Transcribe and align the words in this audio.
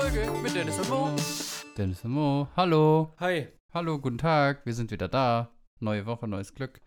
Folge 0.00 0.30
mit 0.42 0.54
Dennis 0.54 0.78
und 0.78 0.88
Mo. 0.88 1.10
Dennis 1.76 2.02
und 2.06 2.12
Mo, 2.12 2.48
hallo. 2.56 3.12
Hi. 3.18 3.48
Hallo, 3.74 3.98
guten 3.98 4.16
Tag, 4.16 4.64
wir 4.64 4.72
sind 4.72 4.90
wieder 4.90 5.08
da. 5.08 5.50
Neue 5.78 6.06
Woche, 6.06 6.26
neues 6.26 6.54
Glück. 6.54 6.80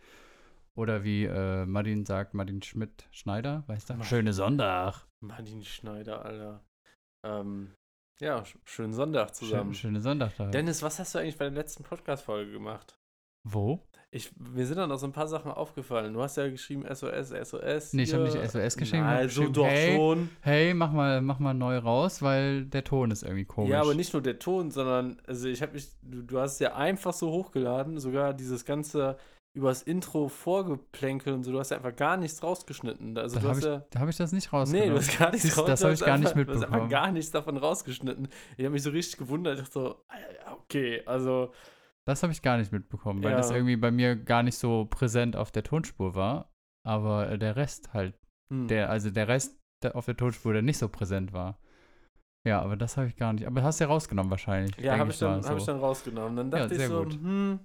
Oder 0.74 1.04
wie 1.04 1.26
äh, 1.26 1.68
Martin 1.68 2.08
sagt, 2.08 2.34
Martin 2.34 2.64
Schmidt 2.64 3.08
Schneider, 3.12 3.66
weißt 3.68 3.92
du? 3.92 4.04
Schöne 4.04 4.34
Sonntag. 4.34 5.06
Martin 5.20 5.64
Schneider, 5.64 6.26
Alter. 6.26 6.66
Ähm, 7.24 7.76
ja, 8.20 8.44
sch 8.44 8.58
schönen 8.64 8.94
Sonntag 8.94 9.36
zusammen. 9.36 9.76
Schön, 9.76 9.90
schöne 9.90 10.02
Sonntagtag. 10.02 10.52
Dennis, 10.52 10.82
was 10.82 10.98
hast 10.98 11.14
du 11.14 11.20
eigentlich 11.20 11.38
bei 11.38 11.46
der 11.46 11.54
letzten 11.54 11.84
Podcast-Folge 11.84 12.52
gemacht? 12.52 12.98
Wo? 13.44 13.80
Ich, 14.16 14.32
mir 14.38 14.66
sind 14.68 14.78
da 14.78 14.86
noch 14.86 15.00
so 15.00 15.08
ein 15.08 15.12
paar 15.12 15.28
Sachen 15.28 15.52
aufgefallen. 15.52 16.14
Du 16.14 16.22
hast 16.22 16.38
ja 16.38 16.48
geschrieben 16.48 16.84
SOS, 16.94 17.30
SOS. 17.50 17.94
Nee, 17.94 18.04
ich 18.04 18.14
habe 18.14 18.24
nicht 18.24 18.38
SOS 18.52 18.78
geschrieben. 18.78 19.04
Also 19.04 19.28
geschrieben, 19.42 19.54
doch 19.54 19.66
hey, 19.66 19.96
schon. 19.96 20.30
Hey, 20.42 20.74
mach 20.76 20.92
mal, 20.92 21.22
mach 21.22 21.40
mal 21.40 21.54
neu 21.56 21.78
raus, 21.80 22.22
weil 22.22 22.66
der 22.66 22.84
Ton 22.84 23.10
ist 23.10 23.24
irgendwie 23.24 23.46
komisch. 23.46 23.72
Ja, 23.72 23.82
aber 23.82 23.96
nicht 23.96 24.14
nur 24.14 24.22
der 24.22 24.38
Ton, 24.38 24.70
sondern 24.70 25.18
also 25.26 25.48
ich 25.48 25.62
habe 25.64 25.74
mich, 25.74 25.88
du, 26.04 26.22
du 26.22 26.40
hast 26.40 26.54
es 26.54 26.60
ja 26.60 26.76
einfach 26.76 27.14
so 27.14 27.32
hochgeladen, 27.32 28.00
sogar 28.00 28.34
dieses 28.36 28.66
ganze 28.66 29.18
übers 29.56 29.84
Intro 29.84 30.30
vorgeplänkel 30.30 31.34
und 31.34 31.44
so, 31.44 31.52
du 31.52 31.60
hast 31.60 31.70
ja 31.72 31.78
einfach 31.78 31.96
gar 31.96 32.18
nichts 32.18 32.42
rausgeschnitten. 32.42 33.18
Also 33.18 33.40
Da 33.40 33.48
habe 33.50 33.60
ich, 33.60 33.66
ja 33.66 33.84
da 33.92 34.00
hab 34.00 34.10
ich 34.10 34.18
das 34.18 34.32
nicht 34.32 34.52
Nee, 34.52 34.58
rausgenommen. 34.58 34.90
du 34.92 34.98
hast 35.00 35.18
gar 35.20 35.32
nichts 35.32 35.44
Siehst 35.44 35.58
das 35.68 35.84
habe 35.84 35.94
ich 35.94 36.00
gar 36.00 36.18
nicht 36.18 36.28
einfach- 36.28 36.44
Du 36.46 36.52
hast 36.52 36.60
mitbekommen. 36.60 36.74
einfach 36.74 36.90
gar 36.90 37.12
nichts 37.12 37.32
davon 37.32 37.58
rausgeschnitten. 37.58 38.28
Ich 38.58 38.66
habe 38.66 38.74
mich 38.74 38.84
so 38.84 38.90
richtig 38.90 39.18
gewundert. 39.18 39.56
Ich 39.60 39.62
dachte 39.66 39.74
so, 39.74 39.96
ah, 40.10 40.54
okay, 40.64 41.02
also, 41.06 41.52
Das 42.06 42.24
habe 42.24 42.34
ich 42.34 42.42
gar 42.42 42.58
nicht 42.58 42.72
mitbekommen, 42.72 43.24
weil 43.24 43.32
Ja. 43.32 43.38
das 43.38 43.52
irgendwie 43.52 43.78
bei 43.78 43.92
mir 43.92 44.16
gar 44.16 44.44
nicht 44.44 44.58
so 44.58 44.86
präsent 44.86 45.36
auf 45.36 45.52
der 45.52 45.64
Tonspur 45.64 46.16
war. 46.16 46.52
Aber 46.86 47.30
äh, 47.30 47.38
der 47.40 47.56
Rest 47.56 47.94
halt, 47.94 48.20
hm. 48.50 48.68
der, 48.68 48.90
also 48.90 49.10
der 49.10 49.28
Rest 49.28 49.58
auf 49.94 50.06
der 50.06 50.18
Tonspur, 50.18 50.54
der 50.54 50.62
nicht 50.62 50.78
so 50.78 50.90
präsent 50.90 51.32
war. 51.34 51.58
Ja, 52.46 52.62
aber 52.62 52.76
das 52.76 52.98
habe 52.98 53.08
ich 53.08 53.16
gar 53.16 53.32
nicht. 53.32 53.48
Aber 53.48 53.64
hast 53.64 53.80
du 53.80 53.86
ja 53.86 53.90
rausgenommen 53.90 54.30
wahrscheinlich. 54.30 54.76
ja, 54.78 54.98
habe 54.98 55.12
ich, 55.12 55.20
dann, 55.20 55.42
mal 55.42 55.50
hab 55.50 55.58
ich 55.58 55.64
so. 55.64 55.72
dann 55.72 55.80
rausgenommen. 55.80 56.36
Dann 56.36 56.52
Ja, 56.52 56.60
dachte 56.60 56.74
ich 56.74 56.80
sehr 56.80 56.90
so, 56.90 57.04
gut. 57.04 57.14
hm, 57.14 57.60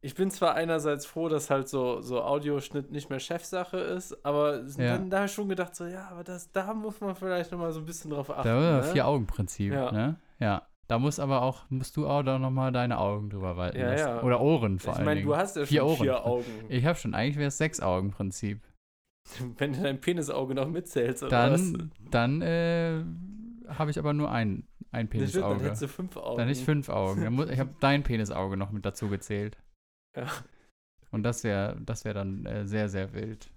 ich 0.00 0.14
bin 0.14 0.30
zwar 0.30 0.54
einerseits 0.54 1.04
froh, 1.04 1.28
dass 1.28 1.50
halt 1.50 1.68
so, 1.68 2.00
so 2.00 2.22
Audioschnitt 2.22 2.92
nicht 2.92 3.10
mehr 3.10 3.18
Chefsache 3.18 3.78
ist, 3.78 4.24
aber 4.24 4.58
Ja. 4.76 4.98
dann 4.98 5.10
da 5.10 5.16
habe 5.18 5.26
ich 5.26 5.32
schon 5.32 5.48
gedacht, 5.48 5.74
so, 5.74 5.84
ja, 5.84 6.06
aber 6.08 6.22
das, 6.22 6.52
da 6.52 6.72
muss 6.74 7.00
man 7.00 7.16
vielleicht 7.16 7.50
nochmal 7.50 7.72
so 7.72 7.80
ein 7.80 7.86
bisschen 7.86 8.12
drauf 8.12 8.30
achten. 8.30 8.46
Da 8.46 8.76
ne? 8.76 8.82
Vier-Augen-Prinzip, 8.84 9.72
Ja. 9.72 9.90
ne? 9.90 10.16
Ja. 10.38 10.68
Da 10.88 10.98
muss 11.00 11.18
aber 11.18 11.42
auch, 11.42 11.68
musst 11.68 11.96
du 11.96 12.06
auch 12.06 12.22
da 12.22 12.38
nochmal 12.38 12.70
deine 12.70 12.98
Augen 12.98 13.28
drüber 13.30 13.56
walten 13.56 13.78
Ja, 13.78 13.90
lassen. 13.90 14.08
ja. 14.08 14.22
Oder 14.22 14.40
Ohren 14.40 14.78
vor 14.78 14.92
Ich 14.92 14.96
allen 14.98 15.04
meine, 15.04 15.20
Dingen. 15.20 15.28
du 15.30 15.36
hast 15.36 15.56
ja 15.56 15.64
Vier 15.66 15.80
schon 15.80 15.88
Ohren. 15.88 15.96
vier 15.98 16.24
Augen. 16.24 16.44
ich 16.68 16.84
habe 16.86 16.96
schon, 16.98 17.14
eigentlich 17.14 17.36
wäre 17.36 17.48
es 17.48 17.58
Sechs-Augen-Prinzip. 17.58 18.60
Wenn 19.58 19.72
du 19.72 19.82
dein 19.82 20.00
Penisauge 20.00 20.54
noch 20.54 20.68
mitzählst, 20.68 21.24
oder 21.24 21.50
was? 21.52 21.72
Dann, 21.72 21.90
dann 22.10 22.42
äh, 22.42 23.02
habe 23.68 23.90
ich 23.90 23.98
aber 23.98 24.12
nur 24.12 24.30
ein, 24.30 24.64
ein 24.92 25.08
Das 25.10 25.30
stimmt, 25.30 25.44
dann 25.44 25.50
Penisauge. 25.58 25.64
hättest 25.64 25.82
du 25.82 25.88
fünf 25.88 26.16
Augen. 26.16 26.38
Dann 26.38 26.48
nicht 26.48 26.64
fünf 26.64 26.88
Augen. 26.88 27.22
Dann 27.24 27.32
muss, 27.32 27.50
ich 27.50 27.58
habe 27.58 27.74
dein 27.80 28.02
Penisauge 28.04 28.56
noch 28.56 28.70
mit 28.70 28.84
dazu 28.86 29.08
gezählt. 29.08 29.58
Ja. 30.16 30.26
Und 31.10 31.24
das 31.24 31.42
wäre 31.42 31.76
das 31.84 32.04
wär 32.04 32.14
dann 32.14 32.46
äh, 32.46 32.66
sehr, 32.66 32.88
sehr 32.88 33.12
wild. 33.12 33.50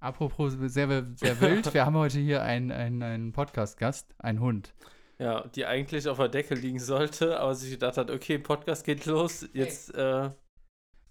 Apropos 0.00 0.52
sehr, 0.58 0.88
sehr 1.16 1.40
wild, 1.40 1.72
wir 1.74 1.86
haben 1.86 1.96
heute 1.96 2.18
hier 2.18 2.42
einen, 2.42 2.70
einen, 2.70 3.02
einen 3.02 3.32
Podcast-Gast, 3.32 4.14
einen 4.18 4.40
Hund. 4.40 4.74
Ja, 5.20 5.46
die 5.48 5.66
eigentlich 5.66 6.06
auf 6.08 6.18
der 6.18 6.28
Decke 6.28 6.54
liegen 6.54 6.78
sollte, 6.78 7.40
aber 7.40 7.54
sich 7.54 7.70
gedacht 7.72 7.96
hat, 7.96 8.10
okay, 8.10 8.38
Podcast 8.38 8.84
geht 8.84 9.04
los, 9.06 9.48
jetzt, 9.52 9.92
äh, 9.94 10.30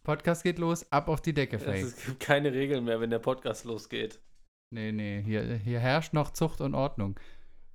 Podcast 0.03 0.44
geht 0.44 0.59
los, 0.59 0.89
ab 0.91 1.09
auf 1.09 1.19
die 1.22 1.33
Decke, 1.33 1.59
Fake. 1.59 1.83
es 1.83 1.95
gibt 2.05 2.19
keine 2.22 2.53
Regeln 2.53 2.85
mehr, 2.85 3.02
wenn 3.02 3.09
der 3.09 3.19
Podcast 3.19 3.66
losgeht. 3.66 4.22
Nee, 4.73 4.91
nee, 4.91 5.22
hier, 5.23 5.56
hier 5.56 5.79
herrscht 5.79 6.13
noch 6.13 6.31
Zucht 6.31 6.62
und 6.62 6.73
Ordnung. 6.75 7.19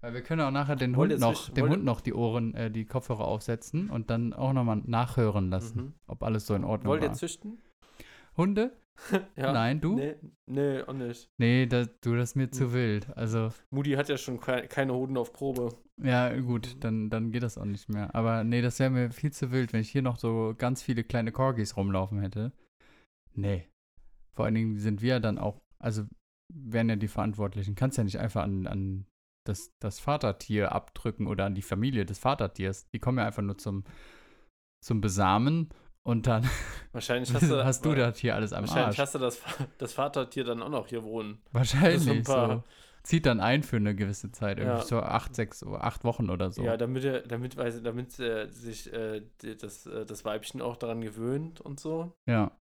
Weil 0.01 0.15
wir 0.15 0.23
können 0.23 0.41
auch 0.41 0.51
nachher 0.51 0.75
den 0.77 0.97
Wollt 0.97 1.13
Hund 1.13 1.21
ihr 1.21 1.27
noch, 1.27 1.49
dem 1.51 1.63
wollt 1.63 1.71
ihr- 1.71 1.77
Hund 1.77 1.85
noch 1.85 2.01
die 2.01 2.15
Ohren, 2.15 2.55
äh, 2.55 2.71
die 2.71 2.87
Kopfhörer 2.87 3.25
aufsetzen 3.27 3.89
und 3.91 4.11
dann 4.11 4.33
auch 4.33 4.53
nochmal 4.53 4.81
nachhören 4.85 5.51
lassen, 5.51 5.81
Mhm. 5.81 5.95
ob 6.07 6.23
alles 6.23 6.47
so 6.47 6.55
in 6.55 6.65
Ordnung 6.65 6.91
Wollt 6.91 7.03
ihr 7.03 7.09
war. 7.11 7.15
züchten? 7.15 7.61
Hunde? 8.37 8.73
Ja. 9.37 9.53
Nein, 9.53 9.81
du? 9.81 9.95
Nee, 9.97 10.15
nee, 10.47 10.81
auch 10.83 10.93
nicht. 10.93 11.31
Nee, 11.39 11.67
das, 11.67 11.89
du, 12.03 12.15
das 12.15 12.31
ist 12.31 12.37
mir 12.37 12.51
zu 12.51 12.65
Hm. 12.65 12.73
wild. 12.75 13.17
Also, 13.17 13.49
Moody 13.71 13.93
hat 13.93 14.09
ja 14.11 14.17
schon 14.19 14.39
kei- 14.39 14.67
keine 14.67 14.93
Hoden 14.93 15.17
auf 15.17 15.33
Probe. 15.33 15.71
Ja, 16.03 16.35
gut, 16.41 16.77
dann, 16.81 17.11
dann 17.11 17.31
geht 17.33 17.43
das 17.43 17.59
auch 17.59 17.65
nicht 17.65 17.89
mehr. 17.89 18.15
Aber 18.15 18.45
nee, 18.45 18.61
das 18.63 18.79
wäre 18.79 18.91
mir 18.91 19.11
viel 19.11 19.33
zu 19.33 19.51
wild, 19.51 19.73
wenn 19.73 19.81
ich 19.81 19.91
hier 19.91 20.03
noch 20.03 20.19
so 20.19 20.55
ganz 20.57 20.83
viele 20.83 21.05
kleine 21.05 21.33
Corgis 21.33 21.77
rumlaufen 21.77 22.21
hätte. 22.21 22.53
Nee. 23.35 23.69
Vor 24.35 24.45
allen 24.45 24.55
Dingen 24.55 24.79
sind 24.79 25.03
wir 25.03 25.21
dann 25.21 25.39
auch, 25.39 25.61
also 25.79 26.05
wären 26.53 26.89
ja 26.89 26.97
die 26.97 27.09
Verantwortlichen. 27.09 27.75
Kannst 27.75 27.99
ja 27.99 28.05
nicht 28.05 28.19
einfach 28.19 28.43
an, 28.43 28.67
an 28.67 29.07
das, 29.47 29.73
das 29.81 30.01
Vatertier 30.01 30.73
abdrücken 30.73 31.27
oder 31.27 31.47
an 31.47 31.55
die 31.55 31.63
Familie 31.63 32.05
des 32.07 32.19
Vatertiers. 32.19 32.89
Die 32.91 32.99
kommen 32.99 33.19
ja 33.19 33.27
einfach 33.27 33.43
nur 33.43 33.59
zum, 33.59 33.85
zum 34.85 35.01
Besamen 35.01 35.71
und 36.05 36.27
dann 36.27 36.49
Wahrscheinlich 36.93 37.33
hast 37.35 37.51
du, 37.51 37.65
hast 37.65 37.85
du 37.85 37.95
das 37.95 38.19
hier 38.19 38.35
alles 38.35 38.53
am 38.53 38.63
Wahrscheinlich 38.63 38.87
Arsch. 38.87 38.99
hast 38.99 39.15
du 39.15 39.19
das, 39.19 39.41
das 39.79 39.93
Vatertier 39.93 40.45
dann 40.45 40.63
auch 40.63 40.69
noch 40.69 40.89
hier 40.89 41.03
wohnen. 41.05 41.41
Wahrscheinlich 41.53 42.01
so 42.03 42.11
ein 42.13 42.23
paar- 42.23 42.57
so. 42.57 42.65
Zieht 43.03 43.27
dann 43.27 43.41
ein 43.41 43.63
für 43.65 43.77
eine 43.77 43.95
gewisse 43.97 44.31
Zeit, 44.31 44.59
irgendwie 44.59 44.79
Ja. 44.79 44.85
so 44.85 45.01
acht, 45.01 45.35
sechs, 45.35 45.65
oder 45.65 45.83
acht 45.83 46.05
Wochen 46.05 46.31
oder 46.31 46.53
so. 46.53 46.63
Ja, 46.63 46.77
damit 46.77 47.05
er, 47.05 47.23
damit, 47.23 47.57
ich, 47.59 47.83
damit 47.83 48.19
äh, 48.21 48.49
sich 48.51 48.93
äh, 48.93 49.23
das, 49.61 49.87
äh, 49.87 50.07
das 50.07 50.25
Weibchen 50.25 50.63
auch 50.63 50.77
daran 50.77 51.01
gewöhnt 51.01 51.61
und 51.61 51.81
so. 51.81 52.13
Ja. 52.27 52.53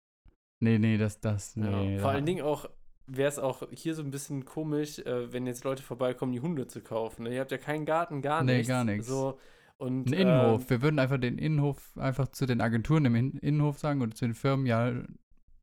Nee, 0.60 0.78
nee, 0.78 0.96
das, 0.98 1.20
das, 1.20 1.54
Ja. 1.56 1.64
nee. 1.64 1.98
Vor 1.98 2.10
da- 2.10 2.14
allen 2.16 2.26
Dingen 2.26 2.42
auch 2.42 2.68
wäre 3.06 3.28
es 3.28 3.38
auch 3.38 3.62
hier 3.72 3.94
so 3.94 4.02
ein 4.02 4.10
bisschen 4.10 4.44
komisch, 4.44 4.98
äh, 5.00 5.32
wenn 5.32 5.46
jetzt 5.46 5.64
Leute 5.64 5.82
vorbeikommen, 5.82 6.32
die 6.32 6.40
Hunde 6.40 6.66
zu 6.68 6.80
kaufen. 6.80 7.24
Ne? 7.24 7.34
Ihr 7.34 7.40
habt 7.40 7.50
ja 7.50 7.58
keinen 7.58 7.84
Garten, 7.84 8.22
gar 8.22 8.42
Nee, 8.44 8.58
nichts. 8.58 8.68
gar 8.68 8.84
nichts. 8.84 9.08
So, 9.08 9.38
und, 9.78 10.06
Ein 10.08 10.12
Innenhof. 10.12 10.62
ähm, 10.62 10.70
Wir 10.70 10.82
würden 10.82 10.98
einfach 11.00 11.18
den 11.18 11.36
Innenhof 11.38 11.96
einfach 11.98 12.28
zu 12.28 12.46
den 12.46 12.60
Agenturen 12.60 13.04
im 13.06 13.14
In- 13.16 13.36
Innenhof 13.38 13.78
sagen 13.78 14.00
oder 14.00 14.14
zu 14.14 14.26
den 14.26 14.34
Firmen, 14.34 14.64
ja, 14.66 14.92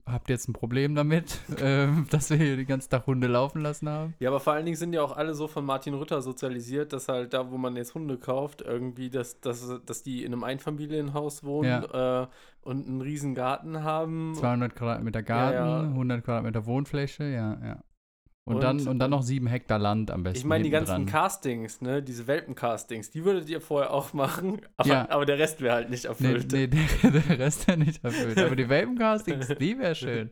habt 0.08 0.30
ihr 0.30 0.36
jetzt 0.36 0.48
ein 0.48 0.54
Problem 0.54 0.96
damit, 0.96 1.40
ähm, 1.62 2.08
dass 2.10 2.30
wir 2.30 2.38
hier 2.38 2.56
den 2.56 2.68
ganzen 2.68 2.90
Tag 2.90 3.08
Hunde 3.08 3.28
laufen 3.28 3.62
lassen 3.62 3.90
haben? 3.90 4.14
ja, 4.20 4.30
aber 4.30 4.40
vor 4.40 4.54
allen 4.54 4.66
Dingen 4.66 4.78
sind 4.78 4.94
ja 4.94 5.02
auch 5.02 5.16
alle 5.16 5.34
so 5.34 5.48
von 5.48 5.66
Martin 5.66 5.94
Rütter 5.94 6.22
sozialisiert, 6.22 6.94
dass 6.94 7.08
halt 7.08 7.34
da, 7.34 7.52
wo 7.52 7.58
man 7.58 7.76
jetzt 7.76 7.96
Hunde 7.96 8.18
kauft, 8.18 8.62
irgendwie, 8.62 9.10
dass, 9.10 9.40
dass, 9.42 9.80
dass 9.86 10.04
die 10.04 10.24
in 10.24 10.34
einem 10.34 10.44
Einfamilienhaus 10.44 11.44
wohnen 11.44 11.84
äh, 11.84 12.28
und 12.62 12.88
einen 12.88 13.02
riesen 13.02 13.36
Garten 13.36 13.84
haben. 13.84 14.34
200 14.36 14.76
Quadratmeter 14.76 15.24
Garten, 15.24 15.58
Ja, 15.58 15.84
ja. 15.84 15.90
100 15.90 16.24
Quadratmeter 16.24 16.66
Wohnfläche, 16.66 17.24
ja, 17.26 17.58
ja. 17.64 17.78
Und, 18.48 18.56
Und- 18.56 18.62
dann, 18.64 18.88
und 18.88 19.00
dann 19.00 19.12
noch 19.12 19.24
sieben 19.24 19.48
Hektar 19.48 19.78
Land 19.78 20.10
am 20.10 20.24
besten. 20.24 20.38
Ich 20.40 20.46
meine, 20.46 20.64
die 20.64 20.70
ganzen 20.70 20.92
dran. 20.92 21.06
Castings, 21.06 21.82
ne, 21.82 22.02
diese 22.02 22.28
Welpencastings, 22.28 23.12
die 23.12 23.26
würdet 23.26 23.50
ihr 23.50 23.60
vorher 23.60 23.92
auch 23.94 24.14
machen, 24.14 24.62
aber, 24.78 24.90
Ja. 24.90 25.10
aber 25.10 25.26
der 25.26 25.38
Rest 25.38 25.60
wäre 25.60 25.76
halt 25.76 25.90
nicht 25.90 26.04
Nee, 26.06 26.10
erfüllt. 26.10 26.52
nee 26.54 26.68
der, 26.68 27.12
der 27.12 27.40
Rest 27.40 27.68
wäre 27.68 27.78
nicht 27.78 28.04
erfüllt. 28.04 28.38
Aber 28.38 28.56
die 28.56 28.70
Welpencastings, 28.70 29.48
die 29.60 29.78
wäre 29.78 29.96
schön. 29.96 30.32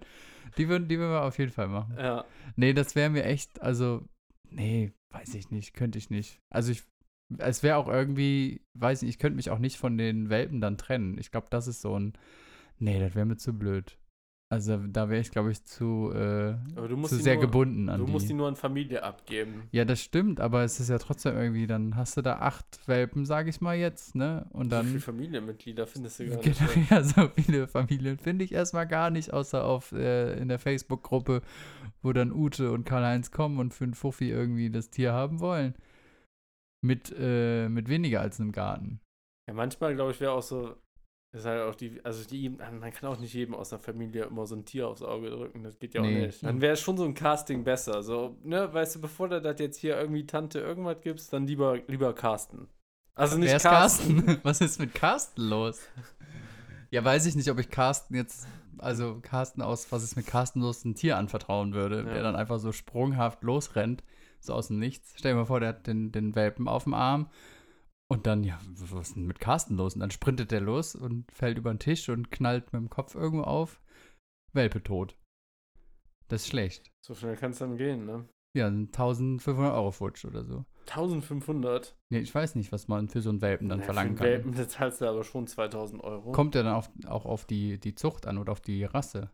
Die 0.58 0.70
würden, 0.70 0.88
die 0.88 0.98
würden 0.98 1.12
wir 1.12 1.24
auf 1.24 1.38
jeden 1.38 1.52
Fall 1.52 1.68
machen. 1.68 1.96
Ja. 1.98 2.24
Nee, 2.56 2.72
das 2.74 2.96
wäre 2.96 3.10
mir 3.10 3.26
echt, 3.26 3.62
also, 3.62 4.08
nee, 4.50 4.94
weiß 5.10 5.36
ich 5.36 5.52
nicht, 5.52 5.74
könnte 5.74 5.98
ich 5.98 6.10
nicht. 6.10 6.40
Also 6.50 6.72
ich, 6.72 6.84
es 7.40 7.64
wäre 7.64 7.76
auch 7.76 7.90
irgendwie, 7.90 8.62
weiß 8.76 9.02
nicht, 9.02 9.10
ich 9.10 9.20
könnte 9.20 9.36
mich 9.36 9.50
auch 9.50 9.60
nicht 9.60 9.76
von 9.78 9.98
den 9.98 10.30
Welpen 10.30 10.62
dann 10.62 10.78
trennen. 10.78 11.18
Ich 11.20 11.32
glaube, 11.32 11.48
das 11.50 11.68
ist 11.68 11.82
so 11.82 12.00
ein, 12.00 12.14
nee, 12.80 12.98
das 13.00 13.14
wäre 13.14 13.26
mir 13.26 13.36
zu 13.36 13.52
blöd. 13.52 13.98
Also 14.52 14.78
da 14.78 15.10
wäre 15.10 15.22
ich, 15.22 15.32
glaube 15.32 15.52
ich, 15.52 15.64
zu, 15.66 16.12
äh, 16.14 16.56
zu 17.08 17.16
sehr 17.18 17.34
nur, 17.36 17.42
gebunden 17.42 17.90
an 17.90 18.00
Du 18.00 18.06
die. 18.06 18.12
musst 18.12 18.30
die 18.30 18.34
nur 18.34 18.48
an 18.48 18.56
Familie 18.56 19.02
abgeben. 19.02 19.68
ja, 19.72 19.86
das 19.86 20.02
stimmt, 20.02 20.40
aber 20.40 20.64
es 20.64 20.80
ist 20.80 20.90
ja 20.90 21.00
trotzdem 21.00 21.36
irgendwie, 21.36 21.66
dann 21.66 21.96
hast 21.96 22.16
du 22.16 22.22
da 22.22 22.38
acht 22.38 22.88
Welpen, 22.88 23.26
sage 23.26 23.50
ich 23.50 23.60
mal 23.60 23.76
jetzt, 23.76 24.14
ne? 24.14 24.46
Und 24.52 24.72
so 24.72 24.78
viele 24.82 24.92
dann 24.94 25.00
Familienmitglieder 25.02 25.88
findest 25.88 26.20
du 26.20 26.28
gar 26.30 26.38
nicht. 26.38 26.60
Genau, 26.60 26.72
ne? 26.76 26.86
ja, 26.92 27.04
so 27.04 27.28
viele 27.36 27.68
Familien 27.68 28.20
finde 28.20 28.46
ich 28.46 28.52
erstmal 28.52 28.88
gar 28.88 29.10
nicht, 29.10 29.34
außer 29.34 29.66
auf 29.66 29.92
äh, 29.94 30.38
in 30.40 30.48
der 30.48 30.60
Facebook-Gruppe, 30.60 31.42
wo 32.04 32.14
dann 32.14 32.32
Ute 32.32 32.72
und 32.72 32.86
Karl-Heinz 32.86 33.32
kommen 33.32 33.58
und 33.58 33.74
für 33.74 33.86
einen 33.86 33.96
Fuffi 33.96 34.30
irgendwie 34.30 34.70
das 34.70 34.92
Tier 34.92 35.12
haben 35.12 35.40
wollen. 35.40 35.74
Mit, 36.84 37.12
äh, 37.18 37.68
mit 37.68 37.90
weniger 37.90 38.22
als 38.22 38.40
einem 38.40 38.52
Garten. 38.52 39.00
Ja, 39.50 39.56
manchmal, 39.56 39.96
glaube 39.96 40.12
ich, 40.12 40.20
wäre 40.22 40.34
auch 40.34 40.44
so, 40.44 40.76
ist 41.36 41.46
halt 41.46 41.62
auch 41.64 41.76
die, 41.76 42.00
also 42.04 42.28
die, 42.28 42.50
man 42.50 42.92
kann 42.94 43.10
auch 43.10 43.20
nicht 43.20 43.34
jedem 43.34 43.56
aus 43.56 43.70
der 43.70 43.80
Familie 43.80 44.26
immer 44.26 44.46
so 44.46 44.56
ein 44.56 44.66
Tier 44.66 44.88
aufs 44.88 45.02
Auge 45.02 45.30
drücken, 45.30 45.64
das 45.64 45.78
geht 45.80 45.94
ja 45.94 46.02
auch 46.02 46.06
Nee. 46.06 46.26
nicht. 46.28 46.44
Dann 46.44 46.62
wäre 46.62 46.76
schon 46.76 46.98
so 46.98 47.04
ein 47.06 47.14
Casting 47.14 47.64
besser. 47.64 48.04
So, 48.04 48.38
ne, 48.44 48.74
weißt 48.74 48.96
du, 48.96 49.02
bevor 49.02 49.30
du 49.30 49.42
das 49.42 49.60
jetzt 49.60 49.78
hier 49.78 49.98
irgendwie 50.00 50.26
Tante 50.26 50.60
irgendwas 50.60 50.98
gibst, 51.02 51.32
dann 51.34 51.46
lieber, 51.48 51.78
lieber 51.88 52.14
Carsten. 52.14 52.68
Also 53.16 53.38
nicht 53.38 53.50
Wer 53.50 53.58
ist 53.58 53.64
Carsten? 53.64 54.40
Was 54.44 54.62
ist 54.62 54.80
mit 54.80 54.94
Carsten 54.94 55.42
los? 55.42 55.80
Ja, 56.92 57.04
weiß 57.04 57.26
ich 57.26 57.36
nicht, 57.36 57.50
ob 57.50 57.60
ich 57.60 57.70
Carsten 57.70 58.16
jetzt, 58.16 58.48
also 58.78 59.20
Carsten 59.22 59.62
aus, 59.62 59.92
was 59.92 60.04
ist 60.04 60.16
mit 60.16 60.28
Carsten 60.28 60.62
los, 60.62 60.84
ein 60.86 60.96
Tier 60.96 61.18
anvertrauen 61.18 61.74
würde, 61.74 62.04
Ja. 62.06 62.14
der 62.14 62.24
dann 62.24 62.36
einfach 62.36 62.60
so 62.60 62.72
sprunghaft 62.72 63.42
losrennt, 63.44 64.04
so 64.40 64.54
aus 64.54 64.68
dem 64.68 64.80
Nichts. 64.80 65.14
Stell 65.18 65.32
dir 65.34 65.38
mal 65.40 65.46
vor, 65.46 65.60
der 65.60 65.70
hat 65.70 65.88
den, 65.88 66.12
den 66.12 66.36
Welpen 66.36 66.68
auf 66.68 66.84
dem 66.84 66.94
Arm 66.94 67.30
und 68.08 68.28
dann, 68.28 68.44
ja, 68.44 68.60
was 68.78 69.10
ist 69.10 69.16
denn 69.16 69.26
mit 69.26 69.40
Carsten 69.40 69.76
los? 69.78 69.96
Und 69.96 70.02
dann 70.02 70.12
sprintet 70.12 70.52
der 70.52 70.62
los 70.62 70.96
und 70.96 71.32
fällt 71.32 71.58
über 71.58 71.74
den 71.74 71.80
Tisch 71.80 72.08
und 72.10 72.32
knallt 72.32 72.72
mit 72.74 72.82
dem 72.82 72.90
Kopf 72.90 73.16
irgendwo 73.16 73.44
auf. 73.46 73.82
Welpe 74.54 74.82
tot. 74.84 75.18
Das 76.28 76.42
ist 76.44 76.48
schlecht. 76.48 76.92
So 77.06 77.14
schnell 77.16 77.36
kann 77.36 77.52
es 77.52 77.60
dann 77.60 77.78
gehen, 77.78 78.06
ne? 78.06 78.28
Ja, 78.56 78.68
1500 78.68 79.74
Euro 79.74 79.92
futsch 79.92 80.24
oder 80.24 80.46
so. 80.46 80.66
1500? 80.88 81.98
Nee, 82.10 82.20
ich 82.20 82.34
weiß 82.34 82.56
nicht, 82.56 82.72
was 82.72 82.88
man 82.88 83.10
für 83.10 83.22
so 83.22 83.30
einen 83.30 83.42
Welpen 83.42 83.68
dann 83.68 83.80
Ja, 83.80 83.86
verlangen 83.86 84.16
für 84.16 84.24
einen 84.24 84.44
kann. 84.44 84.56
Welpen, 84.56 84.70
zahlst 84.70 85.02
du 85.02 85.10
aber 85.10 85.24
schon 85.24 85.46
2000 85.48 86.02
Euro. 86.04 86.32
Kommt 86.32 86.56
ja 86.56 86.64
dann 86.64 86.74
auf, 86.76 86.90
auch 87.08 87.26
auf 87.26 87.46
die, 87.46 87.80
die 87.80 87.96
Zucht 87.96 88.28
an 88.28 88.38
oder 88.38 88.52
auf 88.54 88.62
die 88.62 88.84
Rasse. 88.86 89.30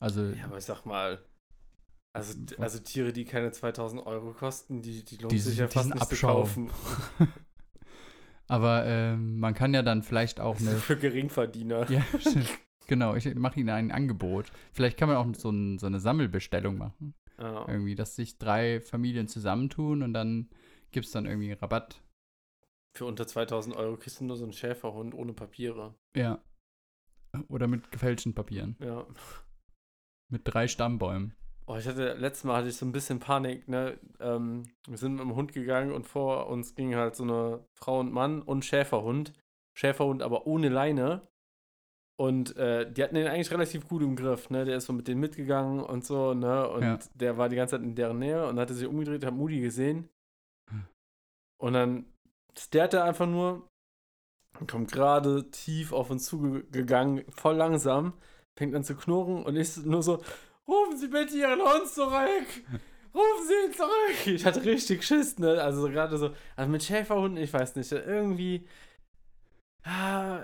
Also, 0.00 0.22
Ja, 0.26 0.44
aber 0.44 0.58
ich 0.58 0.64
sag 0.64 0.84
mal, 0.84 1.24
also, 2.14 2.38
also 2.58 2.78
Tiere, 2.78 3.12
die 3.12 3.24
keine 3.24 3.50
2000 3.50 4.06
Euro 4.06 4.32
kosten, 4.34 4.82
die, 4.82 5.04
die 5.04 5.16
lohnt 5.16 5.32
Die 5.32 5.38
sich 5.38 5.58
ja 5.58 5.68
fast 5.68 5.88
nicht 5.92 6.00
Abschau. 6.00 6.44
zu 6.44 6.66
kaufen. 6.66 6.70
aber 8.48 8.84
ähm, 8.86 9.38
man 9.38 9.54
kann 9.54 9.74
ja 9.74 9.82
dann 9.82 10.02
vielleicht 10.02 10.40
auch 10.40 10.60
eine. 10.60 10.76
Für 10.76 10.96
Geringverdiener. 10.96 11.90
ja, 11.90 12.04
genau, 12.86 13.14
ich 13.14 13.34
mache 13.34 13.60
Ihnen 13.60 13.70
ein 13.70 13.90
Angebot. 13.90 14.46
Vielleicht 14.72 14.96
kann 14.96 15.08
man 15.08 15.16
auch 15.16 15.34
so, 15.34 15.50
ein, 15.50 15.78
so 15.78 15.86
eine 15.86 16.00
Sammelbestellung 16.00 16.78
machen. 16.78 17.14
Ja. 17.38 17.68
Irgendwie, 17.68 17.94
dass 17.94 18.16
sich 18.16 18.38
drei 18.38 18.80
Familien 18.80 19.28
zusammentun 19.28 20.02
und 20.02 20.14
dann 20.14 20.48
gibt 20.90 21.06
es 21.06 21.12
dann 21.12 21.26
irgendwie 21.26 21.50
einen 21.50 21.60
Rabatt. 21.60 22.02
Für 22.96 23.04
unter 23.04 23.26
2000 23.26 23.76
Euro 23.76 23.96
kriegst 23.96 24.20
du 24.20 24.24
nur 24.24 24.36
so 24.36 24.44
einen 24.44 24.54
Schäferhund 24.54 25.14
ohne 25.14 25.34
Papiere. 25.34 25.94
Ja. 26.16 26.40
Oder 27.48 27.66
mit 27.66 27.90
gefälschten 27.90 28.34
Papieren. 28.34 28.76
Ja. 28.80 29.06
Mit 30.30 30.42
drei 30.44 30.66
Stammbäumen. 30.66 31.34
Oh, 31.68 31.76
ich 31.76 31.88
hatte, 31.88 32.14
letztes 32.14 32.44
Mal 32.44 32.58
hatte 32.58 32.68
ich 32.68 32.76
so 32.76 32.86
ein 32.86 32.92
bisschen 32.92 33.18
Panik, 33.18 33.66
ne? 33.66 33.98
Ähm, 34.20 34.64
wir 34.86 34.98
sind 34.98 35.14
mit 35.14 35.22
dem 35.22 35.34
Hund 35.34 35.52
gegangen 35.52 35.92
und 35.92 36.06
vor 36.06 36.46
uns 36.46 36.76
ging 36.76 36.94
halt 36.94 37.16
so 37.16 37.24
eine 37.24 37.64
Frau 37.74 37.98
und 37.98 38.12
Mann 38.12 38.42
und 38.42 38.64
Schäferhund. 38.64 39.32
Schäferhund 39.76 40.22
aber 40.22 40.46
ohne 40.46 40.68
Leine. 40.68 41.26
Und 42.18 42.56
äh, 42.56 42.90
die 42.90 43.02
hatten 43.02 43.16
den 43.16 43.26
eigentlich 43.26 43.50
relativ 43.50 43.88
gut 43.88 44.00
im 44.02 44.16
Griff, 44.16 44.48
ne? 44.48 44.64
Der 44.64 44.76
ist 44.76 44.86
so 44.86 44.92
mit 44.92 45.08
denen 45.08 45.20
mitgegangen 45.20 45.80
und 45.80 46.04
so, 46.04 46.34
ne? 46.34 46.68
Und 46.68 46.82
Ja. 46.82 46.98
der 47.14 47.36
war 47.36 47.48
die 47.48 47.56
ganze 47.56 47.76
Zeit 47.76 47.84
in 47.84 47.96
deren 47.96 48.20
Nähe 48.20 48.46
und 48.46 48.58
hatte 48.60 48.72
sich 48.72 48.86
umgedreht, 48.86 49.24
hat 49.24 49.34
Moody 49.34 49.60
gesehen. 49.60 50.08
Hm. 50.70 50.86
Und 51.60 51.72
dann 51.72 52.06
starrt 52.56 52.94
er 52.94 53.04
einfach 53.04 53.26
nur 53.26 53.68
und 54.60 54.70
kommt 54.70 54.92
gerade 54.92 55.50
tief 55.50 55.92
auf 55.92 56.10
uns 56.10 56.24
zugegangen, 56.24 57.24
voll 57.30 57.56
langsam, 57.56 58.14
fängt 58.56 58.74
an 58.74 58.84
zu 58.84 58.96
knurren 58.96 59.44
und 59.44 59.56
ich 59.56 59.76
nur 59.84 60.02
so, 60.02 60.22
rufen 60.68 60.96
Sie 60.98 61.08
bitte 61.08 61.36
Ihren 61.36 61.60
Hund 61.60 61.86
zurück! 61.88 62.46
Rufen 63.14 63.46
Sie 63.46 63.66
ihn 63.66 63.72
zurück! 63.74 64.26
Ich 64.26 64.44
hatte 64.44 64.64
richtig 64.64 65.02
Schiss, 65.04 65.38
ne? 65.38 65.60
Also 65.62 65.82
so 65.82 65.88
gerade 65.90 66.18
so, 66.18 66.30
also 66.54 66.70
mit 66.70 66.82
Schäferhunden, 66.82 67.42
ich 67.42 67.52
weiß 67.52 67.76
nicht, 67.76 67.90
irgendwie. 67.92 68.66
Ah, 69.84 70.40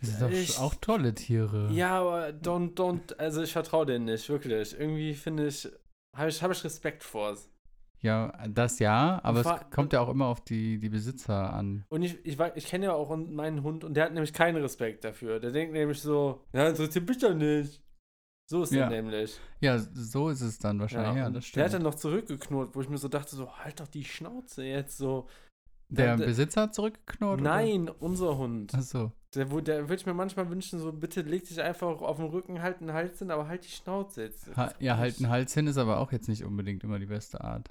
Das 0.00 0.10
sind 0.10 0.22
doch 0.22 0.30
ich- 0.30 0.58
auch 0.58 0.74
tolle 0.76 1.14
Tiere. 1.14 1.68
ja, 1.72 2.00
aber 2.00 2.28
don't, 2.28 2.74
don't, 2.74 3.14
also 3.18 3.42
ich 3.42 3.52
vertraue 3.52 3.86
denen 3.86 4.06
nicht, 4.06 4.28
wirklich. 4.28 4.78
Irgendwie 4.78 5.14
finde 5.14 5.46
ich, 5.48 5.68
habe 6.16 6.28
ich, 6.30 6.42
hab 6.42 6.50
ich 6.50 6.64
Respekt 6.64 7.02
vor. 7.04 7.36
Ja, 8.00 8.32
das 8.48 8.78
ja, 8.78 9.20
aber 9.24 9.42
Vor- 9.42 9.60
es 9.60 9.70
kommt 9.74 9.92
ja 9.92 10.00
auch 10.00 10.08
immer 10.08 10.26
auf 10.26 10.40
die, 10.40 10.78
die 10.78 10.88
Besitzer 10.88 11.52
an. 11.52 11.84
Und 11.88 12.02
ich, 12.02 12.24
ich, 12.24 12.36
weiß- 12.36 12.52
ich 12.54 12.66
kenne 12.66 12.86
ja 12.86 12.92
auch 12.94 13.14
meinen 13.16 13.62
Hund 13.64 13.82
und 13.84 13.94
der 13.94 14.04
hat 14.04 14.12
nämlich 14.14 14.32
keinen 14.32 14.56
Respekt 14.62 15.02
dafür. 15.04 15.40
Der 15.40 15.50
denkt 15.50 15.72
nämlich 15.72 16.00
so, 16.00 16.44
ja, 16.52 16.68
interessiert 16.68 17.08
mich 17.08 17.18
doch 17.18 17.34
nicht. 17.34 17.82
So 18.50 18.62
ist 18.62 18.72
Ja. 18.72 18.88
der 18.88 19.02
nämlich. 19.02 19.38
Ja, 19.60 19.78
so 19.78 20.30
ist 20.30 20.40
es 20.40 20.58
dann 20.58 20.80
wahrscheinlich. 20.80 21.16
Ja, 21.16 21.28
das 21.30 21.50
Der 21.52 21.64
hat 21.66 21.74
dann 21.74 21.82
noch 21.82 21.94
zurückgeknurrt, 21.96 22.74
wo 22.74 22.80
ich 22.80 22.88
mir 22.88 22.96
so 22.98 23.08
dachte, 23.08 23.36
so, 23.36 23.52
halt 23.58 23.78
doch 23.80 23.88
die 23.88 24.04
Schnauze 24.04 24.64
jetzt 24.64 24.96
so. 24.96 25.28
Der 25.90 26.16
der- 26.16 26.26
Besitzer 26.26 26.62
hat 26.62 26.74
zurückgeknurrt? 26.74 27.40
oder? 27.40 27.50
Nein, 27.50 27.88
unser 27.88 28.36
Hund. 28.38 28.74
Achso. 28.74 29.12
Der, 29.34 29.50
wo- 29.50 29.60
der 29.60 29.82
würde 29.88 29.96
ich 29.96 30.06
mir 30.06 30.14
manchmal 30.14 30.48
wünschen, 30.50 30.78
so, 30.78 30.92
bitte 30.92 31.20
leg 31.22 31.44
dich 31.46 31.60
einfach 31.60 32.00
auf 32.00 32.16
den 32.16 32.26
Rücken, 32.26 32.62
halt 32.62 32.80
einen 32.80 32.92
Hals 32.94 33.18
hin, 33.18 33.30
aber 33.30 33.48
halt 33.48 33.64
die 33.64 33.70
Schnauze 33.70 34.22
jetzt. 34.24 34.54
Ha 34.56 34.72
ja, 34.80 34.96
halt 34.96 35.20
ein 35.20 35.28
Hals 35.28 35.52
hin 35.52 35.66
ist 35.66 35.76
aber 35.78 35.98
auch 36.00 36.12
jetzt 36.12 36.28
nicht 36.28 36.44
unbedingt 36.44 36.84
immer 36.84 36.98
die 36.98 37.06
beste 37.06 37.42
Art. 37.42 37.70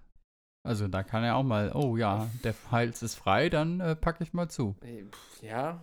Also 0.63 0.87
da 0.87 1.01
kann 1.01 1.23
er 1.23 1.35
auch 1.37 1.43
mal, 1.43 1.71
oh 1.73 1.97
ja, 1.97 2.29
der 2.43 2.53
Hals 2.69 3.01
ist 3.01 3.15
frei, 3.15 3.49
dann 3.49 3.79
äh, 3.79 3.95
packe 3.95 4.23
ich 4.23 4.33
mal 4.33 4.49
zu. 4.49 4.75
Ja. 5.41 5.81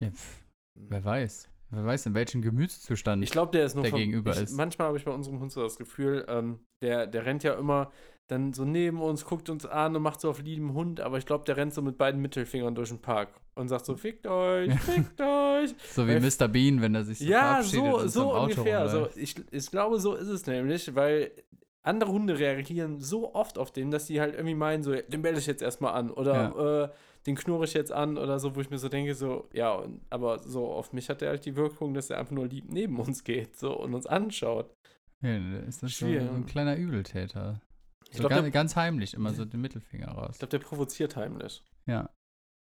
Ja, 0.00 0.10
pf, 0.10 0.40
wer 0.74 1.04
weiß. 1.04 1.48
Wer 1.74 1.84
weiß, 1.86 2.06
in 2.06 2.14
welchem 2.14 2.42
Gemütszustand. 2.42 3.22
Ich 3.24 3.30
glaube, 3.30 3.50
der 3.52 3.64
ist 3.64 3.74
nur 3.74 3.82
der 3.82 3.90
vom- 3.92 4.00
gegenüber 4.00 4.32
ich, 4.32 4.42
ist. 4.42 4.56
Manchmal 4.56 4.88
habe 4.88 4.98
ich 4.98 5.04
bei 5.04 5.10
unserem 5.12 5.40
Hund 5.40 5.50
so 5.52 5.62
das 5.62 5.76
Gefühl, 5.76 6.24
ähm, 6.28 6.58
der, 6.82 7.06
der 7.06 7.24
rennt 7.24 7.42
ja 7.42 7.54
immer 7.54 7.90
dann 8.28 8.52
so 8.52 8.64
neben 8.64 9.00
uns, 9.00 9.24
guckt 9.24 9.50
uns 9.50 9.66
an 9.66 9.96
und 9.96 10.02
macht 10.02 10.20
so 10.20 10.30
auf 10.30 10.40
lieben 10.40 10.74
Hund, 10.74 11.00
aber 11.00 11.18
ich 11.18 11.26
glaube, 11.26 11.44
der 11.44 11.56
rennt 11.56 11.74
so 11.74 11.82
mit 11.82 11.98
beiden 11.98 12.20
Mittelfingern 12.22 12.74
durch 12.74 12.88
den 12.90 13.00
Park 13.00 13.28
und 13.54 13.68
sagt 13.68 13.84
so, 13.84 13.96
fickt 13.96 14.26
euch, 14.26 14.68
Ja. 14.68 14.76
fickt 14.76 15.20
euch. 15.20 15.74
so 15.90 16.06
wie 16.06 16.18
Mr. 16.20 16.48
Bean, 16.48 16.80
wenn 16.80 16.94
er 16.94 17.04
sich 17.04 17.18
so 17.18 17.24
ja, 17.24 17.62
so, 17.62 18.06
so 18.06 18.32
Auto 18.32 18.42
ungefähr. 18.44 18.78
Also 18.80 18.96
rumläuft. 18.98 19.16
ich, 19.16 19.34
ich 19.50 19.70
glaube, 19.70 19.98
so 19.98 20.14
ist 20.14 20.28
es 20.28 20.46
nämlich, 20.46 20.94
weil 20.94 21.32
andere 21.82 22.12
Hunde 22.12 22.38
reagieren 22.38 23.00
so 23.00 23.34
oft 23.34 23.58
auf 23.58 23.72
den, 23.72 23.90
dass 23.90 24.06
die 24.06 24.20
halt 24.20 24.34
irgendwie 24.34 24.54
meinen, 24.54 24.82
so, 24.82 24.94
den 24.94 25.20
belle 25.22 25.38
ich 25.38 25.46
jetzt 25.46 25.62
erstmal 25.62 25.94
an 25.94 26.10
oder 26.10 26.90
äh, 26.92 26.96
den 27.26 27.36
knurre 27.36 27.64
ich 27.64 27.74
jetzt 27.74 27.92
an 27.92 28.18
oder 28.18 28.38
so, 28.40 28.56
wo 28.56 28.60
ich 28.60 28.70
mir 28.70 28.78
so 28.78 28.88
denke, 28.88 29.14
so, 29.14 29.48
ja, 29.52 29.72
und, 29.72 30.00
aber 30.10 30.40
so 30.40 30.70
auf 30.72 30.92
mich 30.92 31.08
hat 31.08 31.22
er 31.22 31.30
halt 31.30 31.44
die 31.44 31.56
Wirkung, 31.56 31.94
dass 31.94 32.10
er 32.10 32.18
einfach 32.18 32.32
nur 32.32 32.46
lieb 32.46 32.64
neben 32.68 32.98
uns 32.98 33.22
geht 33.24 33.56
so 33.56 33.78
und 33.78 33.94
uns 33.94 34.06
anschaut. 34.06 34.74
Ja, 35.22 35.36
ist 35.60 35.82
das 35.82 35.92
Schwierig. 35.92 36.28
so 36.28 36.34
ein 36.34 36.46
kleiner 36.46 36.76
Übeltäter. 36.76 37.60
Ich 38.10 38.16
So 38.16 38.22
glaube, 38.22 38.34
ganz, 38.34 38.42
der, 38.44 38.50
ganz 38.50 38.76
heimlich, 38.76 39.14
immer 39.14 39.32
so 39.32 39.44
den 39.44 39.60
Mittelfinger 39.60 40.08
raus. 40.08 40.30
ich 40.32 40.38
glaub, 40.38 40.50
der 40.50 40.58
provoziert 40.58 41.16
heimlich. 41.16 41.62
Ja. 41.86 42.10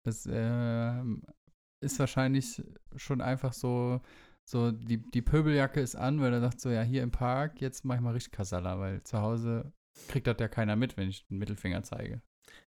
Das 0.05 0.27
ähm, 0.29 1.23
ist 1.81 1.97
wahrscheinlich 1.99 2.61
schon 2.95 3.21
einfach 3.21 3.53
so, 3.53 4.01
so 4.43 4.71
die, 4.71 4.97
die 4.97 5.21
Pöbeljacke 5.21 5.79
ist 5.79 5.95
an, 5.95 6.19
weil 6.19 6.33
er 6.33 6.41
sagt 6.41 6.59
so, 6.59 6.69
ja, 6.69 6.81
hier 6.81 7.03
im 7.03 7.11
Park, 7.11 7.61
jetzt 7.61 7.85
mach 7.85 7.95
ich 7.95 8.01
mal 8.01 8.13
richtig 8.13 8.33
Kasala, 8.33 8.79
weil 8.79 9.01
zu 9.03 9.21
Hause 9.21 9.71
kriegt 10.07 10.27
das 10.27 10.37
ja 10.39 10.47
keiner 10.47 10.75
mit, 10.75 10.97
wenn 10.97 11.09
ich 11.09 11.25
den 11.27 11.37
Mittelfinger 11.37 11.83
zeige. 11.83 12.21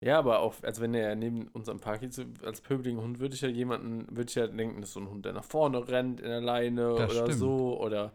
Ja, 0.01 0.19
aber 0.19 0.41
auch, 0.41 0.55
also 0.63 0.83
wenn 0.83 0.93
er 0.95 1.15
neben 1.15 1.49
unserem 1.49 1.81
Park 1.81 2.03
jetzt 2.03 2.21
als 2.45 2.61
pöbeligen 2.61 3.01
Hund, 3.01 3.19
würde 3.19 3.35
ich 3.35 3.41
ja 3.41 3.49
jemanden, 3.49 4.07
würde 4.15 4.29
ich 4.29 4.35
ja 4.35 4.47
denken, 4.47 4.81
das 4.81 4.91
ist 4.91 4.95
so 4.95 5.01
ein 5.01 5.09
Hund, 5.09 5.25
der 5.25 5.33
nach 5.33 5.45
vorne 5.45 5.89
rennt 5.89 6.21
in 6.21 6.29
der 6.29 6.41
Leine 6.43 6.95
Das 6.97 7.11
oder 7.13 7.25
stimmt. 7.25 7.39
so 7.39 7.81
oder 7.81 8.13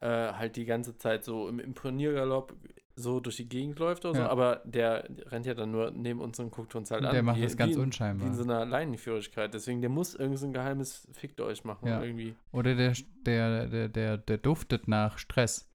äh, 0.00 0.06
halt 0.08 0.56
die 0.56 0.64
ganze 0.64 0.98
Zeit 0.98 1.24
so 1.24 1.48
im 1.48 1.60
Imponiergalopp 1.60 2.54
so 2.96 3.20
durch 3.20 3.36
die 3.36 3.48
Gegend 3.48 3.78
läuft 3.78 4.04
oder 4.04 4.14
so, 4.16 4.20
Ja. 4.22 4.28
aber 4.28 4.60
der 4.64 5.08
rennt 5.30 5.46
ja 5.46 5.54
dann 5.54 5.70
nur 5.70 5.92
neben 5.92 6.20
uns 6.20 6.38
und 6.40 6.50
guckt 6.50 6.74
uns 6.74 6.90
halt 6.90 7.04
an. 7.04 7.14
Der 7.14 7.22
macht 7.22 7.38
wie, 7.38 7.42
das 7.42 7.56
ganz 7.56 7.70
wie, 7.70 7.74
in- 7.76 7.80
unscheinbar. 7.80 8.26
Wie 8.26 8.30
in 8.30 8.36
so 8.36 8.42
einer 8.42 8.66
Leinenführigkeit. 8.66 9.54
Deswegen, 9.54 9.80
der 9.80 9.88
muss 9.90 10.14
irgend 10.14 10.38
so 10.38 10.46
ein 10.46 10.52
geheimes 10.52 11.08
Fickt 11.12 11.40
euch 11.40 11.64
machen 11.64 11.88
Ja. 11.88 12.02
irgendwie. 12.02 12.34
Oder 12.52 12.74
der, 12.74 12.92
der, 13.24 13.66
der, 13.68 13.88
der, 13.88 14.18
der 14.18 14.36
duftet 14.38 14.88
nach 14.88 15.16
Stress. 15.18 15.71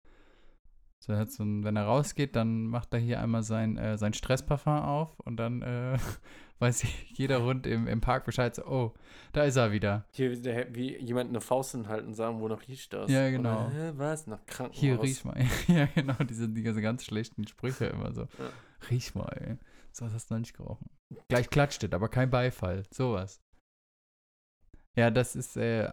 So, 0.99 1.13
er 1.13 1.19
hat 1.19 1.31
so 1.31 1.43
ein, 1.43 1.63
wenn 1.63 1.75
er 1.75 1.85
rausgeht, 1.85 2.35
dann 2.35 2.67
macht 2.67 2.93
er 2.93 2.99
hier 2.99 3.21
einmal 3.21 3.43
sein, 3.43 3.77
äh, 3.77 3.97
sein 3.97 4.13
Stressparfum 4.13 4.73
auf 4.73 5.19
und 5.19 5.37
dann 5.37 5.61
äh, 5.61 5.97
weiß 6.59 6.85
jeder 7.13 7.43
Hund 7.43 7.67
im, 7.67 7.87
im 7.87 8.01
Park 8.01 8.25
Bescheid, 8.25 8.55
so, 8.55 8.65
oh, 8.65 8.93
da 9.31 9.43
ist 9.43 9.55
er 9.55 9.71
wieder. 9.71 10.05
Hier, 10.11 10.35
der, 10.41 10.73
wie 10.75 10.97
jemand 10.97 11.29
eine 11.29 11.41
Faust 11.41 11.71
hinhalten 11.71 12.07
und 12.07 12.13
sagen, 12.15 12.39
wonach 12.39 12.67
riecht 12.67 12.93
das? 12.93 13.11
Ja, 13.11 13.29
genau. 13.29 13.67
Oder, 13.67 13.97
was? 13.97 14.27
Nach 14.27 14.43
Krankenhaus. 14.45 14.79
Hier, 14.79 15.01
riech 15.01 15.23
mal. 15.23 15.45
ja, 15.67 15.85
genau, 15.93 16.15
diese, 16.27 16.49
diese 16.49 16.81
ganz 16.81 17.05
schlechten 17.05 17.47
Sprüche 17.47 17.85
immer 17.85 18.11
so. 18.13 18.21
Ja. 18.21 18.49
Riech 18.89 19.13
mal, 19.13 19.29
ey. 19.39 19.57
So 19.91 20.05
was 20.05 20.13
hast 20.13 20.29
du 20.29 20.35
noch 20.35 20.39
nicht 20.39 20.55
gerochen. 20.55 20.89
Gleich 21.27 21.49
klatscht 21.49 21.83
es, 21.83 21.91
aber 21.91 22.09
kein 22.09 22.29
Beifall. 22.29 22.83
Sowas. 22.91 23.41
Ja, 24.97 25.11
das 25.11 25.35
ist 25.35 25.55
äh, 25.57 25.89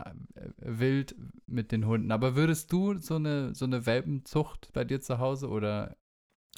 wild 0.56 1.14
mit 1.46 1.72
den 1.72 1.86
Hunden. 1.86 2.10
Aber 2.10 2.36
würdest 2.36 2.72
du 2.72 2.96
so 2.96 3.16
eine, 3.16 3.54
so 3.54 3.66
eine 3.66 3.84
Welpenzucht 3.84 4.72
bei 4.72 4.84
dir 4.84 5.00
zu 5.02 5.18
Hause 5.18 5.50
oder 5.50 5.94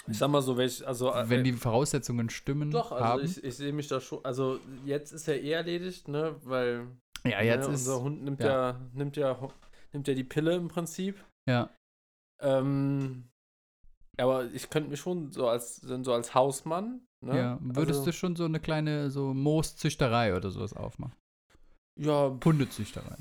Ich 0.06 0.18
sag 0.18 0.30
mal 0.30 0.42
so, 0.42 0.56
welch, 0.56 0.86
also 0.86 1.12
äh, 1.12 1.28
wenn 1.28 1.42
die 1.42 1.52
Voraussetzungen 1.52 2.30
stimmen 2.30 2.70
Doch, 2.70 2.92
also 2.92 3.04
haben? 3.04 3.24
ich, 3.24 3.42
ich 3.42 3.56
sehe 3.56 3.72
mich 3.72 3.88
da 3.88 4.00
schon. 4.00 4.24
Also 4.24 4.60
jetzt 4.84 5.10
ist 5.10 5.26
er 5.26 5.42
eh 5.42 5.50
erledigt, 5.50 6.06
ne? 6.06 6.36
Weil 6.44 6.86
ja, 7.24 7.42
jetzt 7.42 7.66
ne, 7.66 7.74
ist 7.74 7.88
unser 7.88 8.02
Hund 8.02 8.22
nimmt 8.22 8.40
ja. 8.40 8.70
ja. 8.70 8.80
nimmt 8.92 9.16
ja 9.16 9.36
nimmt 9.92 10.06
ja 10.06 10.14
die 10.14 10.24
Pille 10.24 10.54
im 10.54 10.68
Prinzip. 10.68 11.24
ja, 11.48 11.68
Ähm, 12.40 13.24
aber 14.18 14.44
ich 14.52 14.70
könnte 14.70 14.90
mich 14.90 15.00
schon 15.00 15.32
so 15.32 15.48
als 15.48 15.78
so 15.78 16.12
als 16.12 16.32
Hausmann. 16.32 17.00
Ne? 17.24 17.36
ja. 17.36 17.58
Würdest 17.60 18.00
also, 18.00 18.04
du 18.04 18.12
schon 18.12 18.36
so 18.36 18.44
eine 18.44 18.60
kleine 18.60 19.10
so 19.10 19.34
Mooszüchterei 19.34 20.36
oder 20.36 20.50
sowas 20.50 20.74
aufmachen? 20.74 21.16
Ja, 21.98 22.36
Hundezüchterei. 22.44 23.16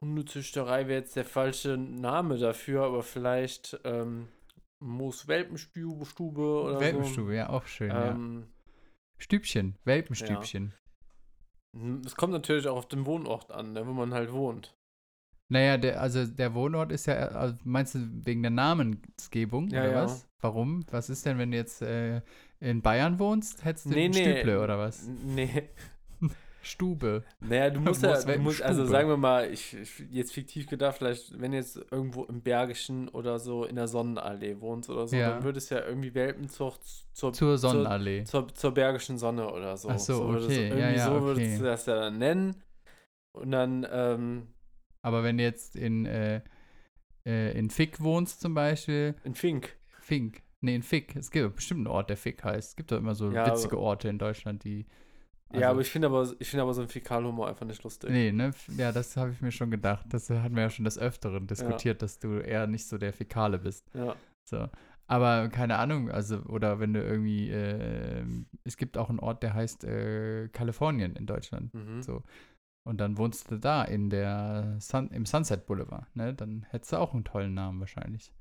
Hundezüchterei 0.00 0.86
wäre 0.86 1.00
jetzt 1.00 1.16
der 1.16 1.24
falsche 1.24 1.76
Name 1.76 2.38
dafür, 2.38 2.84
aber 2.84 3.02
vielleicht 3.02 3.78
ähm, 3.84 4.28
Moos-Welpenstube 4.80 6.04
Stube 6.04 6.42
oder 6.62 6.80
Welpenstube, 6.80 7.34
ja, 7.34 7.48
auch 7.48 7.66
schön, 7.66 7.90
so. 7.90 7.96
ja. 7.96 8.10
Ähm, 8.12 8.46
Stübchen, 9.18 9.76
Welpenstübchen. 9.84 10.74
Es 12.04 12.14
kommt 12.14 12.32
natürlich 12.32 12.68
auch 12.68 12.76
auf 12.76 12.88
den 12.88 13.04
Wohnort 13.06 13.50
an, 13.50 13.72
ne, 13.72 13.86
wo 13.86 13.92
man 13.92 14.14
halt 14.14 14.32
wohnt. 14.32 14.74
Naja, 15.48 15.76
der, 15.76 16.00
also 16.00 16.26
der 16.26 16.54
Wohnort 16.54 16.90
ist 16.90 17.06
ja, 17.06 17.14
also 17.14 17.54
meinst 17.64 17.94
du 17.94 17.98
wegen 18.24 18.42
der 18.42 18.50
Namensgebung 18.50 19.68
Ja, 19.68 19.80
oder 19.80 19.92
ja. 19.92 20.02
was? 20.04 20.26
Warum? 20.40 20.84
Was 20.90 21.10
ist 21.10 21.26
denn, 21.26 21.38
wenn 21.38 21.50
du 21.50 21.56
jetzt 21.56 21.82
äh, 21.82 22.22
in 22.60 22.80
Bayern 22.82 23.18
wohnst, 23.18 23.64
hättest 23.64 23.86
du 23.86 23.90
Nee, 23.90 24.04
einen 24.06 24.14
nee. 24.14 24.36
Stüble 24.40 24.62
oder 24.62 24.78
was? 24.78 25.06
Nee. 25.06 25.70
Stube. 26.64 27.22
Naja, 27.40 27.70
du 27.70 27.80
musst 27.80 28.02
ja, 28.02 28.20
du 28.20 28.38
musst, 28.38 28.62
also 28.62 28.84
sagen 28.86 29.08
wir 29.08 29.16
mal, 29.16 29.50
ich, 29.52 29.74
ich 29.74 30.04
jetzt 30.10 30.32
fiktiv 30.32 30.66
gedacht, 30.66 30.96
vielleicht, 30.98 31.38
wenn 31.40 31.52
du 31.52 31.58
jetzt 31.58 31.76
irgendwo 31.90 32.24
im 32.24 32.42
Bergischen 32.42 33.08
oder 33.10 33.38
so 33.38 33.64
in 33.64 33.76
der 33.76 33.86
Sonnenallee 33.88 34.60
wohnst 34.60 34.90
oder 34.90 35.06
so, 35.06 35.16
Ja. 35.16 35.30
dann 35.34 35.44
würdest 35.44 35.70
du 35.70 35.76
ja 35.76 35.84
irgendwie 35.86 36.14
Welpenzucht 36.14 36.80
zur, 37.12 37.32
Zur 37.32 37.58
Sonnenallee. 37.58 38.24
zur, 38.24 38.52
zur 38.54 38.72
Bergischen 38.74 39.18
Sonne 39.18 39.50
oder 39.52 39.76
so. 39.76 39.88
Ach 39.90 39.98
so, 39.98 40.28
würdest, 40.28 40.50
okay, 40.50 40.68
ja, 40.68 40.74
irgendwie 40.76 40.98
ja, 40.98 41.04
so 41.06 41.22
würdest 41.22 41.46
okay. 41.46 41.58
du 41.58 41.64
das 41.64 41.86
ja 41.86 41.94
dann 41.96 42.18
nennen. 42.18 42.62
Und 43.32 43.50
dann, 43.50 43.86
ähm, 43.90 44.48
Aber 45.02 45.22
wenn 45.22 45.38
du 45.38 45.44
jetzt 45.44 45.76
in, 45.76 46.06
äh, 46.06 46.40
äh, 47.26 47.58
in 47.58 47.70
Fick 47.70 48.00
wohnst 48.00 48.40
zum 48.40 48.54
Beispiel, 48.54 49.14
in 49.24 49.34
Fink. 49.34 49.76
Fink. 50.00 50.42
Nee, 50.60 50.76
in 50.76 50.82
Fick. 50.82 51.14
Es 51.16 51.30
gibt 51.30 51.56
bestimmt 51.56 51.80
einen 51.80 51.88
Ort, 51.88 52.08
der 52.08 52.16
Fick 52.16 52.42
heißt. 52.42 52.70
Es 52.70 52.76
gibt 52.76 52.90
doch 52.90 52.96
immer 52.96 53.14
so 53.14 53.30
Ja, 53.30 53.46
witzige 53.46 53.78
Orte 53.78 54.08
in 54.08 54.18
Deutschland, 54.18 54.64
die. 54.64 54.86
Ja, 55.60 55.68
aber 55.68 55.78
also- 55.78 55.80
ich 55.82 55.90
finde 55.90 56.08
aber, 56.08 56.32
ich 56.38 56.48
finde 56.48 56.62
aber 56.62 56.74
so 56.74 56.80
einen 56.80 56.90
Fäkalhumor 56.90 57.48
einfach 57.48 57.66
nicht 57.66 57.82
lustig. 57.82 58.10
Nee, 58.10 58.32
ne? 58.32 58.52
Ja, 58.76 58.92
das 58.92 59.16
habe 59.16 59.30
ich 59.30 59.40
mir 59.40 59.52
schon 59.52 59.70
gedacht. 59.70 60.06
Das 60.10 60.30
hatten 60.30 60.54
wir 60.54 60.62
ja 60.62 60.70
schon 60.70 60.84
des 60.84 60.98
Öfteren 60.98 61.46
diskutiert, 61.46 62.02
dass 62.02 62.18
du 62.18 62.38
eher 62.38 62.66
nicht 62.66 62.86
so 62.86 62.98
der 62.98 63.12
Fäkale 63.12 63.58
bist. 63.58 63.86
Ja. 63.94 64.16
So. 64.44 64.68
Aber 65.06 65.48
keine 65.48 65.76
Ahnung, 65.76 66.10
also, 66.10 66.38
oder 66.44 66.80
wenn 66.80 66.94
du 66.94 67.02
irgendwie, 67.02 67.50
äh, 67.50 68.24
es 68.64 68.76
gibt 68.76 68.96
auch 68.96 69.10
einen 69.10 69.18
Ort, 69.20 69.42
der 69.42 69.52
heißt 69.52 69.84
äh, 69.84 70.48
Kalifornien 70.48 71.14
in 71.16 71.26
Deutschland. 71.26 71.74
Mhm. 71.74 72.02
So. 72.02 72.22
Und 72.86 73.00
dann 73.00 73.16
wohnst 73.18 73.50
du 73.50 73.58
da 73.58 73.82
in 73.82 74.10
der 74.10 74.76
Sun, 74.78 75.08
im 75.10 75.26
Sunset 75.26 75.66
Boulevard, 75.66 76.14
ne? 76.14 76.34
Dann 76.34 76.66
hättest 76.70 76.92
du 76.92 76.96
auch 76.98 77.14
einen 77.14 77.24
tollen 77.24 77.54
Namen 77.54 77.80
wahrscheinlich. 77.80 78.32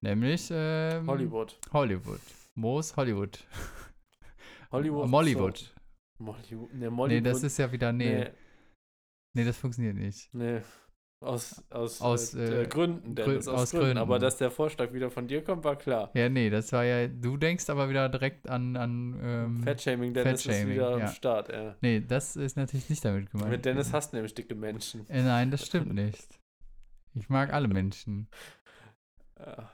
Nämlich 0.00 0.48
ähm, 0.50 1.06
Hollywood. 1.06 1.58
Hollywood. 1.72 2.20
Moos 2.54 2.96
Hollywood. 2.96 3.44
Hollywood. 4.72 5.08
Mollywood. 5.08 5.74
Mollywood. 6.18 6.72
Nee, 6.72 6.78
Nee, 6.80 6.90
Mollywood. 6.90 7.26
das 7.26 7.42
ist 7.42 7.58
ja 7.58 7.70
wieder, 7.72 7.92
nee, 7.92 8.24
nee, 8.24 8.30
Nee, 9.34 9.44
das 9.44 9.56
funktioniert 9.58 9.96
nicht. 9.96 10.32
nee. 10.34 10.60
Aus, 11.24 11.64
aus, 11.70 12.02
Aus, 12.02 12.34
äh, 12.34 12.64
äh, 12.64 12.66
Gründen, 12.66 13.12
Grü- 13.12 13.24
Dennis, 13.24 13.48
aus, 13.48 13.62
aus 13.62 13.70
Gründen. 13.70 13.86
Gründen. 13.86 13.98
Aber 14.02 14.18
dass 14.18 14.36
der 14.36 14.50
Vorschlag 14.50 14.92
wieder 14.92 15.10
von 15.10 15.26
dir 15.26 15.42
kommt, 15.42 15.64
war 15.64 15.76
klar. 15.76 16.10
Ja, 16.12 16.28
nee, 16.28 16.50
das 16.50 16.70
war 16.72 16.84
ja, 16.84 17.08
du 17.08 17.38
denkst 17.38 17.70
aber 17.70 17.88
wieder 17.88 18.10
direkt 18.10 18.46
an, 18.50 18.76
an 18.76 19.18
ähm, 19.22 19.62
Fettshaming, 19.62 20.12
Dennis 20.12 20.40
ist 20.40 20.46
Fettshaming, 20.46 20.74
wieder 20.74 20.98
ja. 20.98 21.06
am 21.06 21.12
Start. 21.12 21.48
Ja. 21.48 21.74
Nee, 21.80 22.00
das 22.06 22.36
ist 22.36 22.56
natürlich 22.58 22.90
nicht 22.90 23.02
damit 23.02 23.30
gemeint. 23.30 23.50
Mit 23.50 23.64
Dennis 23.64 23.94
hast 23.94 24.12
du 24.12 24.16
nämlich 24.18 24.34
dicke 24.34 24.54
Menschen. 24.54 25.08
Äh, 25.08 25.22
nein, 25.22 25.50
das 25.50 25.64
stimmt 25.66 25.94
nicht. 25.94 26.38
Ich 27.14 27.28
mag 27.30 27.52
alle 27.52 27.68
Menschen. 27.68 28.28
Ja. 29.38 29.70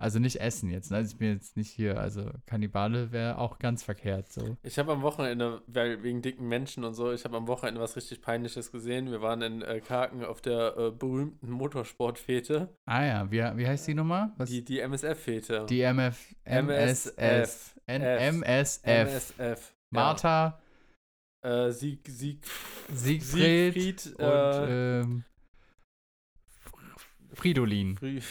Also 0.00 0.18
nicht 0.18 0.40
essen 0.40 0.70
jetzt, 0.70 0.90
ne? 0.90 0.96
Also 0.96 1.12
ich 1.12 1.18
bin 1.18 1.34
jetzt 1.34 1.58
nicht 1.58 1.70
hier, 1.70 2.00
also 2.00 2.30
Kannibale 2.46 3.12
wäre 3.12 3.36
auch 3.36 3.58
ganz 3.58 3.82
verkehrt 3.82 4.32
so. 4.32 4.56
Ich 4.62 4.78
habe 4.78 4.92
am 4.92 5.02
Wochenende, 5.02 5.60
weil 5.66 6.02
wegen 6.02 6.22
dicken 6.22 6.48
Menschen 6.48 6.84
und 6.84 6.94
so, 6.94 7.12
ich 7.12 7.24
habe 7.24 7.36
am 7.36 7.46
Wochenende 7.46 7.82
was 7.82 7.96
richtig 7.96 8.22
Peinliches 8.22 8.72
gesehen. 8.72 9.10
Wir 9.10 9.20
waren 9.20 9.42
in 9.42 9.60
äh, 9.60 9.80
Karken 9.80 10.24
auf 10.24 10.40
der 10.40 10.74
äh, 10.78 10.90
berühmten 10.90 11.50
Motorsportfete, 11.50 12.74
Ah 12.86 13.04
ja, 13.04 13.30
wie, 13.30 13.38
wie 13.58 13.66
heißt 13.66 13.86
die 13.88 13.94
Nummer? 13.94 14.32
Was? 14.38 14.48
die, 14.48 14.64
die 14.64 14.80
MSF-Fete. 14.80 15.66
Die 15.68 15.82
MF, 15.82 16.34
MSF. 16.44 17.74
MSF. 17.86 18.82
MSF. 18.84 19.74
Martha, 19.90 20.60
Ja. 21.44 21.66
Äh, 21.66 21.72
Sieg, 21.72 22.08
Sieg, 22.08 22.46
Siegfried, 22.92 24.00
Siegfried 24.00 24.18
und 24.18 24.24
äh, 24.24 25.00
ähm, 25.00 25.24
Fridolin. 27.34 27.96
Fried, 27.96 28.22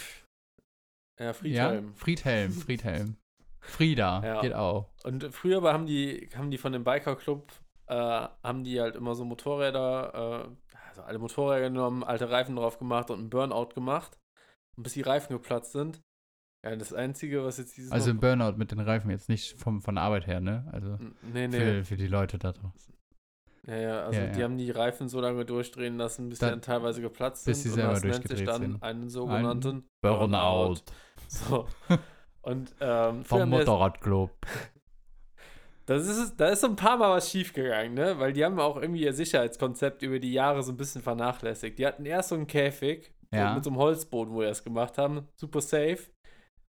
ja, 1.19 1.25
Ja? 1.25 1.33
Friedhelm. 1.33 1.93
Friedhelm, 1.95 2.51
Friedhelm. 2.51 3.15
Frieda, 3.61 4.21
Ja. 4.25 4.41
geht 4.41 4.53
auch. 4.53 4.89
Und 5.03 5.25
früher 5.33 5.57
aber 5.57 5.73
haben 5.73 5.85
die, 5.85 6.29
haben 6.35 6.49
die 6.49 6.57
von 6.57 6.71
dem 6.71 6.83
Biker-Club, 6.83 7.51
äh, 7.87 7.93
haben 7.95 8.63
die 8.63 8.79
halt 8.79 8.95
immer 8.95 9.15
so 9.15 9.25
Motorräder, 9.25 10.47
äh, 10.47 10.77
also 10.89 11.01
alle 11.03 11.19
Motorräder 11.19 11.69
genommen, 11.69 12.03
alte 12.03 12.29
Reifen 12.29 12.55
drauf 12.55 12.79
gemacht 12.79 13.09
und 13.11 13.19
einen 13.19 13.29
Burnout 13.29 13.69
gemacht. 13.75 14.17
Und 14.77 14.83
bis 14.83 14.93
die 14.93 15.01
Reifen 15.01 15.33
geplatzt 15.33 15.73
sind. 15.73 16.01
Ja, 16.65 16.75
das 16.75 16.93
Einzige, 16.93 17.43
was 17.43 17.57
jetzt 17.57 17.75
dieses 17.77 17.91
Also 17.91 18.11
im 18.11 18.19
Burnout 18.19 18.57
mit 18.57 18.71
den 18.71 18.79
Reifen 18.79 19.09
jetzt 19.11 19.29
nicht 19.29 19.57
vom, 19.59 19.81
von 19.81 19.95
der 19.95 20.03
Arbeit 20.05 20.27
her, 20.27 20.39
ne? 20.41 20.67
Also 20.73 20.97
Nee, 21.33 21.47
nee. 21.47 21.57
für, 21.57 21.85
für 21.85 21.97
die 21.97 22.07
Leute 22.07 22.37
da 22.37 22.51
draußen. 22.51 22.93
Ja, 23.67 23.75
ja, 23.77 24.05
also 24.05 24.19
Ja, 24.19 24.27
die 24.27 24.39
ja. 24.39 24.45
haben 24.45 24.57
die 24.57 24.71
Reifen 24.71 25.07
so 25.09 25.21
lange 25.21 25.45
durchdrehen 25.45 25.97
lassen, 25.97 26.27
bis 26.29 26.39
die 26.39 26.45
Dann- 26.45 26.61
teilweise 26.61 27.01
geplatzt 27.01 27.45
bis 27.45 27.61
sind. 27.63 27.71
sie 27.71 27.75
selber 27.75 27.93
und 27.95 28.03
das 28.05 28.19
nennt 28.19 28.27
sich 28.29 28.45
dann 28.45 28.61
sind. 28.61 28.83
einen 28.83 29.09
sogenannten 29.09 29.85
Burnout. 30.01 30.77
So. 31.49 31.67
Und 32.41 32.73
ähm, 32.79 33.23
Vom 33.23 33.39
wir 33.39 33.45
Motorradclub. 33.45 34.31
Das 35.85 36.05
ist, 36.05 36.39
da 36.39 36.49
ist 36.49 36.61
so 36.61 36.67
ein 36.67 36.75
paar 36.75 36.97
Mal 36.97 37.09
was 37.09 37.31
schiefgegangen, 37.31 37.95
ne? 37.95 38.19
Weil 38.19 38.31
die 38.31 38.45
haben 38.45 38.59
auch 38.59 38.79
irgendwie 38.79 39.01
ihr 39.05 39.13
Sicherheitskonzept 39.13 40.03
über 40.03 40.19
die 40.19 40.31
Jahre 40.31 40.61
so 40.61 40.71
ein 40.71 40.77
bisschen 40.77 41.01
vernachlässigt. 41.01 41.79
Die 41.79 41.87
hatten 41.87 42.05
erst 42.05 42.29
so 42.29 42.35
einen 42.35 42.45
Käfig 42.45 43.11
Ja. 43.33 43.55
mit 43.55 43.63
so 43.63 43.71
einem 43.71 43.79
Holzboden, 43.79 44.31
wo 44.31 44.41
die 44.41 44.45
das 44.45 44.63
gemacht 44.63 44.99
haben. 44.99 45.27
Super 45.35 45.61
safe. 45.61 45.97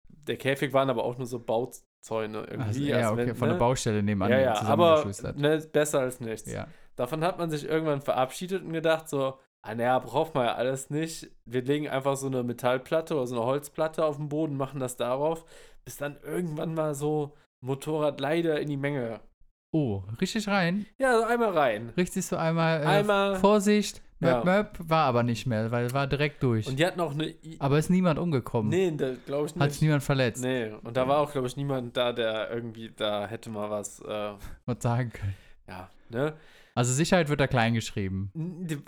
Der 0.08 0.36
Käfig 0.36 0.72
waren 0.72 0.88
aber 0.88 1.02
auch 1.02 1.18
nur 1.18 1.26
so 1.26 1.40
Bauzäune 1.40 2.46
irgendwie. 2.48 2.94
Also, 2.94 3.00
ja, 3.00 3.10
okay, 3.10 3.26
wenn, 3.26 3.34
von 3.34 3.48
ne? 3.48 3.54
der 3.54 3.58
Baustelle 3.58 4.04
nebenan 4.04 4.30
Ja, 4.30 4.38
ja, 4.38 4.62
aber 4.62 5.04
ne, 5.34 5.68
besser 5.72 5.98
als 5.98 6.20
nichts. 6.20 6.52
Ja. 6.52 6.68
Davon 6.94 7.24
hat 7.24 7.38
man 7.38 7.50
sich 7.50 7.64
irgendwann 7.64 8.02
verabschiedet 8.02 8.62
und 8.62 8.72
gedacht 8.72 9.08
so, 9.08 9.40
ah 9.68 9.74
naja, 9.74 9.98
braucht 9.98 10.34
man 10.34 10.46
ja 10.46 10.54
alles 10.54 10.90
nicht. 10.90 11.28
Wir 11.44 11.62
legen 11.62 11.88
einfach 11.88 12.16
so 12.16 12.26
eine 12.26 12.42
Metallplatte 12.42 13.14
oder 13.14 13.26
so 13.26 13.36
eine 13.36 13.44
Holzplatte 13.44 14.04
auf 14.04 14.16
den 14.16 14.28
Boden, 14.28 14.56
machen 14.56 14.80
das 14.80 14.96
darauf, 14.96 15.44
bis 15.84 15.96
dann 15.96 16.16
irgendwann 16.24 16.74
mal 16.74 16.94
so 16.94 17.34
Motorrad 17.60 18.20
leider 18.20 18.60
in 18.60 18.68
die 18.68 18.76
Menge. 18.76 19.20
Oh, 19.72 20.02
richtig 20.20 20.48
rein. 20.48 20.86
Ja, 20.98 21.18
so 21.18 21.24
einmal 21.24 21.50
rein. 21.56 21.92
Richtig 21.96 22.24
so 22.24 22.36
einmal, 22.36 22.80
äh, 22.82 22.86
Einmal- 22.86 23.36
Vorsicht, 23.36 24.00
Ja. 24.20 24.42
möp, 24.42 24.44
möp, 24.46 24.88
war 24.88 25.04
aber 25.04 25.22
nicht 25.22 25.46
mehr, 25.46 25.70
weil 25.70 25.92
war 25.92 26.06
direkt 26.06 26.42
durch. 26.42 26.66
Und 26.66 26.78
die 26.78 26.86
hatten 26.86 27.00
auch 27.00 27.12
eine. 27.12 27.26
I 27.28 27.56
aber 27.58 27.78
ist 27.78 27.90
niemand 27.90 28.18
umgekommen. 28.18 28.70
nee, 28.70 28.90
glaube 29.26 29.46
ich 29.46 29.54
Hat 29.56 29.70
sich 29.72 29.80
nicht. 29.80 29.82
niemand 29.82 30.02
verletzt. 30.02 30.42
Nee, 30.42 30.72
und 30.82 30.96
da 30.96 31.06
war 31.06 31.18
auch, 31.18 31.30
glaube 31.32 31.46
ich, 31.48 31.56
niemand 31.56 31.96
da, 31.96 32.12
der 32.14 32.50
irgendwie 32.50 32.90
da 32.96 33.26
hätte 33.26 33.50
mal 33.50 33.68
was, 33.70 34.00
äh, 34.00 34.32
Was 34.66 34.82
sagen 34.82 35.10
können. 35.12 35.34
ja, 35.68 35.90
ne? 36.08 36.32
Also 36.78 36.92
Sicherheit 36.92 37.28
wird 37.28 37.40
da 37.40 37.46
klein 37.48 37.74
geschrieben. 37.74 38.30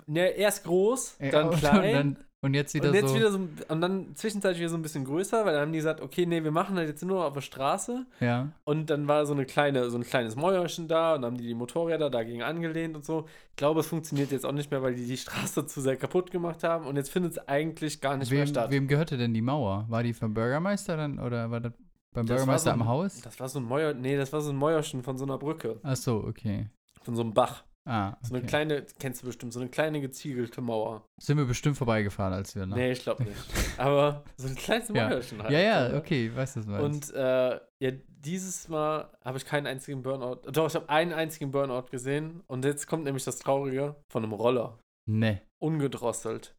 Ne, 0.07 0.27
erst 0.29 0.63
groß, 0.63 1.17
dann 1.31 1.49
und, 1.49 1.57
klein. 1.57 1.77
Und, 1.83 1.93
dann, 1.93 2.25
und 2.43 2.53
jetzt 2.53 2.73
wieder 2.73 2.87
und 2.89 2.95
jetzt 2.95 3.09
so. 3.09 3.15
wieder 3.15 3.31
so, 3.31 3.39
und 3.67 3.81
dann 3.81 4.15
zwischenzeitlich 4.15 4.59
wieder 4.61 4.69
so 4.69 4.77
ein 4.77 4.81
bisschen 4.81 5.03
größer, 5.03 5.45
weil 5.45 5.51
dann 5.53 5.63
haben 5.63 5.71
die 5.73 5.77
gesagt, 5.79 5.99
okay, 5.99 6.25
nee, 6.25 6.41
wir 6.43 6.51
machen 6.51 6.77
das 6.77 6.87
jetzt 6.87 7.03
nur 7.03 7.25
auf 7.25 7.33
der 7.33 7.41
Straße. 7.41 8.05
ja. 8.21 8.49
Und 8.63 8.89
dann 8.89 9.07
war 9.09 9.25
so 9.25 9.33
eine 9.33 9.45
kleine, 9.45 9.89
so 9.89 9.97
ein 9.97 10.03
kleines 10.03 10.37
Mäuerchen 10.37 10.87
da 10.87 11.15
und 11.15 11.21
dann 11.23 11.33
haben 11.33 11.37
die 11.37 11.45
die 11.47 11.53
Motorräder 11.53 12.09
dagegen 12.09 12.43
angelehnt 12.43 12.95
und 12.95 13.03
so. 13.05 13.25
Ich 13.49 13.57
glaube, 13.57 13.81
es 13.81 13.87
funktioniert 13.87 14.31
jetzt 14.31 14.45
auch 14.45 14.53
nicht 14.53 14.71
mehr, 14.71 14.81
weil 14.81 14.95
die 14.95 15.05
die 15.05 15.17
Straße 15.17 15.65
zu 15.67 15.81
sehr 15.81 15.97
kaputt 15.97 16.31
gemacht 16.31 16.63
haben 16.63 16.87
und 16.87 16.95
jetzt 16.95 17.11
findet 17.11 17.33
es 17.33 17.47
eigentlich 17.47 17.99
gar 17.99 18.15
nicht 18.15 18.31
mehr 18.31 18.39
Wem, 18.41 18.47
statt. 18.47 18.71
wem 18.71 18.87
gehörte 18.87 19.17
denn 19.17 19.33
die 19.33 19.41
Mauer? 19.41 19.85
War 19.89 20.01
die 20.01 20.13
vom 20.13 20.33
Bürgermeister 20.33 20.95
dann 20.95 21.19
oder 21.19 21.51
war 21.51 21.59
das 21.59 21.73
beim 22.13 22.25
Das 22.25 22.37
Bürgermeister 22.37 22.69
so 22.71 22.75
ein- 22.75 22.81
am 22.81 22.87
Haus? 22.87 23.19
Das 23.21 23.37
war 23.39 23.49
so 23.49 23.59
ein 23.59 23.65
Mäuer, 23.65 23.93
nee, 23.93 24.15
das 24.15 24.31
war 24.31 24.39
so 24.41 24.51
ein 24.51 24.55
Mäuerchen 24.57 25.03
von 25.03 25.17
so 25.17 25.25
einer 25.25 25.37
Brücke, 25.37 25.79
Ach 25.83 25.95
so, 25.97 26.23
okay. 26.25 26.69
von 27.03 27.15
so 27.15 27.21
einem 27.21 27.33
Bach. 27.33 27.65
Ah, 27.83 28.15
So 28.21 28.33
eine 28.35 28.39
okay. 28.39 28.47
kleine, 28.47 28.85
kennst 28.99 29.23
du 29.23 29.27
bestimmt, 29.27 29.53
so 29.53 29.59
eine 29.59 29.69
kleine 29.69 30.01
geziegelte 30.01 30.61
Mauer. 30.61 31.03
Sind 31.19 31.37
wir 31.37 31.45
bestimmt 31.45 31.77
vorbeigefahren, 31.77 32.31
als 32.33 32.55
wir 32.55 32.65
nach. 32.67 32.77
Nee, 32.77 32.91
ich 32.91 33.01
glaube 33.01 33.23
nicht. 33.23 33.35
Aber 33.77 34.23
so 34.37 34.47
ein 34.47 34.55
kleines 34.55 34.89
Ja. 34.89 35.07
Mäuerchen 35.09 35.41
halt. 35.41 35.51
ja, 35.51 35.59
ja, 35.59 35.89
ne? 35.89 35.97
okay, 35.97 36.27
ich 36.27 36.35
weiß 36.35 36.53
das 36.53 36.67
mal. 36.67 36.79
Und 36.81 37.11
äh, 37.13 37.59
ja, 37.79 37.91
dieses 38.07 38.67
Mal 38.67 39.09
habe 39.25 39.39
ich 39.39 39.45
keinen 39.45 39.65
einzigen 39.65 40.03
Burnout. 40.03 40.41
Doch, 40.51 40.67
ich 40.67 40.75
habe 40.75 40.89
einen 40.89 41.11
einzigen 41.11 41.49
Burnout 41.49 41.89
gesehen. 41.89 42.43
Und 42.47 42.63
jetzt 42.65 42.85
kommt 42.85 43.03
nämlich 43.03 43.23
das 43.23 43.39
Traurige 43.39 43.95
von 44.11 44.23
einem 44.23 44.33
Roller. 44.33 44.77
ne. 45.09 45.41
Ungedrosselt. 45.59 46.55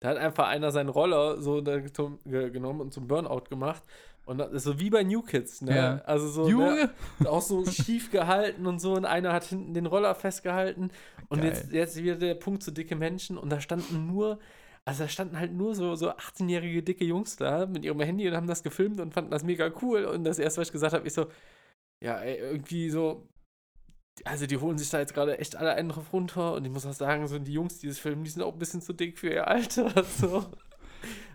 Da 0.00 0.10
hat 0.10 0.16
einfach 0.16 0.48
einer 0.48 0.70
seinen 0.72 0.88
Roller 0.88 1.40
so 1.40 1.62
genommen 1.62 2.80
und 2.80 2.92
zum 2.92 3.06
Burnout 3.08 3.44
gemacht. 3.48 3.82
Und 4.24 4.38
das 4.38 4.52
ist 4.52 4.64
so 4.64 4.78
wie 4.78 4.90
bei 4.90 5.02
New 5.02 5.22
Kids, 5.22 5.62
ne? 5.62 5.76
Ja. 5.76 5.96
Also 6.04 6.28
so, 6.28 6.48
ne? 6.48 6.90
Auch 7.24 7.42
so 7.42 7.64
schief 7.66 8.10
gehalten 8.10 8.66
und 8.66 8.78
so. 8.78 8.94
Und 8.94 9.04
einer 9.04 9.32
hat 9.32 9.44
hinten 9.44 9.74
den 9.74 9.86
Roller 9.86 10.14
festgehalten. 10.14 10.90
Und 11.28 11.40
Geil. 11.40 11.48
jetzt, 11.48 11.72
jetzt 11.72 11.96
wieder 11.96 12.14
der 12.16 12.34
Punkt 12.34 12.62
zu 12.62 12.70
dicke 12.70 12.94
Menschen. 12.94 13.36
Und 13.36 13.50
da 13.50 13.60
standen 13.60 14.06
nur, 14.06 14.38
also 14.84 15.04
da 15.04 15.08
standen 15.08 15.38
halt 15.38 15.52
nur 15.52 15.74
so, 15.74 15.96
so 15.96 16.10
18-jährige 16.10 16.82
dicke 16.82 17.04
Jungs 17.04 17.36
da 17.36 17.66
mit 17.66 17.84
ihrem 17.84 18.00
Handy 18.00 18.28
und 18.28 18.36
haben 18.36 18.46
das 18.46 18.62
gefilmt 18.62 19.00
und 19.00 19.12
fanden 19.12 19.30
das 19.32 19.42
mega 19.42 19.72
cool. 19.82 20.04
Und 20.04 20.22
das 20.24 20.38
erste, 20.38 20.60
was 20.60 20.68
ich 20.68 20.72
gesagt 20.72 20.94
habe, 20.94 21.06
ist 21.06 21.14
so, 21.14 21.26
ja, 22.02 22.18
ey, 22.18 22.36
irgendwie 22.36 22.90
so. 22.90 23.28
Also 24.24 24.46
die 24.46 24.58
holen 24.58 24.76
sich 24.76 24.90
da 24.90 24.98
jetzt 25.00 25.14
gerade 25.14 25.38
echt 25.38 25.56
alle 25.56 25.72
einen 25.72 25.88
drauf 25.88 26.12
runter 26.12 26.52
und 26.52 26.64
ich 26.66 26.70
muss 26.70 26.84
auch 26.84 26.92
sagen, 26.92 27.26
so 27.26 27.38
die 27.38 27.54
Jungs, 27.54 27.78
die 27.78 27.88
das 27.88 27.98
filmen, 27.98 28.24
die 28.24 28.30
sind 28.30 28.42
auch 28.42 28.52
ein 28.52 28.58
bisschen 28.58 28.82
zu 28.82 28.92
dick 28.92 29.18
für 29.18 29.30
ihr 29.30 29.48
Alter. 29.48 30.04
So. 30.20 30.44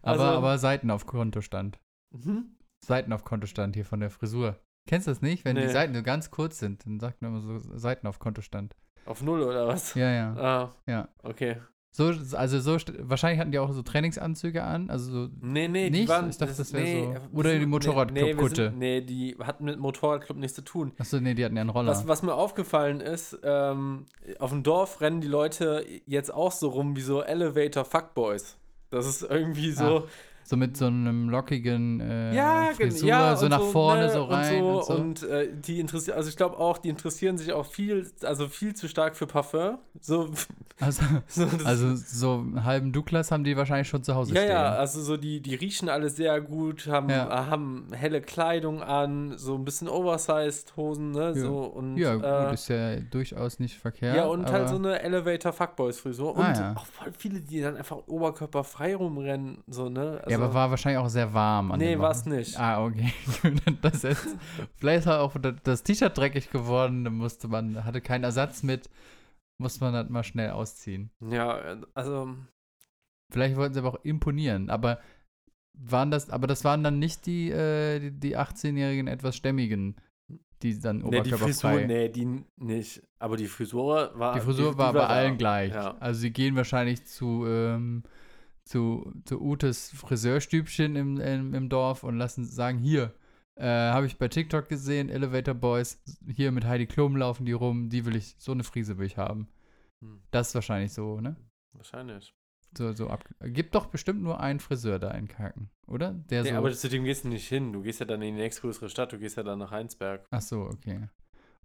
Aber, 0.02 0.12
Also, 0.12 0.24
aber 0.24 0.58
Seiten 0.60 0.92
auf 0.92 1.06
Kontostand. 1.06 1.80
Mhm. 2.12 2.57
Seiten 2.86 3.14
auf 3.14 3.24
Kontostand 3.24 3.76
hier 3.76 3.86
von 3.86 4.00
der 4.00 4.10
Frisur. 4.10 4.56
Kennst 4.88 5.08
du 5.08 5.12
das 5.12 5.22
nicht? 5.22 5.44
Wenn 5.46 5.56
die 5.56 5.64
Nee. 5.64 5.68
Seiten 5.72 5.94
so 5.94 6.02
ganz 6.04 6.32
kurz 6.32 6.60
sind, 6.60 6.86
dann 6.86 7.00
sagt 7.00 7.22
man 7.22 7.32
immer 7.32 7.42
so 7.42 7.60
Seiten 7.78 8.08
auf 8.08 8.20
Kontostand. 8.20 8.76
Auf 9.06 9.22
Null 9.22 9.42
oder 9.44 9.68
was? 9.68 9.94
Ja, 9.96 10.10
ja. 10.12 10.36
Ah, 10.38 10.72
Ja. 10.86 11.08
okay. 11.24 11.58
So, 11.92 12.14
also 12.38 12.60
so, 12.60 12.78
wahrscheinlich 13.00 13.40
hatten 13.40 13.52
die 13.52 13.58
auch 13.58 13.72
so 13.72 13.82
Trainingsanzüge 13.82 14.62
an, 14.64 14.90
also 14.92 15.12
so, 15.12 15.30
Nee, 15.42 15.68
nee, 15.68 15.90
die 15.90 16.02
Nicht? 16.02 16.10
waren. 16.10 16.30
Ich 16.30 16.38
dachte, 16.38 16.54
das 16.56 16.72
wär 16.72 16.82
nee, 16.82 17.04
so- 17.32 17.38
oder 17.38 17.58
die 17.58 17.66
Motorradclub-Kutte. 17.66 18.72
Nee, 18.76 19.00
nee, 19.00 19.02
die 19.02 19.36
hatten 19.42 19.66
mit 19.66 19.80
Motorradclub 19.80 20.38
nichts 20.38 20.56
zu 20.56 20.62
tun. 20.64 20.92
achso, 21.00 21.20
nee, 21.20 21.34
die 21.34 21.44
hatten 21.44 21.56
ja 21.56 21.62
einen 21.62 21.72
Roller. 21.72 21.90
Was, 21.90 22.08
was 22.08 22.22
mir 22.22 22.36
aufgefallen 22.36 23.02
ist, 23.02 23.40
ähm, 23.42 24.06
auf 24.38 24.52
dem 24.52 24.62
Dorf 24.62 25.02
rennen 25.02 25.22
die 25.22 25.28
Leute 25.28 25.84
jetzt 26.06 26.32
auch 26.32 26.52
so 26.52 26.70
rum 26.70 26.96
wie 26.96 27.02
so 27.02 27.24
Elevator 27.24 27.84
Fuckboys. 27.84 28.58
Das 28.92 29.08
ist 29.08 29.24
irgendwie 29.24 29.72
so. 29.72 30.08
So 30.48 30.56
mit 30.56 30.78
so 30.78 30.86
einem 30.86 31.30
lockigen 31.30 32.00
äh, 32.00 32.34
ja, 32.34 32.70
Frisur, 32.74 33.10
ja, 33.10 33.36
so 33.36 33.46
und 33.46 33.52
nach 33.52 33.62
vorne, 33.62 34.04
ne, 34.04 34.10
so 34.12 34.24
rein 34.24 34.64
und 34.64 34.70
und 34.76 34.84
so. 34.86 34.94
so. 34.96 35.02
Und, 35.02 35.24
äh, 35.24 35.50
die 35.54 35.80
interessieren, 35.82 36.16
also 36.16 36.30
ich 36.30 36.38
glaube 36.38 36.58
auch, 36.58 36.78
die 36.78 36.88
interessieren 36.88 37.38
sich 37.38 37.52
auch 37.52 37.66
viel, 37.66 38.10
also 38.24 38.48
viel 38.48 38.74
zu 38.74 38.88
stark 38.88 39.18
für 39.18 39.28
Parfum. 39.28 39.78
So, 40.00 40.30
also, 40.80 41.04
so 41.28 41.48
also 41.66 41.96
so 41.96 42.34
einen 42.36 42.64
halben 42.64 42.94
Douglas 42.94 43.30
haben 43.32 43.44
die 43.44 43.58
wahrscheinlich 43.58 43.90
schon 43.90 44.04
zu 44.04 44.16
Hause 44.16 44.34
ja, 44.36 44.42
stehen. 44.42 44.52
ja, 44.52 44.74
also 44.76 45.02
so 45.02 45.18
die, 45.18 45.42
die 45.42 45.56
riechen 45.56 45.90
alle 45.90 46.10
sehr 46.10 46.40
gut, 46.40 46.88
haben, 46.88 47.10
Ja. 47.10 47.26
äh, 47.28 47.46
haben 47.50 47.88
helle 47.92 48.22
Kleidung 48.22 48.82
an, 48.82 49.38
so 49.38 49.56
ein 49.56 49.66
bisschen 49.66 49.90
oversized 49.90 50.78
Hosen, 50.78 51.12
ne? 51.12 51.34
Ja. 51.36 51.42
So 51.42 51.58
und 51.64 51.98
Ja, 51.98 52.14
äh, 52.14 52.46
gut, 52.46 52.54
ist 52.54 52.70
ja 52.70 52.96
durchaus 53.02 53.60
nicht 53.60 53.76
verkehrt. 53.78 54.16
Ja, 54.16 54.26
und 54.28 54.50
halt 54.50 54.70
so 54.70 54.76
eine 54.76 55.02
Elevator 55.02 55.52
Fuckboys 55.52 56.00
Frisur. 56.00 56.36
Und 56.36 56.44
Ah, 56.46 56.54
ja. 56.54 56.74
auch 56.78 56.86
voll 56.86 57.12
viele, 57.18 57.42
die 57.42 57.60
dann 57.60 57.76
einfach 57.76 57.98
oberkörperfrei 58.08 58.96
rumrennen. 58.96 59.64
So, 59.68 59.90
ne? 59.90 60.22
Aber 60.38 60.54
war 60.54 60.70
wahrscheinlich 60.70 61.00
auch 61.00 61.10
sehr 61.10 61.34
warm. 61.34 61.72
An 61.72 61.80
Nee, 61.80 61.98
war 62.00 62.12
es 62.12 62.26
nicht. 62.26 62.60
Ah, 62.60 62.84
okay. 62.84 63.14
das 63.82 64.04
ist, 64.04 64.28
vielleicht 64.76 65.06
ist 65.06 65.08
auch 65.08 65.36
das- 65.64 65.84
T-Shirt 65.84 66.18
dreckig 66.18 66.50
geworden, 66.50 67.04
dann 67.04 67.16
musste 67.16 67.48
man, 67.48 67.84
hatte 67.84 68.02
keinen 68.02 68.24
Ersatz 68.24 68.64
mit, 68.64 68.90
musste 69.60 69.84
man 69.84 69.94
das 69.94 70.10
mal 70.10 70.24
schnell 70.24 70.52
ausziehen. 70.52 71.12
Ja, 71.22 71.78
also. 71.94 72.36
Vielleicht 73.32 73.58
wollten 73.58 73.74
sie 73.74 73.80
aber 73.82 73.90
auch 73.90 74.04
imponieren, 74.06 74.70
aber 74.70 75.00
waren 75.78 76.12
das, 76.12 76.30
aber 76.30 76.48
das 76.48 76.64
waren 76.64 76.84
dann 76.84 76.98
nicht 77.00 77.26
die, 77.26 77.52
äh, 77.52 78.00
die, 78.00 78.12
die 78.12 78.38
18-jährigen 78.38 79.08
etwas 79.08 79.36
stämmigen, 79.36 79.96
die 80.64 80.80
dann 80.80 81.00
Nee, 81.00 81.22
die 81.22 81.32
Frisur, 81.32 81.72
oberkörperfrei. 81.72 81.86
nee, 81.86 82.10
die 82.10 82.44
nicht. 82.56 83.04
Aber 83.20 83.38
die 83.38 83.46
Frisur 83.48 84.12
war. 84.16 84.34
Die 84.34 84.40
Frisur 84.42 84.72
die, 84.72 84.78
war 84.78 84.92
die 84.92 84.98
bei 85.00 85.04
da. 85.04 85.08
allen 85.08 85.38
gleich. 85.38 85.74
Ja. 85.74 85.96
Also 86.00 86.22
sie 86.22 86.32
gehen 86.32 86.56
wahrscheinlich 86.56 87.06
zu, 87.06 87.46
ähm, 87.46 88.04
zu, 88.68 89.12
zu 89.26 89.42
Utes 89.42 89.92
Friseurstübchen 89.92 90.96
im, 90.96 91.20
im, 91.20 91.54
im 91.54 91.70
Dorf 91.70 92.04
und 92.04 92.18
lassen 92.18 92.46
sagen, 92.46 92.78
hier, 92.78 93.14
äh, 93.56 93.66
habe 93.66 94.06
ich 94.06 94.18
bei 94.18 94.28
TikTok 94.28 94.68
gesehen, 94.70 95.10
Elevator 95.10 95.54
Boys, 95.56 96.02
hier 96.32 96.52
mit 96.52 96.66
Heidi 96.66 96.86
Klum 96.86 97.16
laufen 97.16 97.46
die 97.46 97.54
rum, 97.54 97.90
die 97.90 98.06
will 98.06 98.16
ich, 98.16 98.36
so 98.38 98.52
eine 98.52 98.64
Frise 98.64 98.98
will 98.98 99.08
ich 99.08 99.18
haben. 99.18 99.48
Hm, 100.02 100.22
Das 100.32 100.50
ist 100.50 100.56
wahrscheinlich 100.56 100.94
so, 100.94 101.20
ne? 101.22 101.36
wahrscheinlich. 101.74 102.34
So, 102.78 102.92
so 102.92 103.08
ab. 103.08 103.24
Gibt 103.42 103.74
doch 103.76 103.86
bestimmt 103.88 104.22
nur 104.22 104.40
einen 104.40 104.60
Friseur 104.60 105.00
da 105.00 105.12
in 105.12 105.28
Kaken, 105.28 105.70
oder? 105.88 106.12
Der 106.30 106.44
Nee, 106.44 106.50
so. 106.50 106.56
aber 106.56 106.72
zu 106.74 106.90
dem 106.90 107.06
gehst 107.06 107.24
du 107.24 107.30
nicht 107.30 107.48
hin. 107.48 107.72
Du 107.74 107.82
gehst 107.82 108.00
ja 108.00 108.06
dann 108.06 108.22
in 108.22 108.36
die 108.36 108.42
nächstgrößere 108.42 108.90
Stadt. 108.90 109.14
Du 109.14 109.18
gehst 109.20 109.38
ja 109.38 109.44
dann 109.44 109.60
nach 109.60 109.72
Heinsberg. 109.72 110.26
Ach 110.32 110.42
so, 110.42 110.62
okay. 110.64 111.08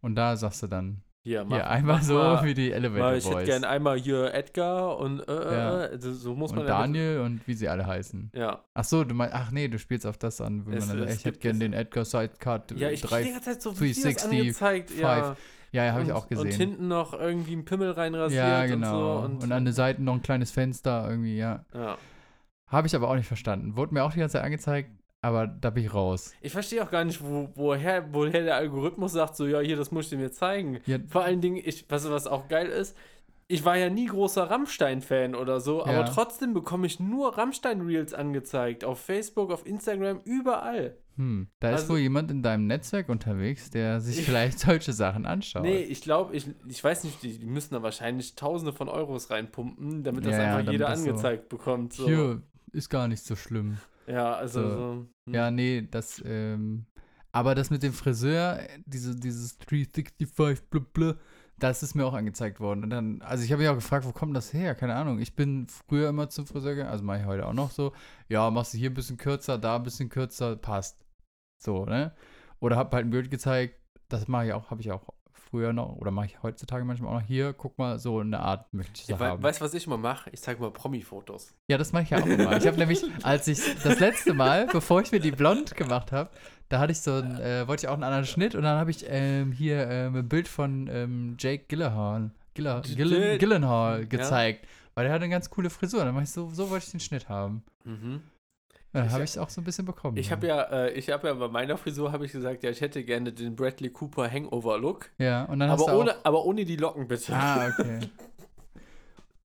Und 0.00 0.14
da 0.14 0.36
sagst 0.36 0.62
du 0.62 0.68
dann, 0.68 1.02
Hier, 1.24 1.44
mach, 1.44 1.56
hier, 1.56 1.70
einmal 1.70 1.96
mach 1.98 2.02
so 2.02 2.14
mal, 2.14 2.44
wie 2.44 2.52
die 2.54 2.72
Elevator 2.72 3.04
mal, 3.10 3.16
Ich 3.16 3.24
hätte 3.26 3.34
Boys. 3.36 3.46
gern 3.46 3.64
einmal 3.64 3.96
hier 3.96 4.34
Edgar 4.34 4.98
und 4.98 5.20
äh, 5.20 5.32
Ja. 5.32 5.84
äh, 5.86 5.98
so, 6.00 6.34
muss 6.34 6.50
man 6.50 6.62
und 6.62 6.66
ja 6.68 6.80
Daniel 6.80 7.20
und 7.20 7.46
wie 7.46 7.54
sie 7.54 7.68
alle 7.68 7.86
heißen. 7.86 8.32
Ja. 8.34 8.64
Ach 8.74 8.82
so, 8.84 9.04
du 9.04 9.14
meinst, 9.14 9.32
ach 9.34 9.52
nee, 9.52 9.68
du 9.68 9.78
spielst 9.78 10.04
auf 10.04 10.18
das 10.18 10.40
an, 10.40 10.66
wenn 10.66 10.78
Es- 10.78 10.88
man 10.88 10.98
dann, 10.98 11.06
ich 11.08 11.14
hätte 11.24 11.30
gibt 11.30 11.40
gern 11.42 11.52
es- 11.54 11.60
den 11.60 11.72
Edgar 11.74 12.04
Sidecut 12.04 12.72
Ja, 12.76 12.90
ich 12.90 13.02
krieg 13.02 13.18
die 13.20 13.24
3. 13.26 13.30
ganze 13.34 13.50
Zeit 13.52 13.62
so 13.62 13.70
Videos 13.80 14.02
360, 14.02 14.40
angezeigt. 14.40 14.90
Ja, 14.98 15.36
Ja, 15.70 15.84
ja, 15.86 15.92
habe 15.92 16.02
ich 16.02 16.08
Und- 16.10 16.16
auch 16.16 16.28
gesehen. 16.28 16.46
Und 16.48 16.52
hinten 16.54 16.88
noch 16.88 17.12
irgendwie 17.14 17.54
ein 17.54 17.64
Pimmel 17.64 17.92
reinrasiert 17.92 18.44
ja, 18.44 18.62
und 18.62 18.68
genau. 18.68 19.20
so. 19.20 19.24
Und, 19.24 19.42
Und, 19.44 19.52
an 19.52 19.64
den 19.64 19.72
Seiten 19.72 20.04
noch 20.04 20.14
ein 20.14 20.22
kleines 20.22 20.50
Fenster 20.50 21.06
irgendwie, 21.08 21.38
ja. 21.38 21.64
ja. 21.72 21.96
Habe 22.66 22.86
ich 22.88 22.96
aber 22.96 23.08
auch 23.08 23.14
nicht 23.14 23.28
verstanden. 23.28 23.76
Wurde 23.76 23.94
mir 23.94 24.02
auch 24.02 24.12
die 24.12 24.18
ganze 24.18 24.34
Zeit 24.34 24.44
angezeigt, 24.44 24.90
aber 25.22 25.46
da 25.46 25.70
bin 25.70 25.84
ich 25.84 25.94
raus. 25.94 26.32
Ich 26.42 26.52
verstehe 26.52 26.82
auch 26.84 26.90
gar 26.90 27.04
nicht, 27.04 27.22
wo, 27.24 27.48
woher, 27.54 28.12
woher 28.12 28.42
der 28.42 28.56
Algorithmus 28.56 29.12
sagt, 29.12 29.36
so, 29.36 29.46
ja, 29.46 29.60
hier, 29.60 29.76
das 29.76 29.90
muss 29.92 30.04
ich 30.06 30.10
dir 30.10 30.18
mir 30.18 30.32
zeigen. 30.32 30.80
Ja, 30.84 30.98
Vor 31.08 31.22
allen 31.24 31.40
Dingen, 31.40 31.56
ich, 31.64 31.86
was, 31.88 32.10
was 32.10 32.26
auch 32.26 32.48
geil 32.48 32.66
ist, 32.66 32.96
ich 33.48 33.64
war 33.64 33.76
ja 33.76 33.90
nie 33.90 34.06
großer 34.06 34.44
Rammstein-Fan 34.50 35.34
oder 35.34 35.60
so, 35.60 35.80
Ja. 35.80 35.86
aber 35.86 36.06
trotzdem 36.06 36.54
bekomme 36.54 36.86
ich 36.86 37.00
nur 37.00 37.36
Rammstein-Reels 37.36 38.14
angezeigt. 38.14 38.84
Auf 38.84 39.00
Facebook, 39.00 39.50
auf 39.52 39.66
Instagram, 39.66 40.20
überall. 40.24 40.96
hm, 41.16 41.48
da 41.60 41.68
ist 41.70 41.82
Also- 41.82 41.92
wohl 41.92 41.98
jemand 41.98 42.30
in 42.30 42.42
deinem 42.42 42.66
Netzwerk 42.66 43.10
unterwegs, 43.10 43.68
der 43.68 44.00
sich 44.00 44.20
Ich- 44.20 44.24
vielleicht 44.24 44.58
solche 44.58 44.92
Sachen 44.94 45.26
anschaut. 45.26 45.62
Nee, 45.62 45.80
ich 45.82 46.00
glaube, 46.00 46.34
ich, 46.34 46.46
ich 46.66 46.82
weiß 46.82 47.04
nicht, 47.04 47.22
die, 47.22 47.38
die 47.38 47.44
müssen 47.46 47.74
da 47.74 47.82
wahrscheinlich 47.82 48.34
Tausende 48.36 48.72
von 48.72 48.88
Euros 48.88 49.28
reinpumpen, 49.30 50.02
damit 50.02 50.24
das 50.24 50.32
Ja, 50.32 50.38
einfach 50.44 50.58
damit 50.60 50.72
jeder 50.72 50.86
das 50.88 51.02
so- 51.02 51.10
angezeigt 51.10 51.48
bekommt. 51.50 51.92
So. 51.92 52.06
Hier 52.06 52.42
ist 52.72 52.88
gar 52.88 53.06
nicht 53.08 53.22
so 53.22 53.36
schlimm. 53.36 53.76
Ja, 54.06 54.32
also 54.34 54.62
So. 54.62 54.68
so. 54.70 55.06
Hm. 55.26 55.34
Ja, 55.34 55.50
nee, 55.50 55.86
das, 55.90 56.22
ähm, 56.24 56.86
aber 57.32 57.54
das 57.54 57.70
mit 57.70 57.82
dem 57.82 57.92
Friseur, 57.92 58.58
äh, 58.60 58.68
diese, 58.86 59.16
dieses 59.16 59.58
365 59.58 60.68
blub, 60.68 60.92
blub, 60.92 61.18
das 61.58 61.82
ist 61.82 61.94
mir 61.94 62.04
auch 62.04 62.14
angezeigt 62.14 62.60
worden. 62.60 62.82
Und 62.84 62.90
dann, 62.90 63.22
also 63.22 63.44
ich 63.44 63.52
habe 63.52 63.62
mich 63.62 63.70
auch 63.70 63.76
gefragt, 63.76 64.04
wo 64.04 64.12
kommt 64.12 64.36
das 64.36 64.52
her? 64.52 64.74
Keine 64.74 64.94
Ahnung. 64.96 65.20
Ich 65.20 65.36
bin 65.36 65.68
früher 65.68 66.08
immer 66.08 66.28
zum 66.28 66.46
Friseur 66.46 66.72
gegangen, 66.72 66.90
also 66.90 67.04
mache 67.04 67.20
ich 67.20 67.26
heute 67.26 67.46
auch 67.46 67.52
noch 67.52 67.70
so. 67.70 67.92
Ja, 68.28 68.50
machst 68.50 68.74
du 68.74 68.78
hier 68.78 68.90
ein 68.90 68.94
bisschen 68.94 69.16
kürzer, 69.16 69.58
da 69.58 69.76
ein 69.76 69.82
bisschen 69.84 70.08
kürzer, 70.08 70.56
passt. 70.56 71.04
So, 71.62 71.84
ne? 71.84 72.14
Oder 72.60 72.76
hab 72.76 72.92
halt 72.92 73.06
ein 73.06 73.10
Bild 73.10 73.30
gezeigt, 73.30 73.76
das 74.08 74.28
mache 74.28 74.46
ich 74.46 74.52
auch, 74.52 74.70
habe 74.70 74.80
ich 74.80 74.90
auch 74.90 75.08
früher 75.52 75.74
noch, 75.74 75.96
oder 75.96 76.10
mache 76.10 76.26
ich 76.26 76.42
heutzutage 76.42 76.82
manchmal 76.86 77.10
auch 77.14 77.20
noch 77.20 77.26
hier, 77.26 77.52
guck 77.52 77.76
mal, 77.78 77.98
so 77.98 78.20
eine 78.20 78.40
Art 78.40 78.72
möchte 78.72 78.92
ich 79.02 79.06
Ja, 79.08 79.20
wei- 79.20 79.28
haben. 79.28 79.42
weißt 79.42 79.60
du, 79.60 79.64
was 79.66 79.74
ich 79.74 79.86
immer 79.86 79.98
mache? 79.98 80.30
Ich 80.30 80.40
zeige 80.40 80.60
mal 80.62 80.70
Promi-Fotos. 80.70 81.54
Ja, 81.68 81.76
das 81.76 81.92
mache 81.92 82.04
ich 82.04 82.10
ja 82.10 82.20
auch 82.22 82.26
immer. 82.26 82.56
Ich 82.56 82.66
habe 82.66 82.76
nämlich, 82.78 83.04
als 83.22 83.46
ich 83.48 83.60
das 83.82 84.00
letzte 84.00 84.32
Mal, 84.32 84.66
bevor 84.72 85.02
ich 85.02 85.12
mir 85.12 85.20
die 85.20 85.30
blond 85.30 85.76
gemacht 85.76 86.10
habe, 86.10 86.30
da 86.70 86.78
hatte 86.78 86.92
ich 86.92 87.00
so 87.02 87.12
ein, 87.12 87.38
äh, 87.38 87.68
wollte 87.68 87.84
ich 87.84 87.88
auch 87.88 87.94
einen 87.94 88.02
anderen 88.04 88.24
Schnitt 88.24 88.54
und 88.54 88.62
dann 88.62 88.78
habe 88.78 88.90
ich 88.90 89.04
ähm, 89.06 89.52
hier 89.52 89.86
ähm, 89.90 90.16
ein 90.16 90.28
Bild 90.28 90.48
von 90.48 90.88
ähm, 90.90 91.36
Jake 91.38 91.64
Gyllenhaal, 91.68 92.30
Gilla, 92.54 92.80
J- 92.80 92.96
Gillen, 92.96 93.38
Gyllenhaal 93.38 94.00
Ja. 94.00 94.06
gezeigt, 94.06 94.66
weil 94.94 95.04
der 95.04 95.12
hat 95.12 95.20
eine 95.22 95.30
ganz 95.30 95.50
coole 95.50 95.68
Frisur. 95.68 96.02
Dann 96.04 96.14
mach 96.14 96.22
ich 96.22 96.30
so, 96.30 96.48
so 96.50 96.70
wollte 96.70 96.86
ich 96.86 96.90
den 96.92 97.00
Schnitt 97.00 97.28
haben. 97.28 97.62
Mhm. 97.84 98.22
Dann 98.92 99.06
Ich 99.06 99.12
habe 99.12 99.20
hab- 99.22 99.24
ich 99.24 99.30
es 99.30 99.38
auch 99.38 99.48
so 99.48 99.60
ein 99.60 99.64
bisschen 99.64 99.86
bekommen. 99.86 100.16
Ich 100.18 100.30
habe 100.30 100.46
ja, 100.46 100.62
äh, 100.64 100.92
ich 100.92 101.08
habe 101.10 101.28
ja 101.28 101.34
bei 101.34 101.48
meiner 101.48 101.76
Frisur 101.78 102.12
habe 102.12 102.26
ich 102.26 102.32
gesagt, 102.32 102.62
ja, 102.62 102.70
ich 102.70 102.80
hätte 102.82 103.02
gerne 103.04 103.32
den 103.32 103.56
Bradley 103.56 103.90
Cooper 103.90 104.30
Hangover-Look, 104.30 105.10
Ja, 105.18 105.44
und 105.44 105.60
dann 105.60 105.70
hast 105.70 105.82
aber 105.82 105.92
du 105.92 105.98
ohne, 106.00 106.10
auch, 106.16 106.24
aber 106.24 106.44
ohne 106.44 106.64
die 106.64 106.76
Locken 106.76 107.08
bitte. 107.08 107.32
Ah, 107.34 107.68
okay. 107.68 108.00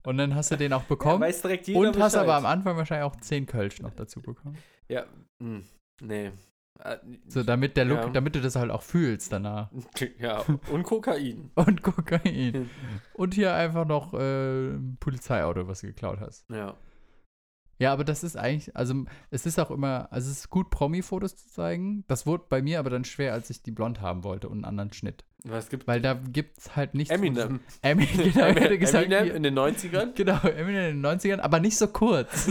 Und 0.05 0.19
dann 0.19 0.37
hast 0.37 0.53
du 0.53 0.57
den 0.57 0.73
auch 0.73 0.83
Ja, 0.83 0.87
bekommen 0.89 1.21
weiß 1.21 1.43
direkt 1.43 1.67
jeder 1.67 1.81
und 1.81 1.99
hast 1.99 2.13
Bescheid. 2.13 2.29
aber 2.29 2.37
am 2.37 2.47
Anfang 2.47 2.77
wahrscheinlich 2.77 3.05
auch 3.11 3.17
10 3.17 3.45
Kölsch 3.47 3.81
noch 3.81 3.93
dazu 3.93 4.23
bekommen. 4.23 4.57
Ja, 4.89 5.05
mh, 5.41 5.63
nee. 6.01 6.31
Äh, 6.79 6.97
So, 7.27 7.43
damit 7.43 7.77
der 7.77 7.87
Look, 7.87 7.99
Ja. 7.99 8.09
damit 8.11 8.37
du 8.37 8.41
das 8.41 8.55
halt 8.55 8.71
auch 8.71 8.83
fühlst 8.83 9.33
danach. 9.33 9.69
Ja, 10.21 10.45
und 10.71 10.85
Kokain. 10.85 11.51
Und 11.57 11.83
Kokain. 11.83 12.71
Und 13.15 13.35
hier 13.35 13.55
einfach 13.55 13.85
noch 13.85 14.15
äh, 14.15 14.75
ein 14.75 14.97
Polizeiauto, 15.01 15.67
was 15.67 15.81
du 15.81 15.89
geklaut 15.89 16.21
hast. 16.21 16.49
Ja. 16.51 16.77
Ja, 17.79 17.93
aber 17.93 18.05
das 18.05 18.25
ist 18.25 18.37
eigentlich, 18.37 18.75
also 18.75 19.05
es 19.31 19.45
ist 19.45 19.59
auch 19.59 19.71
immer, 19.71 20.09
also 20.11 20.31
es 20.31 20.39
ist 20.39 20.51
gut, 20.51 20.71
Promi-Fotos 20.71 21.37
zu 21.37 21.49
zeigen. 21.51 22.05
Das 22.09 22.27
wurde 22.27 22.45
bei 22.49 22.63
mir 22.63 22.79
aber 22.79 22.89
dann 22.89 23.05
schwer, 23.05 23.35
als 23.35 23.51
ich 23.51 23.63
die 23.63 23.71
blond 23.71 24.01
haben 24.01 24.25
wollte 24.25 24.49
und 24.49 24.57
einen 24.59 24.65
anderen 24.65 24.93
Schnitt. 24.93 25.25
Was 25.45 25.69
gibt 25.69 25.87
Weil 25.87 26.01
da 26.01 26.15
gibt 26.15 26.59
es 26.59 26.75
halt 26.75 26.95
nichts. 26.95 27.15
Eminem. 27.15 27.61
Eminem, 27.83 28.33
genau, 28.33 28.49
ich 28.49 28.57
hätte 28.57 28.79
gesagt, 28.79 29.13
Eminem 29.13 29.37
in 29.37 29.43
den 29.43 29.59
90ern? 29.59 30.15
Genau, 30.15 30.39
Eminem 30.41 30.91
in 30.91 31.03
den 31.03 31.07
90ern, 31.07 31.41
aber 31.41 31.61
nicht 31.61 31.77
so 31.77 31.87
kurz. 31.89 32.51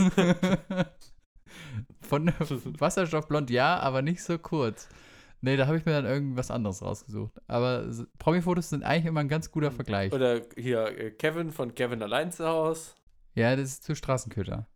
Von 2.00 2.32
Wasserstoffblond 2.78 3.50
ja, 3.50 3.80
aber 3.80 4.02
nicht 4.02 4.22
so 4.22 4.38
kurz. 4.38 4.88
Nee, 5.40 5.56
da 5.56 5.66
habe 5.66 5.76
ich 5.76 5.84
mir 5.84 5.92
dann 5.92 6.06
irgendwas 6.06 6.50
anderes 6.50 6.82
rausgesucht. 6.82 7.32
Aber 7.48 7.84
Promi-Fotos 8.18 8.70
sind 8.70 8.84
eigentlich 8.84 9.06
immer 9.06 9.20
ein 9.20 9.28
ganz 9.28 9.50
guter 9.50 9.72
Vergleich. 9.72 10.12
Oder 10.12 10.40
hier 10.56 10.86
äh, 10.98 11.10
Kevin 11.10 11.50
von 11.50 11.74
Kevin 11.74 12.02
allein 12.02 12.32
zu 12.32 12.46
Haus. 12.46 12.94
Ja, 13.34 13.54
das 13.54 13.70
ist 13.70 13.84
zu 13.84 13.94
Straßenköter. 13.94 14.66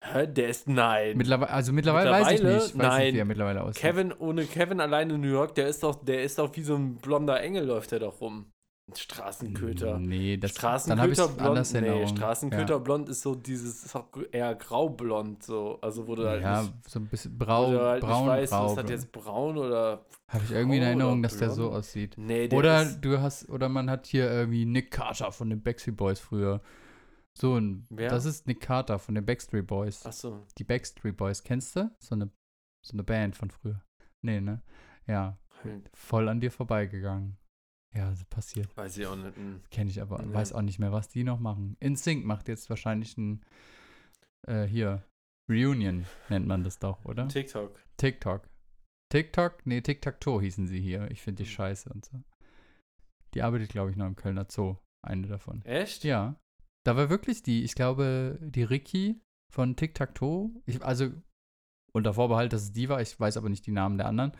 Hä, 0.00 0.26
der 0.28 0.48
ist 0.48 0.68
nein. 0.68 1.16
Mittlerweile, 1.16 1.50
also 1.50 1.72
mittlerweile, 1.72 2.10
weiß 2.10 2.26
ich 2.28 2.32
Mittlerweile? 2.34 2.54
nicht, 2.62 2.78
weiß 2.78 2.86
Nein. 2.86 3.04
nicht, 3.06 3.14
wie 3.14 3.18
er 3.18 3.24
mittlerweile 3.24 3.62
aussieht. 3.64 3.82
Kevin 3.82 4.12
ohne 4.12 4.44
Kevin 4.44 4.80
allein 4.80 5.10
in 5.10 5.20
New 5.20 5.28
York, 5.32 5.54
der 5.56 5.66
ist 5.68 5.82
doch, 5.82 6.04
der 6.04 6.22
ist 6.22 6.38
doch 6.38 6.54
wie 6.56 6.62
so 6.62 6.76
ein 6.76 6.96
blonder 6.96 7.40
Engel 7.42 7.64
läuft 7.66 7.90
der 7.90 7.98
doch 7.98 8.20
rum. 8.20 8.46
Ein 8.90 8.96
Straßenköter. 8.96 9.98
Nee, 9.98 10.38
das 10.38 10.54
dann 10.54 10.60
Straßenköter 10.60 11.30
anders 11.44 11.72
blond. 11.74 11.86
Nee. 11.86 12.06
Straßenköter 12.06 12.80
blond 12.80 13.08
ist 13.10 13.20
so 13.20 13.34
dieses 13.34 13.84
ist 13.84 13.94
auch 13.96 14.06
eher 14.32 14.54
graublond 14.54 15.42
so, 15.42 15.78
also 15.82 16.06
wurde 16.06 16.22
Ja, 16.24 16.28
halt 16.30 16.42
ja 16.42 16.62
nicht, 16.62 16.74
so 16.88 16.98
ein 17.00 17.06
bisschen 17.06 17.36
braun, 17.36 17.76
halt 17.76 18.00
braun, 18.02 18.28
weißt, 18.28 18.52
grau. 18.52 18.66
ist 18.68 18.76
das 18.76 18.90
jetzt 18.90 19.12
braun 19.12 19.58
oder 19.58 20.06
Habe 20.28 20.44
ich 20.44 20.52
irgendwie 20.52 20.78
in 20.78 20.84
Erinnerung, 20.84 21.22
dass 21.22 21.36
der 21.36 21.50
so 21.50 21.70
aussieht. 21.70 22.14
nee, 22.16 22.48
der 22.48 22.58
Oder 22.58 22.82
ist, 22.82 23.00
du 23.02 23.20
hast, 23.20 23.50
oder 23.50 23.68
man 23.68 23.90
hat 23.90 24.06
hier 24.06 24.30
irgendwie 24.30 24.64
Nick 24.64 24.90
Carter 24.90 25.32
von 25.32 25.50
den 25.50 25.60
Backstreet 25.62 25.96
Boys 25.96 26.20
früher. 26.20 26.62
So 27.38 27.56
ein, 27.58 27.86
Wer? 27.90 28.10
das 28.10 28.24
ist 28.24 28.46
Nick 28.46 28.60
Carter 28.60 28.98
von 28.98 29.14
den 29.14 29.24
Backstreet 29.24 29.66
Boys. 29.66 30.04
ach 30.04 30.12
so. 30.12 30.44
Die 30.58 30.64
Backstreet 30.64 31.16
Boys, 31.16 31.42
kennst 31.42 31.76
du? 31.76 31.90
So 32.00 32.14
eine, 32.14 32.30
so 32.84 32.94
eine 32.94 33.04
Band 33.04 33.36
von 33.36 33.50
früher. 33.50 33.80
Nee, 34.24 34.40
ne? 34.40 34.62
Ja, 35.06 35.38
voll 35.94 36.28
an 36.28 36.40
dir 36.40 36.50
vorbeigegangen. 36.50 37.36
Ja, 37.94 38.10
das 38.10 38.24
passiert. 38.24 38.76
Weiß 38.76 38.98
ich 38.98 39.06
auch 39.06 39.16
nicht. 39.16 39.36
hm. 39.36 39.62
Kenne 39.70 39.90
ich 39.90 40.02
aber. 40.02 40.20
Ja. 40.20 40.32
Weiß 40.34 40.52
auch 40.52 40.62
nicht 40.62 40.78
mehr, 40.78 40.92
was 40.92 41.08
die 41.08 41.24
noch 41.24 41.38
machen. 41.40 41.76
InSync 41.80 42.24
macht 42.24 42.48
jetzt 42.48 42.68
wahrscheinlich 42.70 43.16
ein, 43.16 43.44
äh, 44.46 44.64
hier, 44.64 45.04
Reunion 45.50 46.04
nennt 46.28 46.46
man 46.46 46.64
das 46.64 46.78
doch, 46.78 47.04
oder? 47.04 47.28
TikTok. 47.28 47.80
TikTok. 47.96 48.48
TikTok? 49.10 49.64
Nee, 49.64 49.80
TikTok-To 49.80 50.40
hießen 50.42 50.66
sie 50.66 50.80
hier. 50.80 51.10
Ich 51.10 51.22
finde 51.22 51.42
die 51.44 51.48
Mhm. 51.48 51.52
scheiße 51.54 51.88
und 51.90 52.04
so. 52.04 52.20
Die 53.34 53.42
arbeitet, 53.42 53.70
glaube 53.70 53.90
ich, 53.90 53.96
noch 53.96 54.06
im 54.06 54.16
Kölner 54.16 54.46
Zoo. 54.50 54.76
Eine 55.06 55.26
davon. 55.28 55.64
Echt? 55.64 56.04
Ja. 56.04 56.36
Da 56.88 56.96
war 56.96 57.10
wirklich 57.10 57.42
die, 57.42 57.64
ich 57.64 57.74
glaube, 57.74 58.38
die 58.40 58.62
Ricky 58.62 59.20
von 59.52 59.76
Tic-Tac-Toe, 59.76 60.48
ich, 60.64 60.82
also 60.82 61.10
unter 61.92 62.14
Vorbehalt, 62.14 62.54
dass 62.54 62.62
es 62.62 62.72
die 62.72 62.88
war, 62.88 63.02
ich 63.02 63.20
weiß 63.20 63.36
aber 63.36 63.50
nicht 63.50 63.66
die 63.66 63.72
Namen 63.72 63.98
der 63.98 64.06
anderen, 64.06 64.32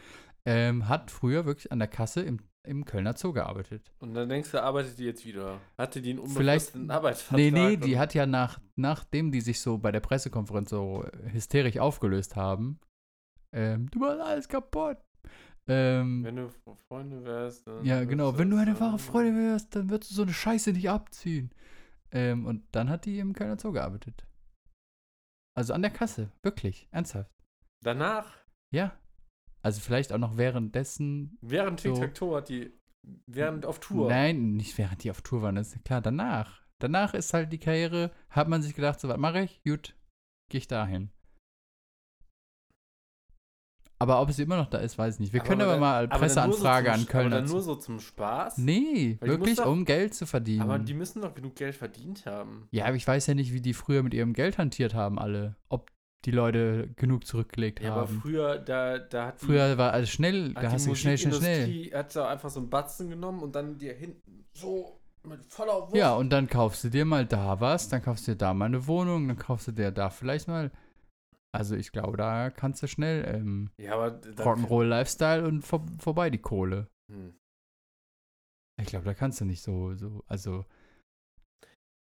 ähm, 0.47 0.89
hat 0.89 1.11
früher 1.11 1.45
wirklich 1.45 1.71
an 1.73 1.79
der 1.79 1.89
Kasse 1.89 2.23
im, 2.23 2.39
im 2.67 2.87
Kölner 2.87 3.15
Zoo 3.15 3.35
gearbeitet. 3.35 3.93
Und 3.99 4.15
dann 4.15 4.31
denkst 4.31 4.51
du, 4.53 4.63
arbeitet 4.63 4.99
die 4.99 5.05
jetzt 5.05 5.27
wieder? 5.27 5.61
Hatte 5.77 6.01
die 6.01 6.13
einen 6.13 6.21
Vielleicht- 6.27 6.69
unbefristeten 6.75 6.91
Arbeitsvertrag? 6.91 7.39
Nee, 7.39 7.51
nee, 7.51 7.77
die 7.77 7.99
hat 7.99 8.15
ja 8.15 8.25
nach, 8.25 8.59
nachdem 8.77 9.31
die 9.31 9.43
sich 9.43 9.61
so 9.61 9.77
bei 9.77 9.93
der 9.93 10.01
Pressekonferenz 10.01 10.71
so 10.71 11.05
äh, 11.05 11.31
hysterisch 11.33 11.77
aufgelöst 11.79 12.35
haben, 12.35 12.81
ähm, 13.55 13.91
du 13.91 13.99
machst 13.99 14.21
alles 14.21 14.49
kaputt. 14.49 14.97
Ähm, 15.67 16.25
Wenn 16.25 16.37
du 16.37 16.49
Freunde 16.89 17.23
wärst, 17.25 17.67
dann. 17.67 17.85
Ja, 17.85 18.05
genau. 18.05 18.39
Wenn 18.39 18.49
du 18.49 18.57
eine 18.57 18.81
wahre. 18.81 18.99
Freundin 18.99 19.37
wärst, 19.37 19.77
dann 19.77 19.91
würdest 19.91 20.13
du 20.13 20.15
so 20.15 20.23
eine 20.23 20.33
Scheiße 20.33 20.73
nicht 20.73 20.89
abziehen. 20.89 21.51
Ähm, 22.11 22.47
und 22.47 22.65
dann 22.73 22.89
hat 22.89 23.05
die 23.05 23.19
im 23.19 23.33
Kölner 23.35 23.59
Zoo 23.59 23.73
gearbeitet. 23.73 24.27
Also 25.57 25.75
an 25.75 25.83
der 25.83 25.91
Kasse, 25.91 26.31
wirklich, 26.43 26.89
ernsthaft. 26.91 27.31
Danach, 27.85 28.37
Ja. 28.73 28.97
Also 29.61 29.81
vielleicht 29.81 30.13
auch 30.13 30.19
noch 30.19 30.37
währenddessen. 30.37 31.37
während 31.41 31.81
So. 31.81 31.93
Tic-Tac-Toe 31.93 32.37
hat 32.37 32.49
die. 32.49 32.73
Während 33.27 33.67
auf 33.67 33.81
Tour. 33.81 34.09
Nein, 34.09 34.55
nicht 34.55 34.77
während 34.79 35.03
die 35.03 35.11
auf 35.11 35.23
Tour 35.23 35.43
waren, 35.43 35.57
das 35.57 35.75
ist 35.75 35.85
klar, 35.85 36.01
danach. 36.01 36.65
Danach 36.81 37.13
ist 37.15 37.35
halt 37.35 37.53
die 37.53 37.59
Karriere, 37.59 38.13
hat 38.31 38.49
man 38.49 38.63
sich 38.63 38.75
gedacht, 38.75 39.01
so 39.01 39.09
was 39.09 39.19
mache 39.19 39.41
ich? 39.43 39.63
Gut, 39.65 39.97
gehe 40.49 40.59
ich 40.61 40.69
dahin. 40.69 41.11
Aber 44.01 44.21
ob 44.21 44.31
sie 44.31 44.43
immer 44.45 44.57
noch 44.57 44.71
da 44.71 44.79
ist, 44.79 44.97
weiß 44.97 45.15
ich 45.15 45.21
nicht. 45.21 45.33
Wir 45.33 45.41
können 45.41 45.61
aber 45.63 45.73
dann- 45.73 45.81
mal 45.81 46.05
aber 46.05 46.19
Presseanfrage 46.19 46.93
an 46.93 47.01
so 47.01 47.05
zum, 47.07 47.11
Köln. 47.13 47.33
Aber 47.33 47.43
nur 47.47 47.61
so 47.63 47.75
zum 47.75 47.99
Spaß? 48.01 48.59
nee, 48.59 49.17
Weil 49.21 49.29
wirklich, 49.31 49.57
doch- 49.57 49.67
um 49.67 49.85
Geld 49.85 50.15
zu 50.15 50.25
verdienen. 50.27 50.63
Aber 50.63 50.79
die 50.79 50.95
müssen 50.95 51.21
doch 51.21 51.35
genug 51.35 51.57
Geld 51.57 51.75
verdient 51.75 52.25
haben. 52.25 52.69
Ja, 52.71 52.85
aber 52.87 52.95
ich 52.97 53.07
weiß 53.07 53.27
ja 53.27 53.35
nicht, 53.35 53.53
wie 53.53 53.61
die 53.61 53.75
früher 53.75 54.03
mit 54.05 54.15
ihrem 54.15 54.35
Geld 54.35 54.57
hantiert 54.59 54.95
haben, 54.95 55.19
alle. 55.19 55.57
Ob 55.69 55.91
die 56.25 56.31
Leute 56.33 56.91
genug 56.97 57.27
zurückgelegt 57.27 57.81
Ja, 57.81 57.93
aber 57.93 58.03
haben. 58.03 58.21
früher, 58.21 58.59
da, 58.59 58.99
da 58.99 59.27
hat 59.29 59.41
die, 59.41 59.47
früher 59.47 59.79
war 59.79 59.93
alles 59.93 60.11
schnell, 60.11 60.53
da 60.55 60.71
hast 60.73 60.87
du 60.87 60.95
schnell, 60.95 61.17
schnell, 61.19 61.33
schnell. 61.35 61.91
Hat 61.95 62.15
da 62.15 62.29
einfach 62.29 62.51
so 62.51 62.61
einen 62.61 62.71
Batzen 62.71 63.09
genommen 63.11 63.41
und 63.43 63.55
dann 63.55 63.79
dir 63.79 63.95
hinten 63.95 64.45
so 64.53 65.01
mit 65.25 65.45
voller 65.47 65.83
Wucht. 65.89 65.97
Ja, 65.97 66.15
und 66.15 66.31
dann 66.31 66.49
kaufst 66.49 66.83
du 66.85 66.89
dir 66.89 67.05
mal 67.05 67.27
da 67.27 67.61
was, 67.61 67.89
dann 67.89 68.03
kaufst 68.03 68.27
du 68.29 68.33
dir 68.33 68.39
da 68.39 68.55
mal 68.55 68.65
eine 68.67 68.87
Wohnung, 68.87 69.29
dann 69.29 69.37
kaufst 69.39 69.69
du 69.69 69.73
dir 69.73 69.91
da 69.91 70.09
vielleicht 70.11 70.47
mal. 70.49 70.71
Also 71.57 71.77
ich 71.77 71.93
glaube, 71.93 72.17
da 72.17 72.51
kannst 72.51 72.83
du 72.83 72.87
schnell 72.87 73.25
ähm, 73.27 73.71
ja 73.79 73.95
Rock'n'Roll-Lifestyle 73.97 75.47
und 75.47 75.63
vor, 75.63 75.85
vorbei 75.99 76.31
die 76.31 76.39
Kohle. 76.39 76.89
Hm. 77.11 77.35
Ich 78.81 78.89
glaube, 78.89 79.05
da 79.05 79.15
kannst 79.15 79.41
du 79.41 79.45
nicht 79.45 79.63
so, 79.63 79.95
so, 79.95 80.23
also. 80.27 80.65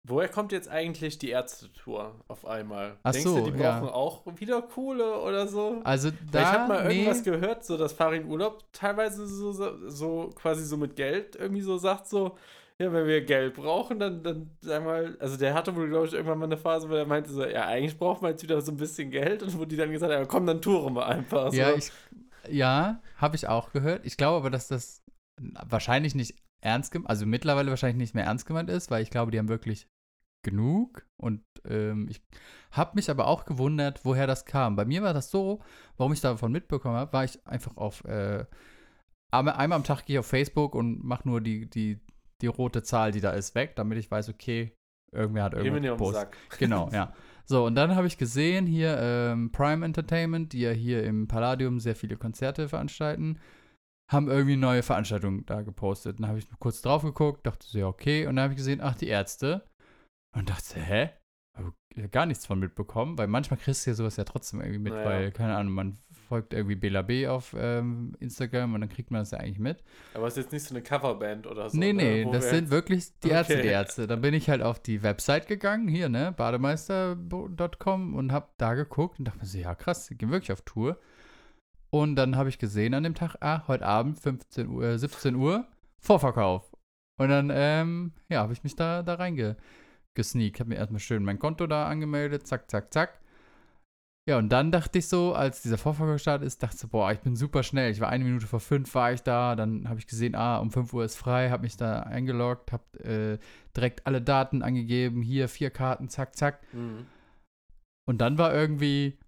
Woher 0.08 0.28
kommt 0.28 0.50
jetzt 0.50 0.68
eigentlich 0.68 1.18
die 1.18 1.28
Ärzte-Tour 1.28 2.24
auf 2.26 2.44
einmal? 2.44 2.98
Ach 3.02 3.12
Denkst 3.12 3.28
so, 3.28 3.38
du, 3.44 3.50
die 3.52 3.58
ja. 3.58 3.78
brauchen 3.78 3.92
auch 3.92 4.26
wieder 4.40 4.62
Kohle 4.62 5.20
oder 5.20 5.46
so? 5.46 5.80
Also 5.84 6.10
Weil 6.10 6.18
da. 6.30 6.40
ich 6.40 6.46
habe 6.48 6.68
mal 6.68 6.88
nee, 6.88 6.94
irgendwas 7.00 7.22
gehört, 7.22 7.64
so 7.64 7.76
dass 7.76 7.92
Farin 7.92 8.26
Urlaub 8.26 8.64
teilweise 8.72 9.26
so, 9.26 9.52
so, 9.52 9.88
so 9.88 10.30
quasi 10.34 10.64
so 10.64 10.76
mit 10.76 10.96
Geld 10.96 11.36
irgendwie 11.36 11.62
so 11.62 11.78
sagt, 11.78 12.08
so, 12.08 12.36
ja, 12.82 12.92
wenn 12.92 13.06
wir 13.06 13.24
Geld 13.24 13.54
brauchen, 13.54 13.98
dann, 13.98 14.22
dann 14.22 14.50
mal, 14.84 15.16
also 15.20 15.36
der 15.36 15.54
hatte 15.54 15.74
wohl, 15.76 15.88
glaube 15.88 16.06
ich, 16.06 16.12
irgendwann 16.12 16.38
mal 16.38 16.46
eine 16.46 16.56
Phase, 16.56 16.88
wo 16.88 16.94
er 16.94 17.06
meinte 17.06 17.30
so, 17.30 17.44
ja, 17.44 17.66
eigentlich 17.66 17.96
brauchen 17.96 18.22
wir 18.22 18.30
jetzt 18.30 18.42
wieder 18.42 18.60
so 18.60 18.72
ein 18.72 18.76
bisschen 18.76 19.10
Geld 19.10 19.42
und 19.42 19.58
wo 19.58 19.64
die 19.64 19.76
dann 19.76 19.92
gesagt 19.92 20.12
haben, 20.12 20.20
ja, 20.20 20.26
komm, 20.26 20.46
dann 20.46 20.60
touren 20.60 20.94
wir 20.94 21.06
einfach. 21.06 21.52
Ja, 21.52 21.70
so. 21.70 21.76
ich, 21.76 21.92
ja, 22.48 23.00
habe 23.16 23.36
ich 23.36 23.48
auch 23.48 23.72
gehört. 23.72 24.04
Ich 24.04 24.16
glaube 24.16 24.38
aber, 24.38 24.50
dass 24.50 24.68
das 24.68 25.02
wahrscheinlich 25.40 26.14
nicht 26.14 26.36
ernst 26.60 26.92
gemeint, 26.92 27.10
also 27.10 27.26
mittlerweile 27.26 27.70
wahrscheinlich 27.70 27.98
nicht 27.98 28.14
mehr 28.14 28.24
ernst 28.24 28.46
gemeint 28.46 28.70
ist, 28.70 28.90
weil 28.90 29.02
ich 29.02 29.10
glaube, 29.10 29.30
die 29.30 29.38
haben 29.38 29.48
wirklich 29.48 29.88
genug 30.44 31.06
und 31.16 31.42
ähm, 31.64 32.08
ich 32.10 32.20
habe 32.72 32.92
mich 32.94 33.10
aber 33.10 33.26
auch 33.26 33.44
gewundert, 33.44 34.04
woher 34.04 34.26
das 34.26 34.44
kam. 34.44 34.76
Bei 34.76 34.84
mir 34.84 35.02
war 35.02 35.14
das 35.14 35.30
so, 35.30 35.60
warum 35.96 36.12
ich 36.12 36.20
davon 36.20 36.50
mitbekommen 36.50 36.96
habe, 36.96 37.12
war 37.12 37.24
ich 37.24 37.44
einfach 37.46 37.76
auf, 37.76 38.04
äh, 38.04 38.44
einmal 39.30 39.54
einmal 39.54 39.76
am 39.76 39.84
Tag 39.84 40.04
gehe 40.04 40.16
ich 40.16 40.18
auf 40.18 40.26
Facebook 40.26 40.74
und 40.74 41.04
mache 41.04 41.28
nur 41.28 41.40
die, 41.40 41.68
die, 41.68 42.00
die 42.42 42.48
rote 42.48 42.82
Zahl, 42.82 43.12
die 43.12 43.20
da 43.20 43.30
ist, 43.30 43.54
weg, 43.54 43.76
damit 43.76 43.98
ich 43.98 44.10
weiß, 44.10 44.28
okay, 44.28 44.74
irgendwer 45.12 45.44
hat 45.44 45.54
irgendwas 45.54 45.82
gepostet. 45.82 46.20
Sack. 46.20 46.36
Genau, 46.58 46.90
ja. 46.92 47.12
So, 47.44 47.66
und 47.66 47.74
dann 47.74 47.94
habe 47.96 48.06
ich 48.06 48.18
gesehen 48.18 48.66
hier 48.66 48.98
ähm, 49.00 49.50
Prime 49.50 49.84
Entertainment, 49.84 50.52
die 50.52 50.60
ja 50.60 50.70
hier 50.70 51.04
im 51.04 51.28
Palladium 51.28 51.80
sehr 51.80 51.96
viele 51.96 52.16
Konzerte 52.16 52.68
veranstalten, 52.68 53.38
haben 54.10 54.28
irgendwie 54.28 54.56
neue 54.56 54.82
Veranstaltungen 54.82 55.44
da 55.46 55.62
gepostet. 55.62 56.18
Dann 56.18 56.28
habe 56.28 56.38
ich 56.38 56.46
kurz 56.58 56.82
drauf 56.82 57.02
geguckt, 57.02 57.46
dachte 57.46 57.66
so, 57.66 57.78
ja, 57.78 57.86
okay. 57.86 58.26
Und 58.26 58.36
dann 58.36 58.44
habe 58.44 58.52
ich 58.52 58.58
gesehen, 58.58 58.80
ach, 58.80 58.94
die 58.94 59.08
Ärzte. 59.08 59.64
Und 60.36 60.50
dachte, 60.50 60.80
hä? 60.80 61.10
Hab 61.56 61.72
ich 61.94 62.10
gar 62.10 62.26
nichts 62.26 62.46
von 62.46 62.58
mitbekommen, 62.58 63.18
weil 63.18 63.26
manchmal 63.26 63.58
kriegst 63.58 63.86
du 63.86 63.90
ja 63.90 63.94
sowas 63.94 64.16
ja 64.16 64.24
trotzdem 64.24 64.60
irgendwie 64.60 64.78
mit, 64.78 64.92
Naja. 64.94 65.04
weil, 65.04 65.32
keine 65.32 65.56
Ahnung, 65.56 65.74
man 65.74 65.98
folgt 66.32 66.54
irgendwie 66.54 66.76
Bela 66.76 67.02
B 67.02 67.28
auf 67.28 67.54
ähm, 67.58 68.16
Instagram 68.18 68.72
und 68.72 68.80
dann 68.80 68.88
kriegt 68.88 69.10
man 69.10 69.20
das 69.20 69.32
ja 69.32 69.38
eigentlich 69.38 69.58
mit. 69.58 69.84
Aber 70.14 70.28
es 70.28 70.38
ist 70.38 70.44
jetzt 70.44 70.52
nicht 70.52 70.64
so 70.64 70.74
eine 70.74 70.82
Coverband 70.82 71.46
oder 71.46 71.68
so. 71.68 71.76
Nee, 71.76 71.92
ne, 71.92 72.24
nee, 72.24 72.24
das 72.24 72.44
wir 72.44 72.50
sind 72.52 72.70
wirklich 72.70 73.18
die 73.20 73.28
Ärzte, 73.28 73.56
die 73.56 73.60
Okay. 73.60 73.68
Ärzte. 73.68 74.06
Dann 74.06 74.22
bin 74.22 74.32
ich 74.32 74.48
halt 74.48 74.62
auf 74.62 74.80
die 74.80 75.02
Website 75.02 75.46
gegangen, 75.46 75.88
hier, 75.88 76.08
ne, 76.08 76.32
bademeister.com 76.34 78.14
und 78.14 78.32
hab 78.32 78.56
da 78.56 78.72
geguckt 78.72 79.18
und 79.18 79.26
dachte 79.26 79.40
mir 79.40 79.44
so, 79.44 79.58
ja 79.58 79.74
krass, 79.74 80.06
die 80.06 80.16
gehen 80.16 80.30
wirklich 80.30 80.52
auf 80.52 80.62
Tour. 80.62 80.98
Und 81.90 82.16
dann 82.16 82.36
habe 82.36 82.48
ich 82.48 82.58
gesehen 82.58 82.94
an 82.94 83.02
dem 83.02 83.14
Tag, 83.14 83.36
ah, 83.40 83.68
heute 83.68 83.84
Abend 83.84 84.18
15 84.18 84.68
Uhr, 84.68 84.84
äh, 84.84 84.98
17 84.98 85.34
Uhr, 85.34 85.66
Vorverkauf. 85.98 86.72
Und 87.20 87.28
dann, 87.28 87.50
ähm, 87.52 88.12
ja, 88.30 88.40
habe 88.40 88.54
ich 88.54 88.64
mich 88.64 88.74
da, 88.74 89.02
da 89.02 89.16
reingesneakt, 89.16 90.60
habe 90.60 90.70
mir 90.70 90.76
erstmal 90.76 91.00
schön 91.00 91.24
mein 91.24 91.38
Konto 91.38 91.66
da 91.66 91.88
angemeldet, 91.88 92.46
zack, 92.46 92.70
zack, 92.70 92.90
zack. 92.90 93.21
Ja, 94.28 94.38
und 94.38 94.50
dann 94.50 94.70
dachte 94.70 95.00
ich 95.00 95.08
so, 95.08 95.34
als 95.34 95.62
dieser 95.62 95.78
Vorverkauf 95.78 96.14
gestartet 96.14 96.46
ist, 96.46 96.62
dachte 96.62 96.76
ich 96.76 96.80
so, 96.80 96.86
boah, 96.86 97.10
ich 97.10 97.18
bin 97.20 97.34
super 97.34 97.64
schnell. 97.64 97.90
Ich 97.90 97.98
war 97.98 98.08
eine 98.08 98.22
Minute 98.22 98.46
vor 98.46 98.60
fünf, 98.60 98.94
war 98.94 99.12
ich 99.12 99.22
da. 99.22 99.56
Dann 99.56 99.88
habe 99.88 99.98
ich 99.98 100.06
gesehen, 100.06 100.36
ah, 100.36 100.58
um 100.58 100.70
5 100.70 100.92
Uhr 100.92 101.04
ist 101.04 101.16
frei, 101.16 101.50
habe 101.50 101.64
mich 101.64 101.76
da 101.76 102.00
eingeloggt, 102.00 102.70
habe 102.70 103.00
äh, 103.00 103.38
direkt 103.76 104.06
alle 104.06 104.22
Daten 104.22 104.62
angegeben. 104.62 105.22
Hier 105.22 105.48
vier 105.48 105.70
Karten, 105.70 106.08
zack, 106.08 106.36
zack. 106.36 106.60
Mhm. 106.72 107.06
Und 108.08 108.20
dann 108.20 108.38
war 108.38 108.54
irgendwie, 108.54 109.18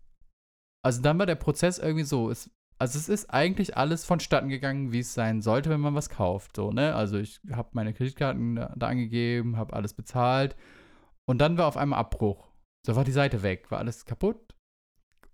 also 0.84 1.02
dann 1.02 1.18
war 1.18 1.26
der 1.26 1.36
Prozess 1.36 1.78
irgendwie 1.78 2.04
so, 2.04 2.30
es, 2.30 2.50
also 2.78 2.98
es 2.98 3.08
ist 3.08 3.30
eigentlich 3.30 3.76
alles 3.76 4.04
vonstatten 4.04 4.48
gegangen, 4.48 4.92
wie 4.92 5.00
es 5.00 5.14
sein 5.14 5.42
sollte, 5.42 5.70
wenn 5.70 5.80
man 5.80 5.94
was 5.94 6.08
kauft, 6.08 6.56
so, 6.56 6.72
ne? 6.72 6.94
Also 6.94 7.18
ich 7.18 7.40
habe 7.50 7.70
meine 7.72 7.94
Kreditkarten 7.94 8.56
da, 8.56 8.74
da 8.76 8.88
angegeben, 8.88 9.56
habe 9.56 9.74
alles 9.74 9.94
bezahlt 9.94 10.56
und 11.26 11.38
dann 11.38 11.56
war 11.56 11.66
auf 11.66 11.76
einmal 11.76 12.00
Abbruch. 12.00 12.48
So 12.86 12.96
war 12.96 13.04
die 13.04 13.12
Seite 13.12 13.42
weg, 13.42 13.70
war 13.70 13.78
alles 13.78 14.04
kaputt. 14.04 14.53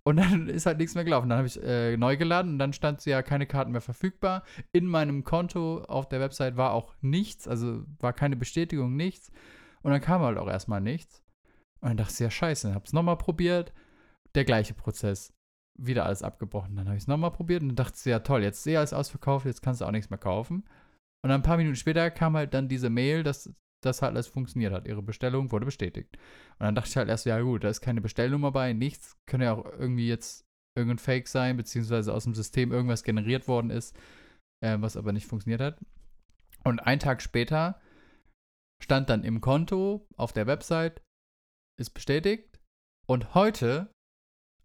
Und 0.03 0.17
dann 0.17 0.49
ist 0.49 0.67
halt 0.67 0.79
nichts 0.79 0.95
mehr 0.95 1.05
gelaufen. 1.05 1.29
Dann 1.29 1.39
habe 1.39 1.49
ich 1.49 1.63
äh, 1.63 1.97
neu 1.97 2.17
geladen 2.17 2.53
und 2.53 2.59
dann 2.59 2.73
stand 2.73 3.05
ja 3.05 3.23
keine 3.23 3.47
Karten 3.47 3.73
mehr 3.73 3.81
verfügbar. 3.81 4.45
In 4.73 4.87
meinem 4.87 5.25
Konto 5.25 5.83
auf 5.85 6.09
der 6.09 6.21
Website 6.21 6.57
war 6.57 6.73
auch 6.73 6.95
nichts, 7.01 7.47
also 7.47 7.85
war 7.99 8.13
keine 8.13 8.37
Bestätigung, 8.37 8.97
nichts. 8.97 9.31
Und 9.83 9.93
dann 9.93 10.01
kam 10.01 10.23
halt 10.23 10.39
auch 10.39 10.49
erstmal 10.49 10.81
nichts. 10.81 11.23
Und 11.81 11.89
dann 11.89 11.97
dachte 11.97 12.13
ich, 12.13 12.19
ja, 12.21 12.31
scheiße, 12.31 12.69
dann 12.69 12.75
hab's 12.75 12.93
nochmal 12.93 13.17
probiert. 13.17 13.73
Der 14.35 14.45
gleiche 14.45 14.75
Prozess. 14.75 15.33
Wieder 15.79 16.05
alles 16.05 16.23
abgebrochen. 16.23 16.77
Dann 16.77 16.87
habe 16.87 16.97
ich 16.97 17.05
es 17.05 17.09
nochmal 17.09 17.33
probiert 17.33 17.63
und 17.63 17.69
dann 17.69 17.77
dachte 17.77 17.97
ich, 17.97 18.05
ja 18.05 18.19
toll, 18.21 18.43
jetzt 18.43 18.61
ist 18.61 18.67
eh 18.67 18.77
alles 18.77 18.93
ausverkauft, 18.93 19.47
jetzt 19.47 19.63
kannst 19.63 19.81
du 19.81 19.87
auch 19.87 19.91
nichts 19.91 20.11
mehr 20.11 20.19
kaufen. 20.19 20.65
Und 21.23 21.29
dann 21.29 21.41
ein 21.41 21.43
paar 21.43 21.57
Minuten 21.57 21.77
später 21.77 22.11
kam 22.11 22.37
halt 22.37 22.55
dann 22.55 22.69
diese 22.69 22.91
Mail, 22.91 23.23
dass 23.23 23.53
das 23.81 24.03
halt 24.03 24.15
alles 24.15 24.27
funktioniert 24.27 24.73
hat. 24.73 24.87
Ihre 24.87 25.03
Bestellung 25.03 25.51
wurde 25.53 25.67
bestätigt. 25.67 26.17
Und 26.59 26.67
dann 26.67 26.75
dachte 26.75 26.91
ich 26.91 26.97
halt 26.97 27.09
erst, 27.09 27.27
ja 27.27 27.41
gut, 27.41 27.65
da 27.65 27.69
ist 27.69 27.81
keine 27.81 28.01
Bestellnummer 28.01 28.53
bei, 28.53 28.73
nichts. 28.73 29.17
Könnte 29.27 29.47
ja 29.47 29.55
auch 29.55 29.65
irgendwie 29.65 30.09
jetzt 30.09 30.45
irgendein 30.77 30.99
Fake 30.99 31.29
sein, 31.29 31.57
beziehungsweise 31.57 32.13
aus 32.15 32.25
dem 32.25 32.35
System 32.35 32.73
irgendwas 32.73 33.03
generiert 33.03 33.49
worden 33.49 33.71
ist, 33.71 33.97
äh, 34.65 34.77
was 34.81 34.97
aber 34.97 35.13
nicht 35.13 35.27
funktioniert 35.27 35.61
hat. 35.61 35.81
Und 36.65 36.81
einen 36.81 37.01
Tag 37.01 37.23
später 37.23 37.81
stand 38.83 39.11
dann 39.11 39.25
im 39.25 39.41
Konto 39.41 40.07
auf 40.17 40.33
der 40.33 40.47
Website, 40.47 41.03
ist 41.79 41.91
bestätigt. 41.91 42.61
Und 43.07 43.35
heute 43.35 43.93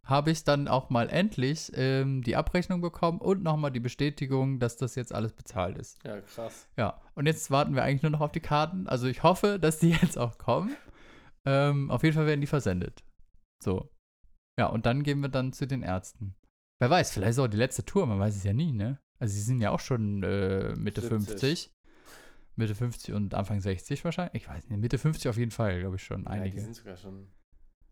habe 0.05 0.31
ich 0.31 0.43
dann 0.43 0.67
auch 0.67 0.89
mal 0.89 1.09
endlich 1.09 1.71
ähm, 1.73 2.21
die 2.21 2.35
Abrechnung 2.35 2.79
bekommen 2.79 3.19
und 3.19 3.43
nochmal 3.43 3.71
die 3.71 3.79
Bestätigung, 3.79 4.59
dass 4.59 4.77
das 4.77 4.95
jetzt 4.95 5.13
alles 5.13 5.33
bezahlt 5.33 5.77
ist. 5.77 6.03
Ja, 6.05 6.21
krass. 6.21 6.67
Ja, 6.77 7.01
und 7.15 7.25
jetzt 7.25 7.49
warten 7.51 7.75
wir 7.75 7.83
eigentlich 7.83 8.03
nur 8.03 8.11
noch 8.11 8.21
auf 8.21 8.31
die 8.31 8.39
Karten. 8.39 8.87
Also 8.87 9.07
ich 9.07 9.23
hoffe, 9.23 9.59
dass 9.59 9.79
die 9.79 9.89
jetzt 10.01 10.17
auch 10.17 10.37
kommen. 10.37 10.75
Ähm, 11.45 11.89
auf 11.91 12.03
jeden 12.03 12.15
Fall 12.15 12.27
werden 12.27 12.41
die 12.41 12.47
versendet. 12.47 13.03
So. 13.63 13.89
Ja, 14.59 14.67
und 14.67 14.85
dann 14.85 15.03
gehen 15.03 15.19
wir 15.21 15.29
dann 15.29 15.53
zu 15.53 15.67
den 15.67 15.81
Ärzten. 15.81 16.35
Wer 16.79 16.89
weiß, 16.89 17.11
vielleicht 17.11 17.31
ist 17.31 17.39
auch 17.39 17.47
die 17.47 17.57
letzte 17.57 17.83
Tour, 17.83 18.05
man 18.05 18.19
weiß 18.19 18.35
es 18.35 18.43
ja 18.43 18.53
nie, 18.53 18.71
ne? 18.71 18.99
Also 19.19 19.33
sie 19.33 19.41
sind 19.41 19.59
ja 19.59 19.71
auch 19.71 19.79
schon 19.79 20.23
äh, 20.23 20.75
Mitte 20.75 21.01
70. 21.01 21.27
50. 21.27 21.71
Mitte 22.57 22.75
50 22.75 23.13
und 23.13 23.33
Anfang 23.33 23.59
60 23.59 24.03
wahrscheinlich. 24.05 24.43
Ich 24.43 24.49
weiß 24.49 24.69
nicht, 24.69 24.79
Mitte 24.79 24.97
50 24.97 25.29
auf 25.29 25.37
jeden 25.37 25.51
Fall, 25.51 25.79
glaube 25.79 25.95
ich 25.95 26.03
schon. 26.03 26.23
Ja, 26.23 26.35
die 26.35 26.41
Einige. 26.41 26.61
sind 26.61 26.75
sogar 26.75 26.95
schon. 26.95 27.27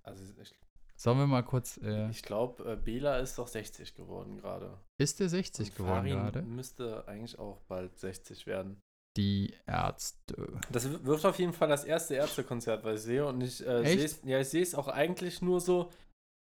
Also 0.03 0.23
ich, 0.41 0.53
Sollen 0.95 1.17
wir 1.17 1.27
mal 1.27 1.43
kurz. 1.43 1.77
Äh, 1.77 2.09
ich 2.09 2.21
glaube, 2.21 2.71
äh, 2.71 2.75
Bela 2.75 3.17
ist 3.17 3.37
doch 3.37 3.47
60 3.47 3.95
geworden 3.95 4.37
gerade. 4.37 4.77
ist 4.97 5.19
der 5.19 5.29
60 5.29 5.69
Und 5.69 5.75
geworden 5.75 6.07
Farin 6.07 6.17
gerade? 6.17 6.41
müsste 6.43 7.07
eigentlich 7.07 7.37
auch 7.39 7.61
bald 7.67 7.97
60 7.97 8.45
werden. 8.45 8.79
Die 9.17 9.53
Ärzte. 9.67 10.59
Das 10.71 10.89
wird 11.03 11.25
auf 11.25 11.37
jeden 11.37 11.53
Fall 11.53 11.67
das 11.67 11.83
erste 11.83 12.15
Ärztekonzert, 12.15 12.83
was 12.83 13.01
ich 13.01 13.05
sehe. 13.05 13.25
Und 13.27 13.41
ich 13.41 13.65
äh, 13.65 13.83
sehe 13.83 14.05
es 14.05 14.21
ja, 14.23 14.61
ich 14.61 14.75
auch 14.75 14.87
eigentlich 14.87 15.41
nur 15.41 15.59
so, 15.61 15.91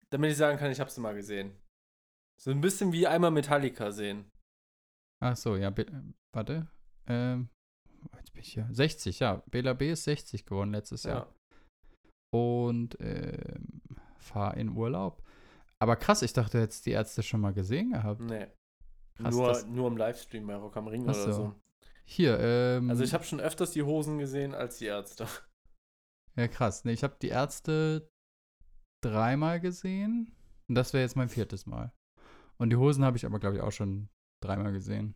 damit 0.10 0.32
ich 0.32 0.38
sagen 0.38 0.58
kann, 0.58 0.72
ich 0.72 0.80
habe 0.80 0.90
es 0.90 0.98
mal 0.98 1.16
gesehen. 1.16 1.54
So 2.42 2.52
ein 2.52 2.62
bisschen 2.62 2.92
wie 2.94 3.08
einmal 3.08 3.32
Metallica 3.32 3.92
sehen. 3.92 4.32
Ach 5.22 5.36
so, 5.36 5.56
ja, 5.56 5.70
Be 5.70 5.88
äh, 5.88 6.02
warte. 6.34 6.68
Ähm, 7.08 7.50
jetzt 8.18 8.34
bin 8.34 8.42
ich 8.42 8.54
hier. 8.54 8.68
60, 8.72 9.20
ja. 9.20 9.44
Bela 9.50 9.74
B 9.74 9.92
ist 9.92 10.04
60 10.04 10.46
geworden 10.46 10.72
letztes 10.72 11.04
Jahr. 11.04 11.34
Und 12.34 12.98
ähm, 13.00 13.82
fahr 14.26 14.58
in 14.58 14.70
Urlaub. 14.76 15.22
Aber 15.80 15.96
krass, 15.96 16.22
ich 16.22 16.34
dachte 16.34 16.58
jetzt 16.60 16.86
die 16.86 16.92
Ärzte 16.92 17.22
schon 17.24 17.42
mal 17.42 17.54
gesehen 17.54 17.92
gehabt. 17.92 18.22
Nee. 18.22 18.48
Krass, 19.18 19.34
nur, 19.36 19.48
das- 19.48 19.66
nur 19.66 19.88
im 19.88 19.98
Livestream 19.98 20.48
bei 20.48 20.56
Rock 20.56 20.76
am 20.78 20.88
Ring 20.88 21.06
Ach 21.08 21.14
oder 21.16 21.34
so. 21.34 21.56
Hier, 22.06 22.40
ähm. 22.40 22.90
Also 22.90 23.04
ich 23.04 23.14
habe 23.14 23.24
schon 23.24 23.40
öfters 23.40 23.72
die 23.72 23.84
Hosen 23.84 24.18
gesehen 24.20 24.54
als 24.54 24.78
die 24.78 24.86
Ärzte. 24.86 25.28
Ja, 26.36 26.48
krass. 26.50 26.84
Nee, 26.84 26.92
ich 26.92 27.04
habe 27.04 27.16
die 27.22 27.30
Ärzte 27.30 28.10
dreimal 29.02 29.60
gesehen. 29.60 30.36
Und 30.68 30.76
das 30.76 30.92
wäre 30.94 31.04
jetzt 31.04 31.16
mein 31.16 31.30
viertes 31.30 31.66
Mal. 31.66 31.94
Und 32.58 32.72
die 32.72 32.76
Hosen 32.76 33.06
habe 33.06 33.18
ich 33.18 33.26
aber, 33.26 33.40
glaube 33.40 33.56
ich, 33.56 33.62
auch 33.62 33.72
schon 33.72 34.10
dreimal 34.44 34.72
gesehen. 34.74 35.16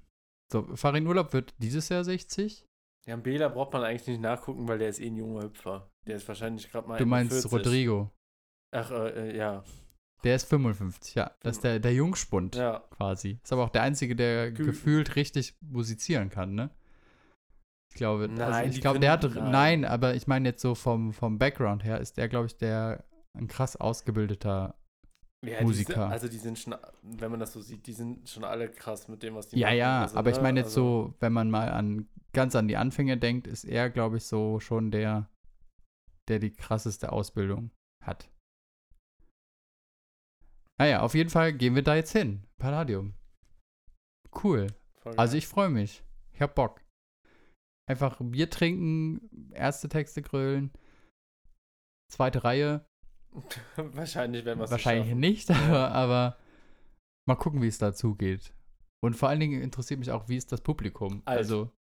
So, 0.52 0.64
Farin 0.76 1.06
Urlaub 1.08 1.34
wird 1.34 1.54
dieses 1.58 1.90
Jahr 1.90 2.04
60. 2.04 2.66
Ja, 3.06 3.16
Bela 3.18 3.50
braucht 3.50 3.74
man 3.74 3.84
eigentlich 3.84 4.08
nicht 4.08 4.22
nachgucken, 4.22 4.68
weil 4.68 4.78
der 4.80 4.90
ist 4.90 5.00
eh 5.00 5.08
ein 5.08 5.16
junger 5.16 5.44
Hüpfer. 5.44 5.90
Der 6.08 6.16
ist 6.16 6.28
wahrscheinlich 6.28 6.70
gerade 6.72 6.88
mal 6.88 6.98
Du 6.98 7.06
meinst 7.06 7.34
41. 7.34 7.52
Rodrigo. 7.52 8.12
Ach, 8.72 8.92
äh, 8.92 9.30
äh, 9.32 9.38
ja. 9.38 9.64
Der 10.24 10.36
ist 10.36 10.50
55, 10.50 11.16
ja. 11.16 11.32
Das 11.42 11.58
ist 11.58 11.64
der, 11.64 11.80
der 11.80 11.94
Jungspund 11.94 12.56
Ja. 12.56 12.80
quasi. 12.92 13.40
Ist 13.42 13.54
aber 13.54 13.64
auch 13.64 13.70
der 13.70 13.84
Einzige, 13.84 14.16
der 14.16 14.52
Ge- 14.52 14.66
gefühlt 14.66 15.16
richtig 15.16 15.56
musizieren 15.62 16.30
kann, 16.30 16.56
ne? 16.56 16.70
Ich 17.92 17.96
glaube, 17.96 18.24
also 18.30 18.36
Nein, 18.36 18.70
ich 18.70 18.76
die 18.76 18.82
glaube, 18.82 19.00
der 19.00 19.12
hat, 19.14 19.24
nein. 19.24 19.52
nein. 19.52 19.86
aber 19.86 20.14
ich 20.16 20.28
meine 20.28 20.50
jetzt 20.50 20.62
so 20.62 20.76
vom, 20.76 21.14
vom 21.14 21.40
Background 21.40 21.84
her 21.84 22.00
ist 22.00 22.18
der, 22.18 22.28
glaube 22.28 22.46
ich, 22.48 22.58
der 22.58 23.04
ein 23.38 23.48
krass 23.48 23.76
ausgebildeter 23.78 24.76
ja 25.46 25.62
Musiker. 25.62 25.94
Die 25.94 26.00
sind, 26.02 26.12
also 26.12 26.28
die 26.28 26.38
sind 26.38 26.60
schon, 26.60 26.76
wenn 27.02 27.32
man 27.32 27.40
das 27.40 27.54
so 27.54 27.62
sieht, 27.62 27.88
die 27.88 27.94
sind 27.94 28.30
schon 28.30 28.44
alle 28.44 28.70
krass 28.70 29.08
mit 29.08 29.24
dem, 29.24 29.36
was 29.36 29.48
die 29.48 29.58
Ja, 29.60 29.68
machen. 29.68 29.78
ja, 29.78 30.02
Also, 30.02 30.18
aber 30.18 30.30
ich 30.30 30.36
ne, 30.38 30.44
meine 30.44 30.60
jetzt 30.60 30.68
also- 30.68 31.08
so, 31.08 31.14
wenn 31.22 31.32
man 31.34 31.50
mal 31.50 31.70
an 31.72 32.08
ganz 32.34 32.56
an 32.56 32.68
die 32.68 32.78
Anfänge 32.78 33.18
denkt, 33.18 33.48
ist 33.48 33.64
er, 33.64 33.90
glaube 33.90 34.18
ich, 34.18 34.26
so 34.26 34.60
schon 34.60 34.92
der, 34.92 35.30
der 36.28 36.40
die 36.40 36.52
krasseste 36.52 37.12
Ausbildung 37.12 37.72
hat. 38.06 38.30
Naja, 40.80 41.02
auf 41.02 41.14
jeden 41.14 41.30
Fall 41.30 41.54
gehen 41.54 41.76
wir 41.76 41.84
da 41.84 41.96
jetzt 41.96 42.14
hin. 42.14 42.44
Palladium. 42.58 43.14
Cool. 44.44 44.68
Also 45.18 45.38
ich 45.38 45.48
freue 45.48 45.70
mich. 45.70 46.04
Ich 46.34 46.42
hab 46.42 46.56
Bock. 46.56 46.82
Einfach 47.90 48.18
Bier 48.22 48.50
trinken, 48.50 49.52
erste 49.52 49.90
Texte 49.90 50.22
grölen, 50.22 50.72
zweite 52.12 52.44
Reihe. 52.44 52.86
Wahrscheinlich 53.76 54.46
werden 54.46 54.60
wir 54.60 54.66
es 54.66 54.72
Wahrscheinlich 54.72 55.16
nicht, 55.16 55.50
aber, 55.52 55.92
aber 55.92 56.38
mal 57.28 57.36
gucken, 57.36 57.62
wie 57.62 57.68
es 57.68 57.80
dazu 57.80 58.16
geht. 58.16 58.54
Und 59.04 59.16
vor 59.16 59.30
allen 59.30 59.40
Dingen 59.40 59.62
interessiert 59.62 60.00
mich 60.00 60.12
auch, 60.12 60.30
wie 60.30 60.38
ist 60.38 60.52
das 60.52 60.62
Publikum? 60.62 61.24
Alt. 61.26 61.40
Also, 61.40 61.72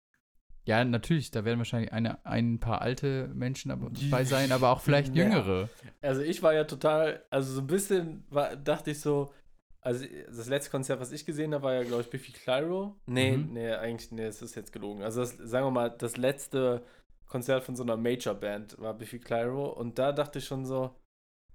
ja, 0.68 0.84
natürlich, 0.84 1.30
da 1.30 1.44
werden 1.44 1.58
wahrscheinlich 1.58 1.92
eine, 1.92 2.24
ein 2.26 2.60
paar 2.60 2.82
alte 2.82 3.28
Menschen 3.34 3.70
dabei 3.70 4.24
sein, 4.24 4.52
aber 4.52 4.68
auch 4.70 4.80
vielleicht 4.80 5.14
Ja. 5.16 5.24
jüngere. 5.24 5.68
Also 6.02 6.20
ich 6.20 6.42
war 6.42 6.52
ja 6.52 6.64
total, 6.64 7.24
also 7.30 7.52
so 7.54 7.60
ein 7.62 7.66
bisschen 7.66 8.24
war, 8.30 8.54
dachte 8.54 8.90
ich 8.90 9.00
so, 9.00 9.32
also 9.80 10.04
das 10.26 10.48
letzte 10.48 10.70
Konzert, 10.70 11.00
was 11.00 11.12
ich 11.12 11.24
gesehen 11.24 11.54
habe, 11.54 11.64
war 11.64 11.72
ja, 11.74 11.84
glaube 11.84 12.02
ich, 12.02 12.10
Biffy 12.10 12.32
Clyro. 12.32 12.96
Nee, 13.06 13.38
Mhm. 13.38 13.52
nee, 13.54 13.72
eigentlich, 13.72 14.10
nee, 14.12 14.24
es 14.26 14.42
ist 14.42 14.54
jetzt 14.56 14.72
gelogen. 14.72 15.02
Also 15.02 15.20
das, 15.20 15.36
sagen 15.38 15.66
wir 15.66 15.70
mal, 15.70 15.88
das 15.90 16.16
letzte 16.18 16.82
Konzert 17.26 17.64
von 17.64 17.74
so 17.76 17.82
einer 17.82 17.96
Major-Band 17.96 18.78
war 18.78 18.92
Biffy 18.94 19.18
Clyro 19.20 19.68
und 19.70 19.98
da 19.98 20.12
dachte 20.12 20.38
ich 20.40 20.44
schon 20.44 20.66
so, 20.66 20.94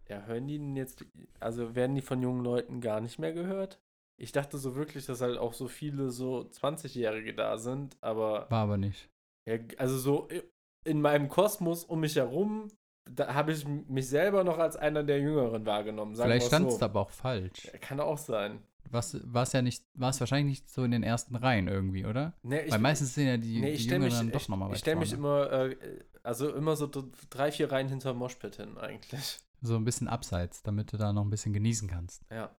ja, 0.10 0.23
hören 0.26 0.47
die 0.47 0.58
denn 0.58 0.76
jetzt, 0.76 1.06
also 1.39 1.76
werden 1.76 1.95
die 1.95 2.02
von 2.02 2.21
jungen 2.21 2.43
Leuten 2.43 2.82
gar 2.82 2.99
nicht 3.02 3.19
mehr 3.19 3.34
gehört? 3.34 3.80
Ich 4.17 4.32
dachte 4.32 4.58
so 4.58 4.76
wirklich, 4.76 5.06
dass 5.06 5.21
halt 5.21 5.38
auch 5.38 5.54
so 5.54 5.67
viele 5.67 6.10
so 6.12 6.41
20-Jährige 6.49 7.34
da 7.34 7.58
sind, 7.58 7.97
aber 8.02 8.47
War 8.49 8.63
aber 8.63 8.78
nicht. 8.78 9.10
ja, 9.47 9.58
also 9.78 9.97
so 9.97 10.28
i- 10.32 10.43
in 10.86 11.02
meinem 11.02 11.30
Kosmos 11.30 11.84
um 11.84 11.99
mich 12.02 12.15
herum, 12.15 12.69
da 13.10 13.34
habe 13.34 13.52
ich 13.52 13.65
mich 13.67 14.08
selber 14.08 14.43
noch 14.43 14.58
als 14.60 14.76
einer 14.76 15.04
der 15.04 15.19
Jüngeren 15.19 15.65
wahrgenommen. 15.65 16.15
Vielleicht 16.15 16.47
stand 16.47 16.69
es 16.69 16.80
so. 16.80 16.86
aber 16.86 17.02
auch 17.02 17.10
falsch. 17.10 17.65
Ja, 17.65 17.78
Kann 17.80 17.99
auch 17.99 18.17
sein. 18.17 18.62
Was 18.91 19.17
war 19.34 19.43
es 19.43 19.54
ja 19.54 19.62
nicht, 19.62 19.84
war 19.95 20.10
es 20.12 20.19
wahrscheinlich 20.19 20.60
nicht 20.60 20.69
so 20.69 20.84
in 20.84 20.91
den 20.91 21.04
ersten 21.04 21.36
Reihen 21.36 21.67
irgendwie, 21.67 22.06
oder? 22.06 22.34
Nee, 22.43 22.62
ich, 22.62 22.71
Weil 22.71 22.80
meistens 22.80 23.15
sind 23.15 23.26
ja 23.28 23.38
die, 23.38 23.60
nee, 23.60 23.69
die 23.69 23.73
ich 23.76 23.84
stelle 23.84 23.99
mich, 24.02 24.13
Jüngeren 24.13 24.28
ich, 24.28 24.34
doch 24.34 24.47
nochmal 24.49 24.67
ich 24.69 24.73
weit 24.73 24.80
stell 24.80 24.95
mich 24.97 25.13
immer, 25.13 25.52
äh, 25.52 25.76
also 26.21 26.54
immer 26.54 26.76
so 26.76 26.89
drei, 27.30 27.52
vier 27.52 27.71
Reihen 27.71 27.88
hinter 27.88 28.13
Moshpit 28.13 28.58
hin 28.58 28.78
eigentlich. 28.78 29.39
So 29.62 29.78
ein 29.78 29.86
bisschen 29.86 30.10
abseits, 30.10 30.62
damit 30.62 30.91
du 30.91 30.97
da 30.97 31.13
noch 31.13 31.23
ein 31.23 31.30
bisschen 31.30 31.54
genießen 31.54 31.88
kannst. 31.88 32.21
Ja, 32.30 32.54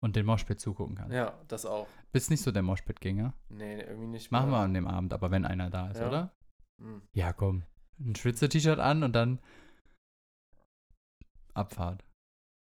Und 0.00 0.14
den 0.14 0.26
Moshpit 0.26 0.60
zugucken 0.60 0.94
kannst. 0.96 1.12
ja, 1.12 1.36
das 1.48 1.66
auch. 1.66 1.88
Bist 2.12 2.30
nicht 2.30 2.42
so 2.42 2.52
der 2.52 2.62
Moshpit-Gänger? 2.62 3.34
Nee, 3.48 3.80
irgendwie 3.80 4.06
nicht. 4.06 4.30
Machen 4.30 4.46
wir 4.50 4.58
mehr. 4.58 4.60
an 4.60 4.74
dem 4.74 4.86
Abend, 4.86 5.12
aber 5.12 5.30
wenn 5.32 5.44
einer 5.44 5.70
da 5.70 5.90
ist, 5.90 5.98
Ja. 5.98 6.06
oder? 6.08 6.32
Hm. 6.80 7.02
Ja, 7.12 7.32
komm. 7.32 7.64
Ein 7.98 8.14
Schwitzer-T-Shirt 8.14 8.78
an 8.78 9.02
und 9.02 9.12
dann 9.16 9.40
Abfahrt. 11.54 12.04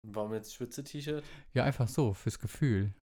Warum 0.03 0.33
jetzt 0.33 0.55
Schwitze-T-Shirt? 0.55 1.25
Ja, 1.53 1.64
einfach 1.64 1.88
so, 1.88 2.14
fürs 2.14 2.38
Gefühl. 2.38 2.94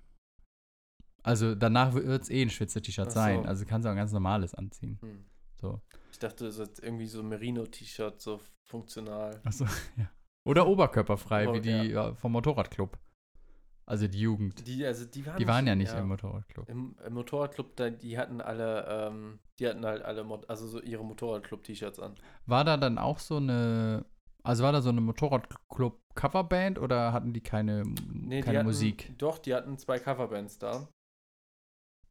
Also 1.22 1.54
danach 1.54 1.92
wird 1.94 2.22
es 2.22 2.30
eh 2.30 2.42
ein 2.42 2.50
Schwitzer-T-Shirt 2.50 3.08
Ach 3.08 3.12
so. 3.12 3.14
sein. 3.20 3.46
Also 3.46 3.64
kannst 3.66 3.84
du 3.84 3.88
auch 3.88 3.92
ein 3.92 3.96
ganz 3.98 4.12
normales 4.12 4.54
anziehen. 4.54 4.98
Hm. 5.02 5.24
So. 5.60 5.80
Ich 6.10 6.18
dachte, 6.18 6.44
das 6.46 6.58
ist 6.58 6.82
irgendwie 6.82 7.06
so 7.06 7.20
ein 7.20 7.28
Merino-T-Shirt, 7.28 8.20
so 8.20 8.40
funktional. 8.66 9.40
Achso, 9.44 9.64
ja. 9.96 10.10
Oder 10.44 10.66
oberkörperfrei, 10.66 11.48
Oh, 11.48 11.54
wie 11.54 11.60
die 11.60 11.70
ja, 11.90 12.14
vom 12.14 12.32
Motorradclub. 12.32 12.98
Also 13.84 14.06
die 14.06 14.20
Jugend. 14.20 14.66
Die, 14.66 14.84
also 14.86 15.04
die 15.04 15.26
waren, 15.26 15.38
Die 15.38 15.46
waren 15.46 15.66
ja 15.66 15.72
schon- 15.72 15.78
nicht 15.78 15.92
im 15.94 16.08
Motorradclub. 16.08 16.68
Im, 16.68 16.96
im 17.04 17.12
Motorradclub, 17.14 17.74
da, 17.76 17.90
die 17.90 18.16
hatten 18.16 18.40
alle, 18.40 18.86
ähm, 18.88 19.40
die 19.58 19.66
hatten 19.68 19.84
halt 19.84 20.02
alle, 20.02 20.24
also 20.48 20.66
so 20.68 20.80
ihre 20.80 21.04
Motorradclub-T-Shirts 21.04 21.98
an. 21.98 22.14
War 22.46 22.64
da 22.64 22.76
dann 22.76 22.96
auch 22.98 23.18
so 23.18 23.36
eine, 23.38 24.04
also 24.44 24.62
war 24.62 24.72
da 24.72 24.80
so 24.80 24.90
eine 24.90 25.00
Motorradclub-Coverband 25.00 26.78
oder 26.78 27.12
hatten 27.12 27.32
die 27.32 27.40
keine, 27.42 27.82
Nee, 28.12 28.36
die 28.36 28.42
keine 28.42 28.58
hatten, 28.58 28.66
Musik? 28.68 29.12
Doch, 29.18 29.38
die 29.38 29.54
hatten 29.54 29.76
zwei 29.78 29.98
Coverbands 29.98 30.58
da. 30.58 30.88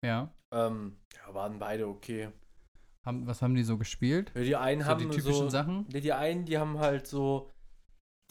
Ja. 0.03 0.33
Ähm, 0.53 0.97
ja, 1.15 1.33
waren 1.33 1.57
beide 1.59 1.87
okay. 1.87 2.29
Haben, 3.05 3.25
was 3.25 3.41
haben 3.41 3.55
die 3.55 3.63
so 3.63 3.77
gespielt? 3.77 4.31
Ja, 4.35 4.43
die 4.43 4.55
einen 4.55 4.81
So 4.81 4.87
haben 4.87 4.99
die 4.99 5.05
typischen 5.07 5.33
so, 5.45 5.49
Sachen? 5.49 5.85
Nee, 5.91 6.01
die 6.01 6.13
einen, 6.13 6.45
die 6.45 6.57
haben 6.57 6.77
halt 6.79 7.07
so, 7.07 7.49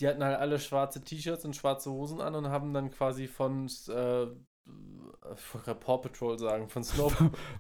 die 0.01 0.09
hatten 0.09 0.25
halt 0.25 0.39
alle 0.39 0.59
schwarze 0.59 1.03
T-Shirts 1.03 1.45
und 1.45 1.55
schwarze 1.55 1.91
Hosen 1.91 2.21
an 2.21 2.35
und 2.35 2.49
haben 2.49 2.73
dann 2.73 2.91
quasi 2.91 3.27
von, 3.29 3.67
äh, 3.89 4.27
Paw 5.75 5.99
Patrol 5.99 6.39
sagen, 6.39 6.69
von 6.69 6.83
Snow 6.85 7.13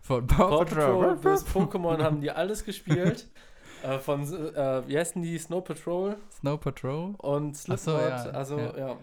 Von 0.02 0.26
Paw 0.26 0.64
Patrol 0.64 1.16
bis 1.16 1.44
Pokémon 1.46 2.02
haben 2.02 2.20
die 2.20 2.30
alles 2.30 2.64
gespielt. 2.64 3.28
äh, 3.82 3.98
von, 3.98 4.22
äh, 4.22 4.88
wie 4.88 4.98
heißen 4.98 5.20
die? 5.22 5.38
Snow 5.38 5.62
Patrol 5.62 6.16
Snow 6.32 6.58
Patrol? 6.58 7.14
und 7.18 7.56
Slipknot. 7.56 7.80
so, 7.80 7.98
ja, 7.98 8.16
also, 8.30 8.58
ja. 8.58 8.76
ja. 8.76 8.96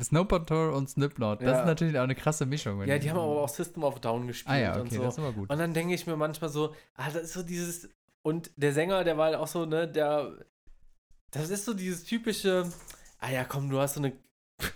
Snow 0.00 0.26
Patrol 0.26 0.70
und 0.70 0.88
Slipknot. 0.90 1.40
Das 1.42 1.48
Ja. 1.48 1.60
ist 1.60 1.66
natürlich 1.66 1.98
auch 1.98 2.04
eine 2.04 2.14
krasse 2.14 2.44
Mischung. 2.46 2.82
Ja, 2.86 2.98
die 2.98 3.08
haben 3.10 3.18
aber 3.18 3.42
auch 3.42 3.48
System 3.48 3.84
of 3.84 4.00
Down 4.00 4.26
gespielt 4.26 4.54
Ah 4.54 4.58
ja, 4.58 4.74
und 4.74 4.86
okay, 4.86 4.96
so. 4.96 5.02
das 5.02 5.14
ist 5.14 5.18
aber 5.20 5.32
gut. 5.32 5.50
Und 5.50 5.58
dann 5.58 5.74
denke 5.74 5.94
ich 5.94 6.06
mir 6.06 6.16
manchmal 6.16 6.50
so, 6.50 6.74
ah, 6.94 7.06
das 7.06 7.24
ist 7.24 7.32
so 7.34 7.42
dieses. 7.42 7.88
Und 8.22 8.50
der 8.56 8.72
Sänger, 8.72 9.04
der 9.04 9.16
war 9.16 9.26
halt 9.26 9.36
auch 9.36 9.46
so, 9.46 9.64
ne, 9.66 9.86
der. 9.86 10.32
Das 11.30 11.50
ist 11.50 11.64
so 11.64 11.74
dieses 11.74 12.04
typische. 12.04 12.70
Ah 13.18 13.30
ja, 13.30 13.44
komm, 13.44 13.68
du 13.70 13.78
hast 13.80 13.94
so 13.94 14.00
eine. 14.00 14.12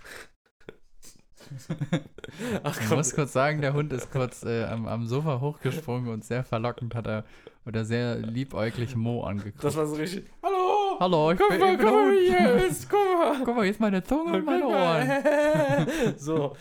Ach 2.63 2.79
Ich 2.79 2.87
komm. 2.87 2.97
muss 2.97 3.13
kurz 3.13 3.33
sagen, 3.33 3.61
der 3.61 3.73
Hund 3.73 3.91
ist 3.93 4.11
kurz 4.11 4.43
äh, 4.43 4.63
am, 4.63 4.87
am 4.87 5.05
Sofa 5.07 5.41
hochgesprungen 5.41 6.09
und 6.11 6.23
sehr 6.23 6.43
verlockend 6.43 6.95
hat 6.95 7.07
er 7.07 7.25
oder 7.65 7.83
sehr 7.83 8.17
liebäuglich 8.17 8.95
Mo 8.95 9.23
angeguckt. 9.23 9.63
Das 9.63 9.75
war 9.75 9.85
so 9.85 9.95
richtig. 9.95 10.25
Hallo! 10.41 10.97
Hallo, 10.99 11.31
ich 11.31 11.39
Guck 11.39 11.49
bin, 11.49 11.59
mal, 11.59 11.71
ich 11.73 11.77
bin 11.77 11.87
guck 11.87 11.95
mal, 11.95 12.05
Hund. 12.11 12.19
hier 12.27 12.55
ist, 12.67 12.89
guck 12.89 12.99
mal! 13.17 13.41
Guck 13.45 13.55
mal, 13.55 13.65
jetzt 13.65 13.79
meine 13.79 14.03
Zunge 14.03 14.37
und 14.37 14.45
meine 14.45 14.65
Ohren. 14.67 16.17
so. 16.17 16.55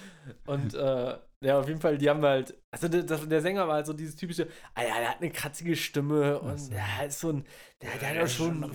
Und 0.47 0.75
äh, 0.75 1.15
ja, 1.43 1.59
auf 1.59 1.69
jeden 1.69 1.81
Fall, 1.81 1.97
die 1.99 2.09
haben 2.11 2.23
halt. 2.23 2.55
Also 2.71 2.89
der, 2.89 3.03
der 3.03 3.41
Sänger 3.41 3.67
war 3.67 3.75
halt 3.77 3.87
so 3.87 3.93
dieses 3.93 4.17
typische, 4.17 4.49
ah 4.75 4.83
ja, 4.83 4.99
der 5.01 5.11
hat 5.11 5.21
eine 5.21 5.31
kratzige 5.31 5.75
Stimme 5.77 6.39
und 6.41 6.59
so. 6.59 6.71
der 6.71 7.07
ist 7.07 7.21
so 7.21 7.31
ein. 7.31 7.45
Der, 7.83 7.91
der 7.99 8.09
hat 8.11 8.17
Ja, 8.17 8.23
auch 8.25 8.29
schon 8.29 8.55
schon 8.55 8.65
eine, 8.65 8.75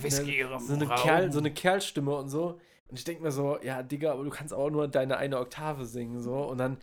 so, 0.58 0.74
eine. 0.74 0.88
Kerl, 0.88 1.32
so 1.32 1.38
eine 1.38 1.52
Kerlstimme 1.52 2.14
und 2.16 2.28
so. 2.28 2.60
Und 2.88 2.98
ich 2.98 3.04
denke 3.04 3.22
mir 3.22 3.30
so, 3.32 3.58
ja, 3.62 3.82
Digga, 3.82 4.12
aber 4.12 4.24
du 4.24 4.30
kannst 4.30 4.52
auch 4.54 4.70
nur 4.70 4.88
deine 4.88 5.16
eine 5.16 5.38
Oktave 5.38 5.86
singen, 5.86 6.20
so. 6.20 6.34
Und 6.44 6.58
dann 6.58 6.78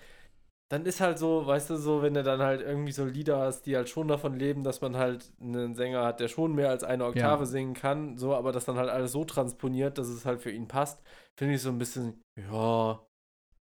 dann 0.69 0.85
ist 0.85 1.01
halt 1.01 1.19
so, 1.19 1.45
weißt 1.45 1.69
du, 1.71 1.77
so, 1.77 2.01
wenn 2.01 2.15
du 2.15 2.23
dann 2.23 2.41
halt 2.41 2.61
irgendwie 2.61 2.91
so 2.93 3.05
Lieder 3.05 3.39
hast, 3.39 3.63
die 3.67 3.75
halt 3.75 3.89
schon 3.89 4.07
davon 4.07 4.35
leben, 4.39 4.63
dass 4.63 4.81
man 4.81 4.97
halt 4.97 5.31
einen 5.39 5.75
Sänger 5.75 6.03
hat, 6.05 6.19
der 6.19 6.27
schon 6.29 6.55
mehr 6.55 6.69
als 6.69 6.83
eine 6.83 7.05
Oktave 7.05 7.43
Ja. 7.43 7.45
singen 7.45 7.73
kann, 7.75 8.17
so, 8.17 8.33
aber 8.35 8.51
das 8.51 8.65
dann 8.65 8.77
halt 8.77 8.89
alles 8.89 9.11
so 9.11 9.23
transponiert, 9.25 9.97
dass 9.99 10.07
es 10.09 10.25
halt 10.25 10.41
für 10.41 10.51
ihn 10.51 10.67
passt, 10.67 11.03
finde 11.37 11.55
ich 11.55 11.61
so 11.61 11.69
ein 11.69 11.77
bisschen, 11.77 12.23
ja. 12.35 13.05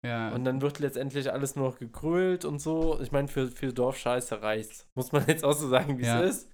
Ja. 0.05 0.33
Und 0.33 0.45
dann 0.45 0.61
wird 0.61 0.79
letztendlich 0.79 1.31
alles 1.31 1.55
nur 1.55 1.69
noch 1.69 1.79
gegrölt 1.79 2.45
und 2.45 2.59
so. 2.59 2.99
Ich 3.01 3.11
meine, 3.11 3.27
für, 3.27 3.47
für 3.47 3.73
Dorfscheiße 3.73 4.41
reicht's. 4.41 4.87
Muss 4.95 5.11
man 5.11 5.23
jetzt 5.27 5.43
auch 5.43 5.53
so 5.53 5.67
sagen, 5.67 5.97
wie 5.97 6.03
es 6.03 6.07
Ja. 6.07 6.19
ist. 6.21 6.51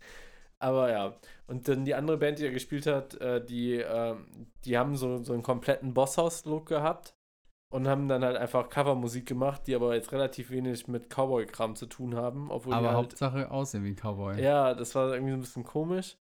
Aber 0.59 0.91
ja. 0.91 1.15
Und 1.47 1.67
dann 1.67 1.85
die 1.85 1.95
andere 1.95 2.17
Band, 2.17 2.39
die 2.39 2.45
er 2.45 2.51
gespielt 2.51 2.85
hat, 2.87 3.15
äh, 3.19 3.43
die, 3.43 3.75
ähm, 3.75 4.47
die 4.63 4.77
haben 4.77 4.95
so, 4.95 5.23
so 5.23 5.33
einen 5.33 5.43
kompletten 5.43 5.93
Bosshaus-Look 5.93 6.67
gehabt 6.67 7.15
und 7.71 7.87
haben 7.87 8.07
dann 8.07 8.23
halt 8.23 8.37
einfach 8.37 8.69
Covermusik 8.69 9.25
gemacht, 9.25 9.63
die 9.65 9.75
aber 9.75 9.95
jetzt 9.95 10.11
relativ 10.11 10.51
wenig 10.51 10.87
mit 10.87 11.09
Cowboy-Kram 11.09 11.75
zu 11.75 11.87
tun 11.87 12.15
haben. 12.15 12.51
Obwohl 12.51 12.71
die 12.73 12.77
aber 12.77 12.87
halt, 12.89 12.97
Hauptsache 12.97 13.49
aussehen 13.49 13.83
wie 13.83 13.95
Cowboy. 13.95 14.39
ja, 14.41 14.73
das 14.73 14.93
war 14.95 15.11
irgendwie 15.13 15.31
so 15.31 15.37
ein 15.37 15.41
bisschen 15.41 15.63
komisch. 15.63 16.17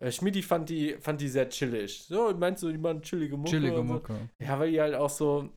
Äh, 0.00 0.12
Schmidi 0.12 0.42
fand 0.42 0.68
die, 0.68 0.96
fand 1.00 1.20
die 1.20 1.28
sehr 1.28 1.48
chillig. 1.48 2.04
So, 2.04 2.32
meinst 2.36 2.62
du, 2.62 2.70
die 2.70 2.78
machen 2.78 3.02
chillige 3.02 3.36
Mucke? 3.36 3.50
Chillige 3.50 3.80
und 3.80 3.88
so? 3.88 3.94
Mucke. 3.94 4.14
Ja, 4.38 4.58
weil 4.60 4.70
die 4.70 4.80
halt 4.80 4.94
auch 4.94 5.10
so, 5.10 5.48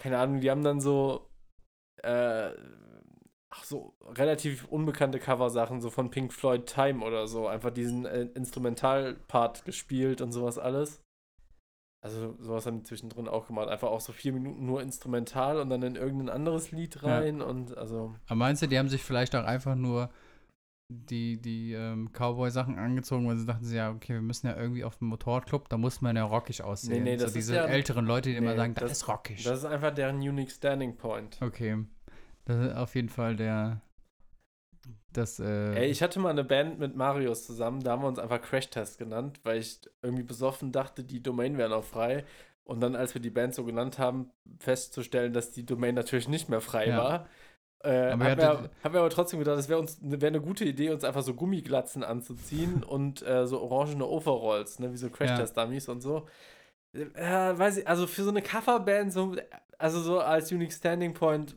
keine 0.00 0.18
Ahnung, 0.18 0.40
die 0.40 0.50
haben 0.50 0.64
dann 0.64 0.80
so, 0.80 1.28
äh, 2.02 2.50
ach 3.50 3.64
so, 3.64 3.94
relativ 4.16 4.66
unbekannte 4.68 5.18
Coversachen, 5.18 5.80
so 5.80 5.90
von 5.90 6.10
Pink 6.10 6.32
Floyd 6.32 6.66
Time 6.66 7.04
oder 7.04 7.26
so, 7.28 7.46
einfach 7.46 7.70
diesen 7.70 8.06
äh, 8.06 8.22
Instrumentalpart 8.34 9.64
gespielt 9.64 10.20
und 10.20 10.32
sowas 10.32 10.58
alles. 10.58 11.02
Also 12.02 12.34
sowas 12.38 12.64
haben 12.64 12.78
die 12.78 12.84
zwischendrin 12.84 13.28
auch 13.28 13.46
gemacht. 13.46 13.68
Einfach 13.68 13.88
auch 13.88 14.00
so 14.00 14.12
vier 14.14 14.32
Minuten 14.32 14.64
nur 14.64 14.80
instrumental 14.80 15.60
und 15.60 15.68
dann 15.68 15.82
in 15.82 15.96
irgendein 15.96 16.30
anderes 16.30 16.70
Lied 16.70 16.94
Ja. 17.02 17.18
rein 17.18 17.42
und 17.42 17.76
also. 17.76 18.14
Aber 18.26 18.36
meinst 18.36 18.62
du, 18.62 18.66
die 18.68 18.78
haben 18.78 18.88
sich 18.88 19.02
vielleicht 19.04 19.36
auch 19.36 19.44
einfach 19.44 19.74
nur 19.74 20.08
die, 20.92 21.40
die 21.40 21.72
ähm, 21.72 22.10
Cowboy-Sachen 22.12 22.78
angezogen, 22.78 23.26
weil 23.28 23.36
sie 23.36 23.46
dachten, 23.46 23.64
sie, 23.64 23.76
ja, 23.76 23.90
okay, 23.92 24.14
wir 24.14 24.20
müssen 24.22 24.48
ja 24.48 24.56
irgendwie 24.56 24.82
auf 24.84 24.98
dem 24.98 25.06
Motorradclub, 25.08 25.68
da 25.68 25.76
muss 25.78 26.00
man 26.00 26.16
ja 26.16 26.24
rockig 26.24 26.62
aussehen. 26.62 27.04
nee, 27.04 27.12
das 27.16 27.22
so 27.22 27.26
ist 27.28 27.34
diese 27.34 27.54
ja- 27.54 27.64
älteren 27.66 28.04
Leute, 28.06 28.30
die 28.30 28.36
immer 28.36 28.50
Nee, 28.52 28.56
sagen, 28.56 28.74
das, 28.74 28.82
das- 28.82 28.92
ist 28.92 29.08
rockig. 29.08 29.44
Das 29.44 29.58
ist 29.58 29.64
einfach 29.64 29.94
deren 29.94 30.16
Unique 30.16 30.50
Standing 30.50 30.96
Point. 30.96 31.38
okay. 31.40 31.84
Das 32.44 32.66
ist 32.66 32.74
auf 32.76 32.94
jeden 32.96 33.08
Fall 33.08 33.36
der. 33.36 33.80
Das, 35.12 35.38
äh, 35.40 35.74
Ey, 35.74 35.90
ich 35.90 36.02
hatte 36.02 36.18
mal 36.20 36.30
eine 36.30 36.44
Band 36.44 36.78
mit 36.78 36.96
Marius 36.96 37.44
zusammen, 37.46 37.82
da 37.82 37.92
haben 37.92 38.02
wir 38.02 38.08
uns 38.08 38.18
einfach 38.18 38.40
Crash 38.40 38.70
Test 38.70 38.98
genannt, 38.98 39.40
weil 39.42 39.58
ich 39.58 39.80
irgendwie 40.02 40.22
besoffen 40.22 40.72
dachte, 40.72 41.04
die 41.04 41.22
Domain 41.22 41.58
wäre 41.58 41.68
noch 41.70 41.84
frei. 41.84 42.24
Und 42.64 42.80
dann, 42.80 42.94
als 42.94 43.14
wir 43.14 43.20
die 43.20 43.30
Band 43.30 43.54
so 43.54 43.64
genannt 43.64 43.98
haben, 43.98 44.30
festzustellen, 44.58 45.32
dass 45.32 45.50
die 45.50 45.66
Domain 45.66 45.94
natürlich 45.96 46.28
nicht 46.28 46.48
mehr 46.48 46.60
frei 46.60 46.88
Ja. 46.88 46.98
war. 46.98 47.28
Äh, 47.82 48.10
Aber 48.10 48.24
haben, 48.24 48.30
ihr 48.30 48.36
wir, 48.36 48.70
haben 48.84 48.92
wir 48.94 49.00
aber 49.00 49.10
trotzdem 49.10 49.38
gedacht, 49.38 49.58
es 49.58 49.68
wäre 49.68 49.84
wär 50.00 50.28
eine 50.28 50.40
gute 50.40 50.64
Idee, 50.66 50.90
uns 50.90 51.02
einfach 51.04 51.22
so 51.22 51.32
Gummiglatzen 51.34 52.04
anzuziehen 52.04 52.82
und 52.88 53.22
äh, 53.26 53.46
so 53.46 53.60
orangene 53.60 54.06
Overalls, 54.06 54.78
ne, 54.78 54.92
wie 54.92 54.96
so 54.98 55.08
Crash-Test-Dummies 55.08 55.88
und 55.88 56.00
so. 56.02 56.26
Äh, 56.92 57.58
weiß 57.58 57.78
ich, 57.78 57.88
also 57.88 58.06
für 58.06 58.22
so 58.24 58.30
eine 58.30 58.42
Coverband, 58.42 59.12
so, 59.12 59.34
also 59.78 60.00
so 60.00 60.20
als 60.20 60.50
Unique 60.52 60.72
Standing 60.72 61.14
Point, 61.14 61.56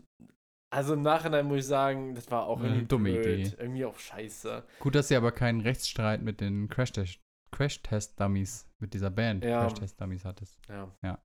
also 0.69 0.93
im 0.93 1.01
Nachhinein 1.01 1.45
muss 1.45 1.57
ich 1.57 1.65
sagen, 1.67 2.15
das 2.15 2.29
war 2.31 2.45
auch 2.45 2.59
Eine 2.59 2.67
irgendwie 2.69 2.85
dumme 2.87 3.11
blöd, 3.11 3.47
Idee. 3.47 3.55
irgendwie 3.59 3.85
auch 3.85 3.97
scheiße. 3.99 4.63
Gut, 4.79 4.95
dass 4.95 5.07
sie 5.09 5.15
aber 5.15 5.31
keinen 5.31 5.61
Rechtsstreit 5.61 6.21
mit 6.21 6.39
den 6.39 6.67
Crash-Test- 6.69 7.19
Crash-Test-Dummies, 7.51 8.67
mit 8.79 8.93
dieser 8.93 9.09
Band 9.09 9.43
Ja. 9.43 9.61
Crash-Test-Dummies 9.61 10.25
hattest. 10.25 10.57
Ja. 10.69 11.17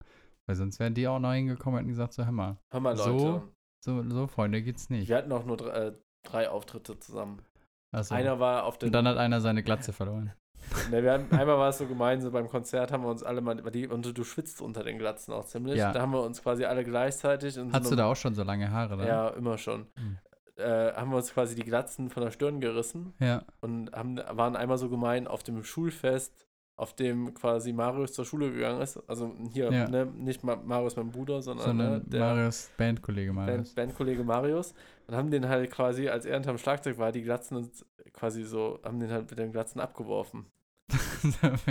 Weil 0.46 0.56
sonst 0.56 0.80
wären 0.80 0.94
die 0.94 1.06
auch 1.06 1.18
noch 1.18 1.32
hingekommen 1.32 1.74
und 1.76 1.84
hätten 1.84 1.90
gesagt, 1.90 2.14
so, 2.14 2.24
hör 2.24 2.32
mal, 2.32 2.56
Hör 2.72 2.80
mal, 2.80 2.96
So? 2.96 3.48
So, 3.80 4.02
so 4.08 4.26
Freunde 4.26 4.62
geht's 4.62 4.90
nicht. 4.90 5.08
Wir 5.08 5.16
hatten 5.16 5.32
auch 5.32 5.44
nur 5.44 5.56
drei, 5.56 5.70
äh, 5.88 5.92
drei 6.24 6.48
Auftritte 6.50 6.98
zusammen. 6.98 7.42
Also, 7.92 8.14
Einer 8.14 8.38
war 8.40 8.64
auf 8.64 8.78
den. 8.78 8.88
und 8.88 8.92
dann 8.92 9.06
hat 9.08 9.16
einer 9.16 9.40
seine 9.40 9.62
Glatze 9.62 9.92
verloren. 9.92 10.32
Ne, 10.90 11.02
wir 11.02 11.12
haben, 11.12 11.30
einmal 11.30 11.56
war 11.56 11.68
es 11.70 11.78
so 11.78 11.86
gemein, 11.86 12.20
so 12.20 12.30
beim 12.30 12.48
Konzert 12.48 12.90
haben 12.92 13.02
wir 13.04 13.08
uns 13.10 13.22
alle 13.22 13.40
mal. 13.40 13.54
Die, 13.70 13.86
und 13.86 14.04
du, 14.04 14.12
du 14.12 14.24
schwitzt 14.24 14.60
unter 14.60 14.82
den 14.82 14.98
Glatzen 14.98 15.32
auch 15.32 15.44
ziemlich. 15.46 15.76
Ja. 15.76 15.92
Da 15.92 16.02
haben 16.02 16.12
wir 16.12 16.22
uns 16.22 16.42
quasi 16.42 16.64
alle 16.64 16.84
gleichzeitig. 16.84 17.54
so 17.54 17.62
Hattest 17.72 17.84
du 17.86 17.88
einem- 17.94 17.96
da 17.98 18.06
auch 18.06 18.16
schon 18.16 18.34
so 18.34 18.42
lange 18.42 18.70
Haare, 18.70 18.96
ne? 18.98 19.06
Ja, 19.06 19.28
immer 19.30 19.56
schon. 19.56 19.86
Hm. 19.96 20.18
Äh, 20.56 20.92
haben 20.94 21.10
wir 21.10 21.16
uns 21.18 21.32
quasi 21.32 21.54
die 21.54 21.62
Glatzen 21.62 22.10
von 22.10 22.22
der 22.24 22.32
Stirn 22.32 22.60
gerissen 22.60 23.14
Ja. 23.20 23.44
und 23.60 23.92
haben, 23.92 24.16
waren 24.18 24.56
einmal 24.56 24.76
so 24.76 24.88
gemein 24.90 25.26
auf 25.28 25.42
dem 25.44 25.62
Schulfest, 25.62 26.47
auf 26.78 26.94
dem 26.94 27.34
quasi 27.34 27.72
Marius 27.72 28.12
zur 28.12 28.24
Schule 28.24 28.52
gegangen 28.52 28.80
ist. 28.80 28.98
Also 29.08 29.34
hier, 29.52 29.70
Ja. 29.70 29.88
ne, 29.88 30.06
nicht 30.06 30.44
Ma 30.44 30.54
Marius 30.56 30.94
mein 30.96 31.10
Bruder, 31.10 31.42
sondern, 31.42 31.66
Sondern 31.66 31.92
ne, 31.94 32.00
der 32.06 32.20
Marius, 32.20 32.70
Bandkollege 32.76 33.32
Marius. 33.32 33.74
Band, 33.74 33.74
Bandkollege 33.74 34.22
Marius 34.22 34.74
und 35.08 35.16
haben 35.16 35.30
den 35.30 35.48
halt 35.48 35.70
quasi, 35.72 36.08
als 36.08 36.24
er 36.24 36.34
hinterm 36.34 36.56
Schlagzeug 36.56 36.96
war, 36.96 37.10
die 37.10 37.22
Glatzen 37.22 37.68
quasi 38.12 38.44
so, 38.44 38.78
haben 38.84 39.00
den 39.00 39.10
halt 39.10 39.28
mit 39.28 39.38
den 39.38 39.50
Glatzen 39.50 39.80
abgeworfen. 39.80 40.46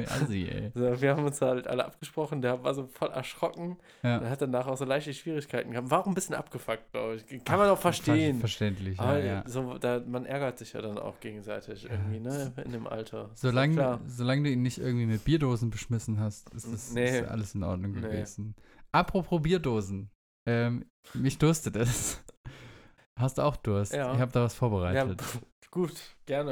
Assi, 0.10 0.48
ey. 0.50 0.72
Also 0.76 1.02
wir 1.02 1.16
haben 1.16 1.26
uns 1.26 1.42
halt 1.42 1.68
alle 1.68 1.86
abgesprochen, 1.86 2.42
der 2.42 2.64
war 2.64 2.74
so 2.74 2.86
voll 2.88 3.10
erschrocken 3.10 3.78
Ja. 4.04 4.20
und 4.20 4.30
hat 4.30 4.42
danach 4.42 4.68
auch 4.68 4.78
so 4.78 4.86
leichte 4.86 5.14
Schwierigkeiten 5.14 5.72
gehabt. 5.72 5.90
War 5.90 6.02
auch 6.02 6.06
ein 6.08 6.14
bisschen 6.14 6.36
abgefuckt, 6.36 6.92
glaube 6.92 7.16
ich. 7.28 7.44
Kann 7.44 7.58
man 7.60 7.70
auch 7.70 7.80
verstehen. 7.80 8.36
Ver 8.36 8.42
verständlich, 8.42 8.98
ja, 8.98 9.04
Aber 9.04 9.20
ja. 9.24 9.44
so, 9.48 9.78
da, 9.78 10.02
man 10.06 10.26
ärgert 10.26 10.60
sich 10.60 10.74
ja 10.74 10.82
dann 10.82 10.98
auch 10.98 11.20
gegenseitig 11.20 11.86
irgendwie, 11.90 12.20
ne? 12.20 12.54
In 12.64 12.72
dem 12.72 12.86
Alter. 12.88 13.32
Solange, 13.34 14.00
solange 14.08 14.44
du 14.44 14.50
ihn 14.52 14.62
nicht 14.62 14.78
irgendwie 14.78 15.06
mit 15.06 15.24
Bierdosen 15.26 15.70
beschmissen 15.70 16.20
hast, 16.20 16.54
ist 16.54 16.72
das 16.72 16.92
Nee. 16.94 17.20
ist 17.22 17.28
alles 17.28 17.56
in 17.56 17.64
Ordnung 17.64 17.92
Nee. 17.94 18.02
gewesen. 18.02 18.56
Apropos 18.92 19.42
Bierdosen. 19.42 20.10
Ähm, 20.48 20.86
mich 21.14 21.38
durstet 21.38 21.76
es. 21.76 22.24
Hast 23.20 23.40
du 23.40 23.42
auch 23.42 23.56
Durst? 23.58 23.94
Ja. 23.94 24.14
Ich 24.14 24.20
habe 24.20 24.32
da 24.32 24.44
was 24.44 24.54
Ja, 24.54 24.60
vorbereitet. 24.60 25.22
pf, 25.22 25.42
gut, 25.72 25.94
gerne. 26.28 26.52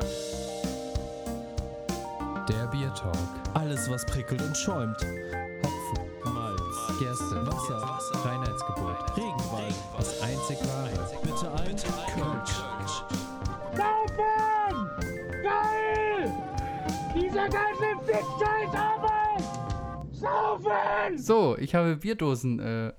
Bier 2.76 2.94
Talk. 2.94 3.16
Alles, 3.54 3.90
was 3.90 4.06
prickelt 4.06 4.42
und 4.42 4.58
schäumt. 4.58 4.98
Hopfen, 5.64 6.34
Malz, 6.34 7.00
Gerste, 7.00 7.48
Wasser, 7.48 7.80
Reinheitsgebot, 8.26 9.16
Regenwald, 9.16 9.76
das 9.96 10.22
einzig 10.22 10.58
wahre. 10.68 10.92
bitte 11.24 11.52
ein 11.54 11.78
Kölsch. 11.78 12.52
Saufen! 13.78 14.90
Geil! 15.42 16.34
Dieser 17.16 17.48
ganze 17.48 17.86
Fick-Scheiß 18.04 18.76
Arbeit! 18.76 19.44
Saufen! 20.12 21.18
So, 21.18 21.58
ich 21.58 21.74
habe 21.76 21.96
Bierdosen 21.96 22.60
äh, 22.60 22.94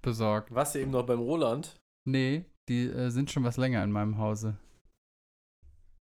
besorgt. 0.00 0.54
Warst 0.54 0.74
du 0.74 0.78
eben 0.78 0.90
noch 0.90 1.04
beim 1.04 1.20
Roland? 1.20 1.78
Nee, 2.06 2.46
die 2.70 2.86
äh, 2.86 3.10
sind 3.10 3.30
schon 3.30 3.44
was 3.44 3.58
länger 3.58 3.84
in 3.84 3.92
meinem 3.92 4.16
Hause. 4.16 4.56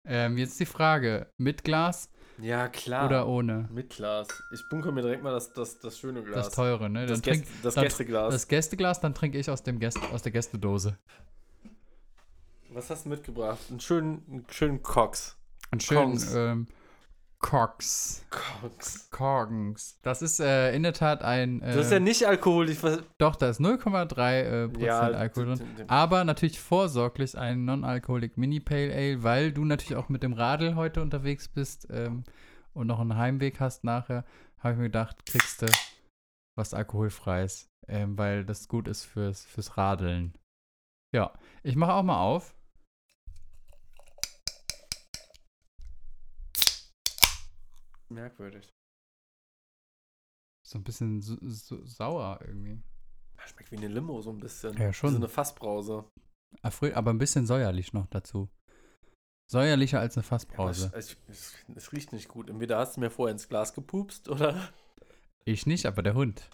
Ähm, 0.05 0.37
jetzt 0.37 0.59
die 0.59 0.67
Frage: 0.67 1.33
Mit 1.37 1.63
Glas 1.63 2.11
Ja, 2.41 2.67
klar. 2.69 3.05
oder 3.07 3.27
ohne? 3.27 3.67
Mit 3.71 3.89
Glas. 3.89 4.27
Ich 4.51 4.67
bunker 4.69 4.91
mir 4.91 5.01
direkt 5.01 5.23
mal 5.23 5.31
das, 5.31 5.51
das, 5.53 5.79
das 5.79 5.97
schöne 5.99 6.23
Glas. 6.23 6.45
Das 6.47 6.55
teure, 6.55 6.89
ne? 6.89 7.05
Das, 7.05 7.21
Dann 7.21 7.31
trink, 7.33 7.43
Gäste, 7.45 7.57
das 7.63 7.73
dann- 7.75 7.83
Gästeglas. 7.83 8.33
das 8.33 8.47
Gästeglas, 8.47 8.99
dann 9.01 9.13
trinke 9.13 9.37
ich 9.37 9.49
aus, 9.49 9.63
dem 9.63 9.79
Gäste, 9.79 10.01
aus 10.13 10.21
der 10.21 10.31
Gästedose. 10.31 10.97
Was 12.71 12.89
hast 12.89 13.05
du 13.05 13.09
mitgebracht? 13.09 13.59
Einen 13.69 13.79
schönen, 13.79 14.23
einen 14.29 14.45
schönen 14.49 14.83
Cox. 14.83 15.35
Einen 15.71 15.81
schönen 15.81 16.01
Kongs. 16.11 16.33
ähm, 16.35 16.67
Cox. 17.41 18.25
Cox. 18.29 19.09
Korgens. 19.11 19.97
Das 20.01 20.21
ist 20.21 20.39
äh, 20.41 20.75
in 20.75 20.83
der 20.83 20.93
Tat 20.93 21.23
ein. 21.23 21.61
Äh, 21.61 21.73
Das 21.75 21.85
ist 21.85 21.91
ja 21.91 21.99
nicht 21.99 22.27
alkoholisch. 22.27 22.79
Doch, 23.17 23.35
da 23.37 23.49
ist 23.49 23.61
0,3 23.61 24.41
äh, 24.41 24.67
Prozent 24.67 25.15
Alkohol 25.15 25.55
drin. 25.55 25.85
Aber 25.87 26.25
natürlich 26.25 26.59
vorsorglich 26.59 27.37
ein 27.37 27.63
Non-Alcoholic 27.63 28.37
Mini 28.37 28.59
Pale 28.59 28.93
Ale, 28.93 29.23
weil 29.23 29.53
du 29.53 29.63
natürlich 29.63 29.95
auch 29.95 30.09
mit 30.09 30.21
dem 30.21 30.33
Radl 30.33 30.75
heute 30.75 31.01
unterwegs 31.01 31.47
bist 31.47 31.87
ähm, 31.89 32.25
und 32.73 32.87
noch 32.87 32.99
einen 32.99 33.15
Heimweg 33.15 33.59
hast 33.61 33.85
nachher, 33.85 34.25
habe 34.59 34.73
ich 34.73 34.77
mir 34.77 34.85
gedacht, 34.85 35.25
kriegst 35.25 35.61
du 35.61 35.67
was 36.57 36.73
Alkoholfreies, 36.73 37.69
ähm, 37.87 38.17
weil 38.17 38.43
das 38.43 38.67
gut 38.67 38.89
ist 38.89 39.05
fürs, 39.05 39.45
fürs 39.45 39.77
Radeln. 39.77 40.33
Ja, 41.15 41.33
ich 41.63 41.77
mache 41.77 41.93
auch 41.93 42.03
mal 42.03 42.19
auf. 42.21 42.53
Merkwürdig. 48.09 48.69
So 50.67 50.77
ein 50.77 50.83
bisschen 50.83 51.21
so, 51.21 51.37
so 51.41 51.85
sauer 51.85 52.39
irgendwie. 52.45 52.81
Schmeckt 53.45 53.71
wie 53.71 53.77
eine 53.77 53.87
Limo 53.87 54.21
so 54.21 54.31
ein 54.31 54.39
bisschen. 54.39 54.77
Ja, 54.77 54.91
schon. 54.93 55.11
So 55.11 55.17
eine 55.17 55.29
Fassbrause. 55.29 56.05
Afri- 56.63 56.93
Aber 56.93 57.11
ein 57.11 57.17
bisschen 57.17 57.45
säuerlich 57.47 57.93
noch 57.93 58.07
dazu. 58.07 58.49
Säuerlicher 59.51 59.99
als 59.99 60.15
eine 60.17 60.23
Ja, 60.23 60.27
aber 60.31 60.39
Fassbrause. 60.39 60.91
es, 60.95 61.17
es, 61.27 61.55
es 61.75 61.91
riecht 61.93 62.13
nicht 62.13 62.27
gut. 62.27 62.49
Entweder 62.49 62.77
hast 62.77 62.97
du 62.97 62.99
mir 62.99 63.09
vorher 63.09 63.31
ins 63.33 63.47
Glas 63.49 63.73
gepupst 63.73 64.29
oder. 64.29 64.71
Ich 65.45 65.65
nicht, 65.65 65.85
aber 65.85 66.03
der 66.03 66.13
Hund. 66.13 66.47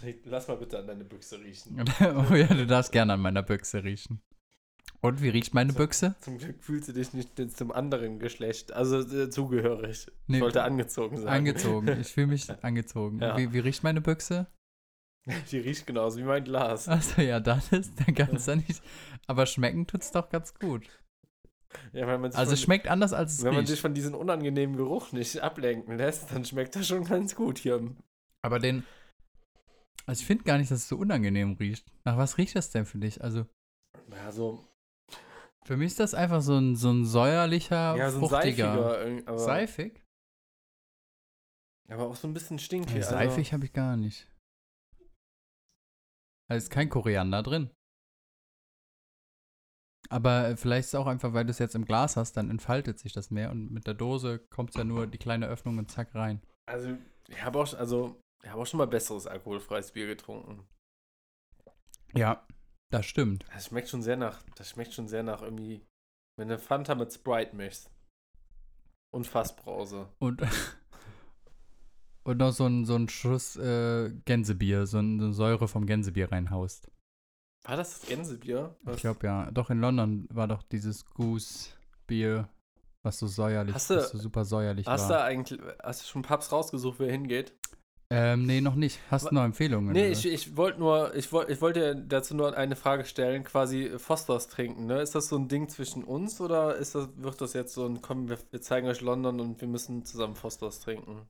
Lass 0.24 0.48
mal 0.48 0.56
bitte 0.58 0.78
an 0.78 0.86
deine 0.86 1.04
Büchse 1.04 1.38
riechen. 1.40 1.80
oh 2.00 2.34
ja, 2.34 2.46
du 2.48 2.66
darfst 2.66 2.92
gerne 2.92 3.14
an 3.14 3.20
meiner 3.20 3.42
Büchse 3.42 3.82
riechen. 3.84 4.20
Und 5.00 5.20
wie 5.20 5.30
riecht 5.30 5.52
meine 5.52 5.72
So. 5.72 5.78
Büchse? 5.78 6.14
Zum 6.20 6.38
Glück 6.38 6.62
fühlst 6.62 6.88
du 6.88 6.92
dich 6.92 7.12
nicht 7.12 7.56
zum 7.56 7.72
anderen 7.72 8.18
Geschlecht, 8.20 8.72
also 8.72 9.00
äh, 9.00 9.30
zugehörig. 9.30 10.06
Nee, 10.28 10.36
ich 10.36 10.42
wollte 10.42 10.62
angezogen 10.62 11.16
sein. 11.16 11.26
Angezogen. 11.28 11.88
Ich 12.00 12.08
fühle 12.12 12.28
mich 12.28 12.48
angezogen. 12.62 13.18
Ja. 13.20 13.36
Wie, 13.36 13.52
wie 13.52 13.58
riecht 13.58 13.82
meine 13.82 14.00
Büchse? 14.00 14.46
Die 15.50 15.58
riecht 15.58 15.86
genauso 15.86 16.18
wie 16.18 16.24
mein 16.24 16.44
Glas. 16.44 16.88
Achso, 16.88 17.20
ja, 17.20 17.40
dann 17.40 17.62
ist, 17.72 17.92
dann 17.98 18.14
kann 18.14 18.36
es 18.36 18.46
ja 18.46 18.56
nicht. 18.56 18.82
Aber 19.26 19.46
schmecken 19.46 19.86
tut's 19.86 20.10
doch 20.12 20.28
ganz 20.28 20.54
gut. 20.54 20.88
Ja, 21.92 22.06
man 22.06 22.24
Also 22.34 22.52
es 22.52 22.60
von, 22.60 22.64
schmeckt 22.66 22.86
anders 22.88 23.12
als 23.12 23.34
es 23.34 23.42
wenn 23.44 23.50
man 23.54 23.60
riecht. 23.60 23.70
sich 23.70 23.80
von 23.80 23.94
diesem 23.94 24.14
unangenehmen 24.14 24.76
Geruch 24.76 25.12
nicht 25.12 25.40
ablenken 25.40 25.96
lässt, 25.96 26.30
dann 26.32 26.44
schmeckt 26.44 26.76
das 26.76 26.86
schon 26.86 27.04
ganz 27.04 27.34
gut 27.34 27.58
hier. 27.58 27.80
Aber 28.42 28.58
den. 28.58 28.84
Also 30.06 30.20
ich 30.20 30.26
finde 30.26 30.44
gar 30.44 30.58
nicht, 30.58 30.70
dass 30.70 30.80
es 30.80 30.88
so 30.88 30.96
unangenehm 30.96 31.52
riecht. 31.54 31.86
Nach 32.04 32.16
was 32.16 32.36
riecht 32.38 32.56
das 32.56 32.70
denn 32.70 32.84
für 32.84 32.98
dich? 32.98 33.22
Also 33.22 33.46
Ja, 34.10 34.32
so, 34.32 34.64
für 35.64 35.76
mich 35.76 35.88
ist 35.88 36.00
das 36.00 36.14
einfach 36.14 36.42
so 36.42 36.56
ein, 36.58 36.76
so 36.76 36.90
ein 36.90 37.04
säuerlicher, 37.04 37.96
ja, 37.96 38.10
so 38.10 38.18
ein 38.18 38.28
fruchtiger. 38.28 38.74
seifiger. 38.74 39.04
irgendwie, 39.04 39.26
Aber, 39.26 39.38
Seifig? 39.38 40.02
aber 41.88 42.06
auch 42.08 42.16
so 42.16 42.26
ein 42.28 42.34
bisschen 42.34 42.58
stinkig. 42.58 42.90
Ja, 42.92 42.96
also- 42.96 43.10
seifig 43.10 43.52
habe 43.52 43.64
ich 43.64 43.72
gar 43.72 43.96
nicht. 43.96 44.28
Da 46.48 46.56
ist 46.56 46.70
kein 46.70 46.88
Koriander 46.88 47.42
drin. 47.42 47.70
Aber 50.10 50.48
äh, 50.48 50.56
vielleicht 50.56 50.86
ist 50.86 50.94
es 50.94 51.00
auch 51.00 51.06
einfach, 51.06 51.32
weil 51.32 51.44
du 51.44 51.50
es 51.50 51.58
jetzt 51.58 51.74
im 51.74 51.84
Glas 51.86 52.16
hast, 52.16 52.36
dann 52.36 52.50
entfaltet 52.50 52.98
sich 52.98 53.12
das 53.12 53.30
mehr 53.30 53.50
und 53.50 53.70
mit 53.70 53.86
der 53.86 53.94
Dose 53.94 54.38
kommt 54.50 54.70
es 54.70 54.76
ja 54.76 54.84
nur 54.84 55.06
die 55.06 55.16
kleine 55.18 55.46
Öffnung 55.46 55.78
und 55.78 55.90
zack 55.90 56.14
rein. 56.14 56.42
Also, 56.66 56.96
ich 57.28 57.42
habe 57.42 57.58
auch, 57.58 57.72
also, 57.74 58.20
ich 58.42 58.50
habe 58.50 58.60
auch 58.60 58.66
schon 58.66 58.78
mal 58.78 58.86
besseres 58.86 59.26
alkoholfreies 59.26 59.92
Bier 59.92 60.06
getrunken. 60.06 60.66
Ja, 62.14 62.46
das 62.92 63.06
stimmt. 63.06 63.44
Das 63.52 63.66
schmeckt 63.66 63.88
schon 63.88 64.02
sehr 64.02 64.16
nach, 64.16 64.42
das 64.56 64.70
schmeckt 64.70 64.92
schon 64.94 65.08
sehr 65.08 65.22
nach 65.22 65.42
irgendwie, 65.42 65.84
wenn 66.38 66.48
du 66.48 66.58
Fanta 66.58 66.94
mit 66.94 67.12
Sprite 67.12 67.56
mischst. 67.56 67.90
Und 69.14 69.26
Fassbrause. 69.26 70.08
Und, 70.20 70.40
und 72.24 72.38
noch 72.38 72.52
so 72.52 72.66
ein, 72.66 72.84
so 72.84 72.94
ein 72.96 73.08
Schuss 73.08 73.56
äh, 73.56 74.10
Gänsebier, 74.24 74.86
so 74.86 74.98
ein- 74.98 75.18
so 75.18 75.26
eine 75.26 75.34
Säure 75.34 75.68
vom 75.68 75.86
Gänsebier 75.86 76.30
reinhaust. 76.30 76.90
War 77.64 77.76
das 77.76 78.00
das 78.00 78.08
Gänsebier? 78.08 78.74
Was- 78.82 78.96
Ich 78.96 79.02
glaube 79.02 79.26
ja. 79.26 79.50
Doch 79.50 79.70
in 79.70 79.80
London 79.80 80.26
war 80.30 80.48
doch 80.48 80.62
dieses 80.62 81.04
Goose-Bier, 81.04 82.48
was 83.02 83.18
so 83.18 83.26
säuerlich, 83.26 83.74
Hast 83.74 83.90
du- 83.90 83.96
was 83.96 84.10
so 84.10 84.18
super 84.18 84.44
säuerlich 84.44 84.86
Hast 84.86 85.08
war. 85.08 85.18
du 85.18 85.24
eigentlich, 85.24 85.60
hast 85.82 86.02
du 86.02 86.06
schon 86.06 86.22
Paps 86.22 86.50
rausgesucht, 86.52 86.98
wer 87.00 87.10
hingeht? 87.10 87.52
Ähm, 88.14 88.44
nee, 88.44 88.60
noch 88.60 88.74
nicht. 88.74 89.00
Hast 89.10 89.30
du 89.30 89.34
noch 89.34 89.44
Empfehlungen? 89.44 89.92
Nee, 89.92 90.02
oder? 90.02 90.10
ich, 90.12 90.26
ich 90.26 90.56
wollte 90.56 90.78
nur, 90.78 91.14
ich 91.14 91.32
wollte, 91.32 91.52
ich 91.52 91.60
wollte 91.62 91.96
dazu 91.96 92.36
nur 92.36 92.54
eine 92.56 92.76
Frage 92.76 93.04
stellen, 93.06 93.42
quasi 93.42 93.92
Fosters 93.98 94.48
trinken, 94.48 94.86
ne? 94.86 95.00
Ist 95.00 95.14
das 95.14 95.28
so 95.28 95.36
ein 95.36 95.48
Ding 95.48 95.68
zwischen 95.68 96.04
uns 96.04 96.40
oder 96.40 96.76
ist 96.76 96.94
das, 96.94 97.08
wird 97.16 97.40
das 97.40 97.54
jetzt 97.54 97.72
so 97.72 97.86
ein, 97.86 98.02
komm, 98.02 98.28
wir, 98.28 98.38
wir 98.50 98.60
zeigen 98.60 98.86
euch 98.86 99.00
London 99.00 99.40
und 99.40 99.60
wir 99.60 99.68
müssen 99.68 100.04
zusammen 100.04 100.36
Fosters 100.36 100.80
trinken? 100.80 101.26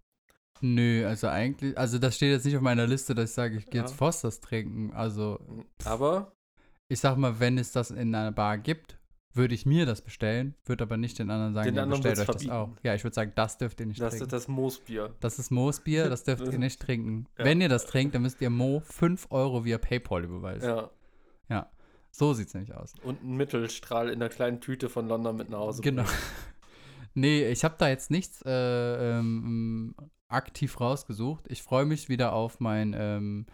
Nö, 0.60 1.06
also 1.06 1.28
eigentlich, 1.28 1.76
also 1.76 1.98
das 1.98 2.16
steht 2.16 2.30
jetzt 2.30 2.44
nicht 2.44 2.56
auf 2.56 2.62
meiner 2.62 2.86
Liste, 2.86 3.14
dass 3.14 3.30
ich 3.30 3.34
sage, 3.34 3.56
ich 3.56 3.66
gehe 3.66 3.80
Ja. 3.80 3.86
jetzt 3.86 3.96
Fosters 3.96 4.40
trinken. 4.40 4.92
Also 4.92 5.38
Aber, 5.84 6.32
ich 6.88 7.00
sag 7.00 7.16
mal, 7.16 7.40
wenn 7.40 7.58
es 7.58 7.72
das 7.72 7.90
in 7.90 8.14
einer 8.14 8.32
Bar 8.32 8.58
gibt, 8.58 8.98
würde 9.34 9.54
ich 9.54 9.66
mir 9.66 9.86
das 9.86 10.02
bestellen, 10.02 10.54
würde 10.64 10.84
aber 10.84 10.96
nicht 10.96 11.18
den 11.18 11.30
anderen 11.30 11.54
sagen, 11.54 11.66
Den 11.66 11.74
ja, 11.76 11.82
anderen 11.82 12.02
bestellt 12.02 12.20
euch 12.20 12.34
würd's 12.34 12.44
das 12.44 12.52
auch. 12.52 12.66
verbieten. 12.66 12.86
Ja, 12.86 12.94
ich 12.94 13.04
würde 13.04 13.14
sagen, 13.14 13.32
das 13.34 13.58
dürft 13.58 13.80
ihr 13.80 13.86
nicht 13.86 14.00
das 14.00 14.10
trinken. 14.10 14.24
ist 14.24 14.32
das 14.32 14.48
Moosbier. 14.48 15.14
Das 15.20 15.38
ist 15.38 15.50
Moosbier, 15.50 16.08
das 16.08 16.24
dürft 16.24 16.46
ihr 16.46 16.58
nicht 16.58 16.80
trinken. 16.80 17.26
Ja. 17.38 17.44
Wenn 17.44 17.60
ihr 17.60 17.68
das 17.68 17.86
trinkt, 17.86 18.14
dann 18.14 18.22
müsst 18.22 18.40
ihr 18.40 18.50
Mo 18.50 18.80
5 18.80 19.28
Euro 19.30 19.64
via 19.64 19.78
PayPal 19.78 20.24
überweisen. 20.24 20.68
Ja. 20.68 20.90
So 22.14 22.34
sieht's 22.34 22.52
nämlich 22.52 22.74
aus. 22.74 22.92
Und 23.02 23.24
ein 23.24 23.36
Mittelstrahl 23.36 24.10
in 24.10 24.20
der 24.20 24.28
kleinen 24.28 24.60
Tüte 24.60 24.90
von 24.90 25.08
London 25.08 25.34
mit 25.34 25.48
nach 25.48 25.60
Hause. 25.60 25.80
Genau. 25.80 26.04
nee, 27.14 27.48
ich 27.48 27.64
habe 27.64 27.76
da 27.78 27.88
jetzt 27.88 28.10
nichts 28.10 28.42
äh, 28.44 29.18
ähm, 29.18 29.94
aktiv 30.28 30.78
rausgesucht. 30.78 31.46
Ich 31.48 31.62
freue 31.62 31.86
mich 31.86 32.10
wieder 32.10 32.34
auf 32.34 32.60
mein, 32.60 32.94
ähm, 32.96 33.46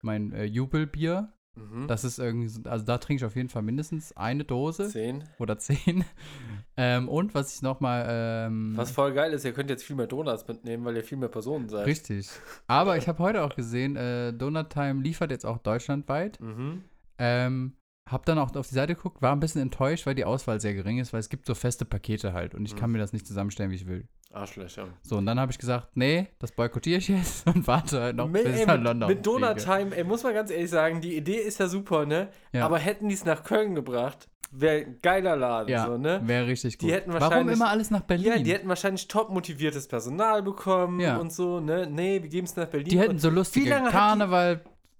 mein 0.00 0.32
äh, 0.32 0.44
Jubelbier. 0.44 1.34
Mhm. 1.56 1.88
Das 1.88 2.04
ist 2.04 2.18
irgendwie, 2.18 2.48
so- 2.48 2.62
also 2.64 2.84
da 2.84 2.98
trinke 2.98 3.20
ich 3.22 3.24
auf 3.26 3.34
jeden 3.36 3.48
Fall 3.48 3.62
mindestens 3.62 4.16
eine 4.16 4.44
Dose 4.44 4.88
Zehn. 4.88 5.24
oder 5.38 5.58
zehn. 5.58 6.04
ähm, 6.76 7.08
und 7.08 7.34
was 7.34 7.54
ich 7.54 7.62
nochmal. 7.62 8.06
Ähm, 8.08 8.72
Was 8.76 8.90
voll 8.92 9.12
geil 9.12 9.32
ist, 9.32 9.44
ihr 9.44 9.52
könnt 9.52 9.70
jetzt 9.70 9.82
viel 9.84 9.96
mehr 9.96 10.06
Donuts 10.06 10.46
mitnehmen, 10.46 10.84
weil 10.84 10.96
ihr 10.96 11.04
viel 11.04 11.18
mehr 11.18 11.28
Personen 11.28 11.68
seid. 11.68 11.86
Richtig. 11.86 12.28
Aber 12.68 12.96
ich 12.96 13.08
habe 13.08 13.18
heute 13.22 13.42
auch 13.42 13.56
gesehen, 13.56 13.96
äh, 13.96 14.32
Donut 14.32 14.70
Time 14.70 15.02
liefert 15.02 15.30
jetzt 15.30 15.44
auch 15.46 15.58
deutschlandweit. 15.58 16.40
Mhm. 16.40 16.84
Ähm, 17.18 17.72
hab 18.08 18.24
dann 18.24 18.38
auch 18.38 18.54
auf 18.54 18.68
die 18.68 18.74
Seite 18.74 18.94
geguckt, 18.94 19.20
war 19.20 19.32
ein 19.32 19.40
bisschen 19.40 19.60
enttäuscht, 19.60 20.06
weil 20.06 20.14
die 20.14 20.24
Auswahl 20.24 20.60
sehr 20.60 20.72
gering 20.74 20.98
ist, 20.98 21.12
weil 21.12 21.20
es 21.20 21.28
gibt 21.28 21.44
so 21.44 21.54
feste 21.54 21.84
Pakete 21.84 22.32
halt 22.32 22.54
und 22.54 22.64
ich 22.64 22.74
kann 22.76 22.88
Mhm. 22.90 22.94
mir 22.94 22.98
das 23.00 23.12
nicht 23.12 23.26
zusammenstellen, 23.26 23.70
wie 23.70 23.74
ich 23.74 23.86
will. 23.86 24.06
Arschlöcher. 24.32 24.88
So, 25.02 25.16
und 25.16 25.26
dann 25.26 25.40
habe 25.40 25.50
ich 25.52 25.58
gesagt, 25.58 25.88
nee, 25.94 26.28
das 26.38 26.52
boykottiere 26.52 26.98
ich 26.98 27.08
jetzt 27.08 27.46
und 27.46 27.66
warte 27.66 28.00
halt 28.00 28.16
noch 28.16 28.28
mit, 28.28 28.44
bis 28.44 28.60
ey, 28.60 28.66
nach 28.66 28.80
London 28.80 29.08
mit 29.08 29.24
Donut 29.26 29.60
fliege. 29.60 29.64
Time, 29.64 29.96
ey, 29.96 30.04
muss 30.04 30.22
man 30.22 30.34
ganz 30.34 30.50
ehrlich 30.50 30.70
sagen, 30.70 31.00
die 31.00 31.16
Idee 31.16 31.36
ist 31.38 31.58
ja 31.60 31.68
super, 31.68 32.04
ne? 32.06 32.28
Ja. 32.52 32.66
Aber 32.66 32.78
hätten 32.78 33.08
die 33.08 33.14
es 33.14 33.24
nach 33.24 33.42
Köln 33.42 33.74
gebracht, 33.74 34.28
wäre 34.50 34.84
ein 34.86 34.98
geiler 35.02 35.34
Laden, 35.36 35.68
Ja, 35.70 35.86
so, 35.86 35.96
ne? 35.98 36.20
wäre 36.24 36.46
richtig 36.46 36.76
Die 36.78 36.86
gut. 36.86 36.94
hätten 36.94 37.12
Warum 37.12 37.22
wahrscheinlich- 37.22 37.56
immer 37.56 37.68
alles 37.70 37.90
nach 37.90 38.02
Berlin? 38.02 38.26
Ja, 38.26 38.38
die 38.38 38.52
hätten 38.52 38.68
wahrscheinlich 38.68 39.08
top 39.08 39.30
motiviertes 39.30 39.88
Personal 39.88 40.42
bekommen 40.42 41.00
Ja. 41.00 41.16
und 41.16 41.32
so, 41.32 41.60
ne? 41.60 41.86
Nee, 41.90 42.22
wir 42.22 42.28
geben 42.28 42.46
es 42.46 42.54
nach 42.56 42.66
Berlin. 42.66 42.88
Die 42.88 42.98
hätten 42.98 43.18
so 43.18 43.30
lustige 43.30 43.70
lange 43.70 43.90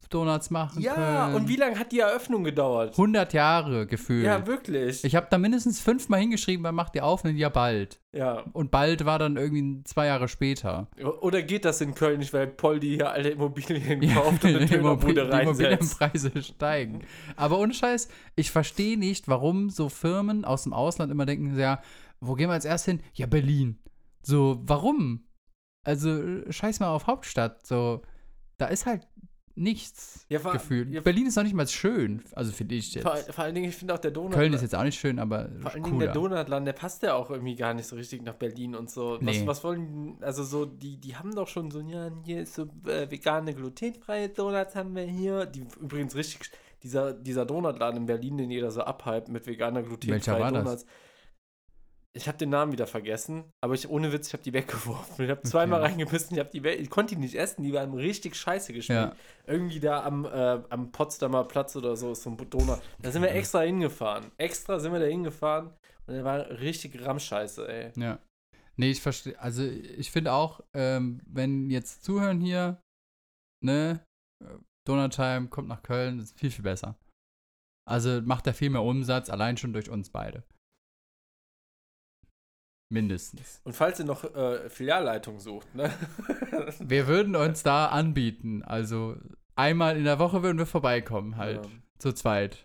die- 0.09 0.17
Karneval-Donuts 0.17 0.51
machen 0.51 0.83
Ja, 0.83 0.95
können. 0.95 1.35
und 1.37 1.49
wie 1.49 1.57
lange 1.57 1.79
hat 1.79 1.93
die 1.93 2.01
Eröffnung 2.01 2.45
gedauert? 2.45 2.93
100 2.97 3.33
Jahre 3.33 3.87
gefühlt. 3.87 4.25
Ja, 4.25 4.47
wirklich. 4.47 5.05
ich 5.05 5.15
habe 5.17 5.27
da 5.31 5.39
mindestens 5.39 5.81
fünfmal 5.81 6.21
hingeschrieben, 6.21 6.65
wann 6.65 6.75
macht 6.75 6.95
ihr 6.95 7.05
auf? 7.05 7.25
Und 7.25 7.37
ja, 7.37 7.49
bald. 7.49 8.01
ja. 8.13 8.45
Und 8.53 8.71
bald 8.71 9.05
war 9.05 9.19
dann 9.19 9.37
irgendwie 9.37 9.83
zwei 9.85 10.07
Jahre 10.07 10.29
später. 10.29 10.89
Oder 11.21 11.43
geht 11.43 11.65
das 11.65 11.81
in 11.81 11.95
Köln 11.95 12.19
nicht, 12.19 12.33
weil 12.33 12.47
Poldi 12.47 12.89
hier 12.97 13.11
alle 13.11 13.31
Immobilien 13.31 14.03
Ja, 14.03 14.15
kauft 14.21 14.45
und 14.45 14.51
eine 14.51 14.61
die 14.61 14.67
Dönerbude 14.67 15.15
die 15.15 15.21
reinsetzt? 15.21 15.61
Immobilienpreise 15.61 16.43
steigen. 16.43 17.01
Aber 17.37 17.59
ohne 17.59 17.75
Scheiß, 17.75 18.09
ich 18.37 18.51
verstehe 18.51 18.99
nicht, 18.99 19.29
warum 19.29 19.71
so 19.71 19.89
Firmen 19.89 20.45
aus 20.45 20.65
dem 20.65 20.73
Ausland 20.73 21.13
immer 21.13 21.27
denken, 21.27 21.59
ja, 21.59 21.81
wo 22.21 22.35
gehen 22.35 22.49
wir 22.49 22.55
als 22.55 22.65
erst 22.65 22.87
hin? 22.87 23.01
Ja, 23.15 23.27
Berlin. 23.27 23.79
So, 24.23 24.61
warum? 24.65 25.25
Also, 25.87 26.21
scheiß 26.51 26.81
mal 26.81 26.89
auf 26.89 27.07
Hauptstadt. 27.07 27.65
So, 27.67 28.03
da 28.59 28.67
ist 28.67 28.85
halt 28.87 29.07
nichts 29.59 30.25
Ja, 30.29 30.39
vor- 30.39 30.53
gefühlt. 30.53 30.91
ja, 30.91 31.01
Berlin 31.01 31.27
ist 31.27 31.37
noch 31.37 31.43
nicht 31.43 31.55
mal 31.55 31.67
schön, 31.69 32.23
also 32.35 32.53
finde 32.53 32.75
ich 32.77 32.95
jetzt. 32.95 33.03
Vor, 33.03 33.17
vor 33.17 33.45
allen 33.45 33.55
Dingen, 33.55 33.69
ich 33.69 33.77
finde 33.77 33.95
auch 33.95 33.99
der 33.99 34.11
Donut. 34.11 34.33
Köln 34.33 34.53
ist 34.53 34.63
jetzt 34.63 34.75
auch 34.75 34.83
nicht 34.85 34.99
schön, 34.99 35.19
aber 35.19 35.49
Vor 35.61 35.73
allen 35.73 35.83
Dingen 35.85 35.99
der. 35.99 36.13
Donutladen, 36.13 36.65
der 36.65 36.73
passt 36.73 37.03
ja 37.03 37.15
auch 37.15 37.31
irgendwie 37.31 37.57
gar 37.57 37.75
nicht 37.75 37.87
so 37.87 37.97
richtig 37.97 38.23
nach 38.23 38.35
Berlin 38.35 38.75
und 38.75 38.91
so. 38.91 39.19
Was, 39.21 39.37
Nee. 39.39 39.47
was 39.47 39.65
wollen, 39.65 40.17
die- 40.19 40.25
also 40.25 40.45
so, 40.45 40.65
die, 40.65 40.97
die 40.97 41.17
haben 41.17 41.35
doch 41.35 41.49
schon 41.49 41.71
so, 41.71 41.81
ja, 41.81 42.11
hier 42.25 42.43
ist 42.43 42.55
so 42.55 42.63
äh, 42.87 43.11
vegane, 43.11 43.55
glutenfreie 43.55 44.29
Donuts 44.29 44.75
haben 44.75 44.95
wir 44.95 45.03
hier. 45.05 45.47
Die 45.47 45.65
übrigens 45.81 46.15
richtig, 46.15 46.51
dieser, 46.83 47.13
dieser 47.13 47.45
Donutladen 47.45 47.99
in 48.01 48.07
Berlin, 48.07 48.39
den 48.39 48.51
jeder 48.51 48.71
so 48.71 48.83
abhypt 48.83 49.29
mit 49.29 49.47
veganer, 49.47 49.83
glutenfreien 49.83 50.55
war 50.55 50.63
das? 50.63 50.87
Ich 52.17 52.27
habe 52.27 52.39
den 52.39 52.51
Namen 52.51 52.73
wieder 52.73 52.87
vergessen, 52.87 53.45
aber 53.63 53.75
ich 53.75 53.89
ohne 53.89 54.13
Witz, 54.13 54.29
ich 54.29 54.33
habe 54.33 54.43
die 54.43 54.53
weggeworfen. 54.53 55.25
Ich 55.25 55.31
habe 55.31 55.43
zweimal 55.43 55.83
reingebissen, 55.83 56.37
ich 56.37 56.41
habe 56.41 56.51
die 56.51 56.67
ich 56.67 56.91
konnte 56.91 57.15
die 57.15 57.21
nicht 57.21 57.35
essen, 57.35 57.63
die 57.63 57.73
waren 57.73 57.95
richtig 57.95 58.35
scheiße 58.35 58.73
geschmeckt. 58.73 59.15
Ja. 59.15 59.17
Irgendwie 59.47 59.79
da 59.79 60.03
am, 60.05 60.25
äh, 60.25 60.61
am 60.71 60.91
Potsdamer 60.91 61.45
Platz 61.45 61.77
oder 61.77 61.97
so 61.97 62.13
ist 62.13 62.23
so 62.23 62.31
ein 62.31 62.37
Donut. 62.51 62.81
Da 63.01 63.13
sind 63.13 63.23
wir 63.23 63.31
extra 63.31 63.61
hingefahren. 63.61 64.33
Extra 64.37 64.81
sind 64.81 64.93
wir 64.93 65.01
da 65.01 65.07
hingefahren 65.07 65.71
und 66.07 66.15
der 66.15 66.25
war 66.25 66.49
richtig 66.51 67.01
Ramscheiße, 67.05 67.69
ey. 67.69 67.93
Ja. 67.97 68.19
Nee, 68.77 68.91
ich 68.91 69.03
verstehe. 69.03 69.39
Also, 69.39 69.65
ich 69.65 70.11
finde 70.11 70.33
auch, 70.33 70.61
ähm, 70.73 71.21
wenn 71.27 71.69
jetzt 71.71 72.05
zuhören 72.05 72.41
hier, 72.41 72.81
ne, 73.63 74.01
äh, 74.43 74.55
Donut 74.87 75.15
Time 75.15 75.49
kommt 75.49 75.69
nach 75.69 75.83
Köln, 75.83 76.21
ist 76.21 76.39
viel, 76.39 76.51
viel 76.51 76.63
besser. 76.63 76.97
Also 77.89 78.21
macht 78.23 78.47
er 78.47 78.55
viel 78.55 78.71
mehr 78.71 78.83
Umsatz, 78.83 79.31
allein 79.31 79.57
schon 79.57 79.73
durch 79.73 79.89
uns 79.89 80.11
beide. 80.11 80.45
Mindestens. 82.91 83.61
Und 83.65 83.75
falls 83.77 83.99
ihr 83.99 84.07
noch 84.07 84.25
äh, 84.35 84.69
Filialleitung 84.71 85.41
sucht, 85.41 85.75
ne? 85.75 85.93
Wir 86.81 87.07
würden 87.07 87.37
uns 87.37 87.63
da 87.63 87.87
anbieten. 87.87 88.63
Also 88.65 89.17
einmal 89.57 89.97
in 89.99 90.05
der 90.05 90.19
Woche 90.19 90.43
würden 90.43 90.57
wir 90.59 90.67
vorbeikommen, 90.67 91.37
halt. 91.37 91.65
Ja. 91.67 91.71
Zu 91.99 92.13
zweit. 92.13 92.65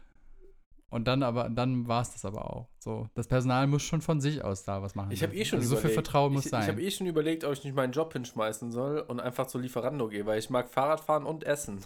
Und 0.90 1.08
dann 1.08 1.24
aber, 1.24 1.50
dann 1.50 1.88
war 1.88 2.04
es 2.04 2.12
das 2.14 2.24
aber 2.24 2.46
auch. 2.54 2.70
So, 2.80 3.10
das 3.16 3.28
Personal 3.28 3.66
muss 3.68 3.82
schon 3.82 4.02
von 4.02 4.22
sich 4.22 4.44
aus 4.44 4.64
da 4.64 4.82
was 4.84 4.94
machen. 4.96 5.12
Ich 5.12 5.24
habe 5.24 5.34
eh 5.36 5.44
schon 5.44 5.60
also 5.60 5.70
so 5.72 5.76
viel 5.78 5.90
überlegt. 5.90 6.08
Vertrauen 6.08 6.34
muss 6.34 6.46
ich, 6.46 6.52
sein. 6.52 6.62
Ich 6.62 6.68
habe 6.70 6.82
eh 6.84 6.92
schon 6.92 7.08
überlegt, 7.08 7.44
ob 7.44 7.52
ich 7.54 7.64
nicht 7.64 7.76
meinen 7.76 7.92
Job 7.94 8.14
hinschmeißen 8.14 8.72
soll 8.72 9.00
und 9.00 9.20
einfach 9.20 9.48
zu 9.48 9.58
Lieferando 9.58 10.08
gehe, 10.08 10.26
weil 10.28 10.38
ich 10.40 10.50
mag 10.52 10.70
Fahrrad 10.70 11.00
fahren 11.02 11.26
und 11.26 11.44
essen. 11.46 11.80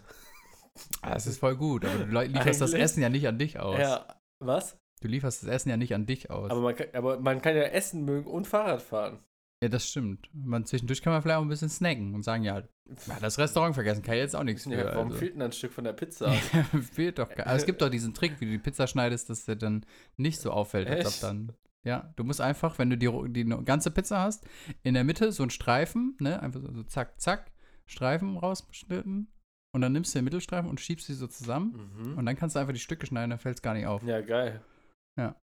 Ah, 1.02 1.14
Das 1.14 1.26
ist 1.26 1.40
voll 1.40 1.56
gut, 1.56 1.86
aber 1.86 2.04
du 2.04 2.20
li- 2.20 2.28
lieferst 2.28 2.60
das 2.62 2.72
Eigentlich- 2.74 2.84
Essen 2.84 3.02
ja 3.02 3.10
nicht 3.10 3.28
an 3.28 3.40
dich 3.40 3.58
aus. 3.60 3.80
Ja, 3.80 4.06
was? 4.40 4.78
Du 5.02 5.08
lieferst 5.08 5.44
das 5.44 5.50
Essen 5.50 5.70
ja 5.70 5.78
nicht 5.78 5.94
an 5.94 6.06
dich 6.06 6.30
aus. 6.32 6.50
Aber 6.52 6.62
man, 6.62 6.76
kann, 6.76 6.88
aber 6.94 7.20
man 7.20 7.42
kann 7.42 7.56
ja 7.56 7.64
Essen 7.64 8.04
mögen 8.06 8.30
und 8.30 8.48
Fahrrad 8.48 8.82
fahren. 8.82 9.20
ja, 9.62 9.70
das 9.70 9.88
stimmt. 9.90 10.30
Man, 10.34 10.66
zwischendurch 10.66 11.02
kann 11.02 11.14
man 11.14 11.22
vielleicht 11.22 11.38
auch 11.38 11.42
ein 11.44 11.50
bisschen 11.50 11.70
snacken 11.70 12.14
und 12.16 12.24
sagen, 12.24 12.44
ja, 12.44 12.60
ja 12.60 13.20
das 13.20 13.38
Restaurant 13.38 13.76
vergessen, 13.76 14.02
kann 14.04 14.16
ich 14.16 14.22
jetzt 14.22 14.36
auch 14.36 14.44
nichts 14.44 14.64
für. 14.64 14.74
Ja, 14.74 14.86
warum 14.96 15.08
also. 15.08 15.20
fehlt 15.20 15.36
denn 15.36 15.42
ein 15.44 15.52
Stück 15.52 15.72
von 15.74 15.84
der 15.84 15.94
Pizza? 15.94 16.32
fehlt 16.94 17.20
doch 17.20 17.30
gar 17.34 17.48
Aber 17.48 17.56
es 17.56 17.66
gibt 17.66 17.82
doch 17.82 17.90
diesen 17.90 18.14
Trick, 18.14 18.40
wie 18.40 18.46
du 18.46 18.52
die 18.52 18.58
Pizza 18.60 18.88
schneidest, 18.88 19.30
dass 19.30 19.46
der 19.46 19.56
dann 19.56 19.86
nicht 20.16 20.40
so 20.40 20.52
auffällt, 20.52 20.88
als 20.88 21.06
ob 21.24 21.30
dann. 21.30 21.52
Ja, 21.84 22.12
du 22.18 22.24
musst 22.24 22.42
einfach, 22.42 22.78
wenn 22.80 22.90
du 22.90 22.98
die, 22.98 23.10
die 23.32 23.46
ganze 23.64 23.92
Pizza 23.92 24.20
hast, 24.22 24.46
in 24.84 24.94
der 24.94 25.04
Mitte 25.04 25.32
so 25.32 25.44
einen 25.44 25.52
Streifen, 25.52 26.18
ne, 26.20 26.42
einfach 26.42 26.60
so, 26.60 26.72
so 26.74 26.84
zack, 26.84 27.22
zack, 27.22 27.52
Streifen 27.86 28.36
rausgeschnitten 28.38 29.32
und 29.72 29.82
dann 29.82 29.94
nimmst 29.94 30.14
du 30.14 30.20
den 30.20 30.26
Mittelstreifen 30.26 30.70
und 30.70 30.82
schiebst 30.82 31.08
sie 31.08 31.14
so 31.14 31.28
zusammen 31.28 31.92
Mhm. 31.96 32.18
und 32.18 32.26
dann 32.26 32.36
kannst 32.36 32.56
du 32.56 32.60
einfach 32.60 32.74
die 32.74 32.80
Stücke 32.80 33.06
schneiden, 33.06 33.30
dann 33.30 33.40
fällt 33.40 33.56
es 33.58 33.62
gar 33.62 33.74
nicht 33.74 33.86
auf. 33.86 34.04
Ja, 34.04 34.20
geil. 34.22 34.60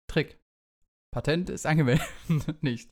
Trick. 0.07 0.39
Patent 1.13 1.49
ist 1.49 1.65
angemeldet. 1.65 2.05
nicht. 2.61 2.89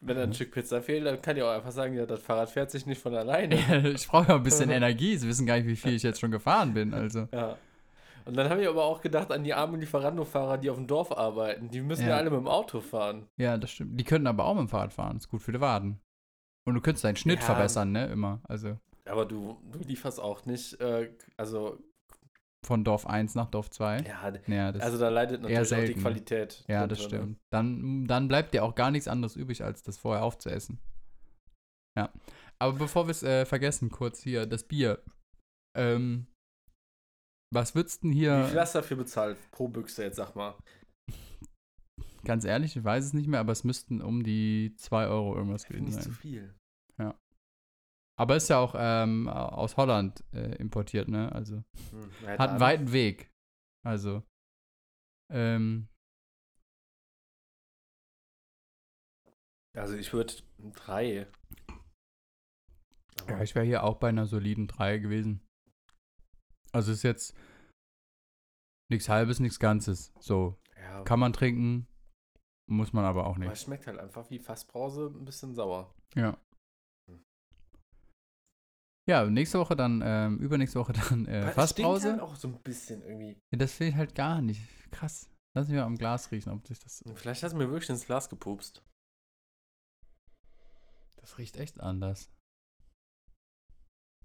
Wenn 0.00 0.16
da 0.16 0.22
ein 0.22 0.32
Stück 0.34 0.52
Pizza 0.52 0.82
fehlt, 0.82 1.06
dann 1.06 1.20
kann 1.22 1.36
ich 1.36 1.42
auch 1.42 1.50
einfach 1.50 1.70
sagen, 1.70 1.94
ja, 1.94 2.06
das 2.06 2.20
Fahrrad 2.22 2.50
fährt 2.50 2.70
sich 2.70 2.86
nicht 2.86 3.00
von 3.00 3.14
alleine. 3.14 3.88
ich 3.94 4.06
brauche 4.08 4.28
ja 4.28 4.34
ein 4.36 4.42
bisschen 4.42 4.70
Energie. 4.70 5.16
Sie 5.16 5.28
wissen 5.28 5.46
gar 5.46 5.56
nicht, 5.56 5.66
wie 5.66 5.76
viel 5.76 5.94
ich 5.94 6.02
jetzt 6.02 6.20
schon 6.20 6.30
gefahren 6.30 6.74
bin. 6.74 6.92
Also. 6.94 7.28
Ja. 7.32 7.56
Und 8.24 8.36
dann 8.36 8.48
habe 8.50 8.62
ich 8.62 8.68
aber 8.68 8.84
auch 8.84 9.00
gedacht 9.00 9.32
an 9.32 9.44
die 9.44 9.52
armen 9.52 9.80
Lieferando-Fahrer, 9.80 10.58
die 10.58 10.70
auf 10.70 10.76
dem 10.76 10.86
Dorf 10.86 11.10
arbeiten. 11.12 11.68
Die 11.70 11.80
müssen 11.80 12.02
ja, 12.02 12.10
Ja. 12.10 12.16
alle 12.16 12.30
mit 12.30 12.38
dem 12.38 12.48
Auto 12.48 12.80
fahren. 12.80 13.26
Ja, 13.36 13.56
das 13.58 13.70
stimmt. 13.70 13.98
Die 13.98 14.04
könnten 14.04 14.26
aber 14.28 14.44
auch 14.44 14.54
mit 14.54 14.62
dem 14.62 14.68
Fahrrad 14.68 14.92
fahren. 14.92 15.16
Ist 15.16 15.28
gut 15.28 15.42
für 15.42 15.52
die 15.52 15.60
Waden. 15.60 16.00
Und 16.64 16.74
du 16.74 16.80
könntest 16.80 17.04
deinen 17.04 17.16
Schnitt 17.16 17.40
Ja. 17.40 17.46
verbessern, 17.46 17.92
ne? 17.92 18.06
Immer. 18.06 18.40
Also 18.44 18.78
Aber 19.04 19.26
du, 19.26 19.58
du 19.72 19.80
lieferst 19.80 20.20
auch 20.20 20.44
nicht, 20.46 20.80
äh, 20.80 21.10
also, 21.36 21.78
von 22.64 22.84
Dorf 22.84 23.06
1 23.06 23.34
nach 23.34 23.50
Dorf 23.50 23.70
2. 23.70 23.98
ja, 23.98 24.32
Ja, 24.46 24.72
das, 24.72 24.82
also 24.82 24.98
da 24.98 25.08
leidet 25.08 25.42
natürlich 25.42 25.74
auch 25.74 25.84
die. 25.84 25.94
Qualität. 25.94 26.64
ja, 26.68 26.86
das 26.86 27.00
ne? 27.00 27.04
stimmt. 27.04 27.38
Dann, 27.52 28.06
dann 28.06 28.28
bleibt 28.28 28.54
dir 28.54 28.64
auch 28.64 28.74
gar 28.74 28.90
nichts 28.90 29.08
anderes 29.08 29.36
übrig, 29.36 29.64
als 29.64 29.82
das 29.82 29.98
vorher 29.98 30.22
aufzuessen. 30.22 30.78
Ja. 31.98 32.12
Aber 32.60 32.78
bevor 32.78 33.06
wir 33.06 33.10
es 33.10 33.22
äh, 33.22 33.44
vergessen, 33.44 33.90
kurz 33.90 34.22
hier, 34.22 34.46
das 34.46 34.64
Bier. 34.64 35.02
Ähm, 35.76 36.26
was 37.52 37.74
würdest 37.74 38.02
du 38.02 38.08
denn 38.08 38.14
Wie 38.14 38.20
hier? 38.20 38.44
viel 38.44 38.60
hast 38.60 38.74
du 38.74 38.78
dafür 38.78 38.96
bezahlt 38.96 39.36
pro 39.50 39.68
Büchse 39.68 40.04
jetzt, 40.04 40.16
sag 40.16 40.34
mal? 40.36 40.54
Ganz 42.24 42.44
ehrlich, 42.44 42.76
ich 42.76 42.84
weiß 42.84 43.04
es 43.04 43.12
nicht 43.12 43.26
mehr, 43.26 43.40
aber 43.40 43.52
es 43.52 43.64
müssten 43.64 44.00
um 44.00 44.22
die 44.22 44.74
2 44.76 45.08
Euro 45.08 45.34
irgendwas 45.36 45.64
gewesen 45.66 45.84
nicht 45.86 45.96
zu 46.00 46.10
sein. 46.10 46.12
viel. 46.12 46.54
Aber 48.18 48.36
ist 48.36 48.48
ja 48.48 48.58
auch 48.58 48.74
ähm, 48.76 49.28
aus 49.28 49.76
Holland 49.76 50.22
äh, 50.32 50.54
importiert, 50.56 51.08
ne? 51.08 51.32
Also 51.32 51.56
Hm, 51.90 52.38
hat 52.38 52.50
einen 52.50 52.60
weiten 52.60 52.92
Weg. 52.92 53.30
Also 53.84 54.22
ähm, 55.30 55.88
Also 59.74 59.96
ich 59.96 60.12
würde 60.12 60.34
drei. 60.74 61.26
Aber 63.22 63.30
ja, 63.30 63.42
ich 63.42 63.54
wäre 63.54 63.64
hier 63.64 63.84
auch 63.84 63.96
bei 63.96 64.08
einer 64.08 64.26
soliden 64.26 64.66
3 64.66 64.98
gewesen. 64.98 65.40
Also 66.72 66.92
ist 66.92 67.02
jetzt 67.02 67.36
nichts 68.90 69.08
halbes, 69.08 69.40
nichts 69.40 69.58
Ganzes. 69.58 70.12
So 70.20 70.58
ja, 70.76 71.02
kann 71.04 71.20
man 71.20 71.32
trinken, 71.32 71.86
muss 72.68 72.92
man 72.92 73.04
aber 73.04 73.26
auch 73.26 73.36
aber 73.36 73.44
nicht. 73.44 73.52
es 73.52 73.62
schmeckt 73.62 73.86
halt 73.86 73.98
einfach 73.98 74.28
wie 74.30 74.38
Fassbrause, 74.38 75.06
ein 75.06 75.24
bisschen 75.24 75.54
sauer. 75.54 75.94
Ja. 76.14 76.36
Ja, 79.08 79.24
nächste 79.28 79.58
Woche 79.58 79.74
dann, 79.74 80.00
ähm, 80.04 80.38
übernächste 80.38 80.78
Woche 80.78 80.92
dann 81.10 81.26
äh, 81.26 81.44
Weil 81.46 81.52
Fassbrause. 81.52 82.00
stinkt 82.08 82.20
halt 82.22 82.30
auch 82.30 82.36
so 82.36 82.48
ein 82.48 82.62
bisschen 82.62 83.02
irgendwie. 83.02 83.36
Ja, 83.52 83.58
das 83.58 83.80
ich 83.80 83.94
halt 83.94 84.14
gar 84.14 84.40
nicht. 84.40 84.62
Krass. 84.92 85.28
Lass 85.54 85.68
mich 85.68 85.76
mal 85.76 85.84
am 85.84 85.98
Glas 85.98 86.30
riechen, 86.30 86.50
ob 86.52 86.66
sich 86.66 86.78
das. 86.78 87.02
Vielleicht 87.14 87.42
hast 87.42 87.52
du 87.52 87.58
mir 87.58 87.68
wirklich 87.70 87.90
ins 87.90 88.06
Glas 88.06 88.28
gepupst. 88.28 88.82
Das 91.16 91.36
riecht 91.38 91.56
echt 91.56 91.80
anders. 91.80 92.30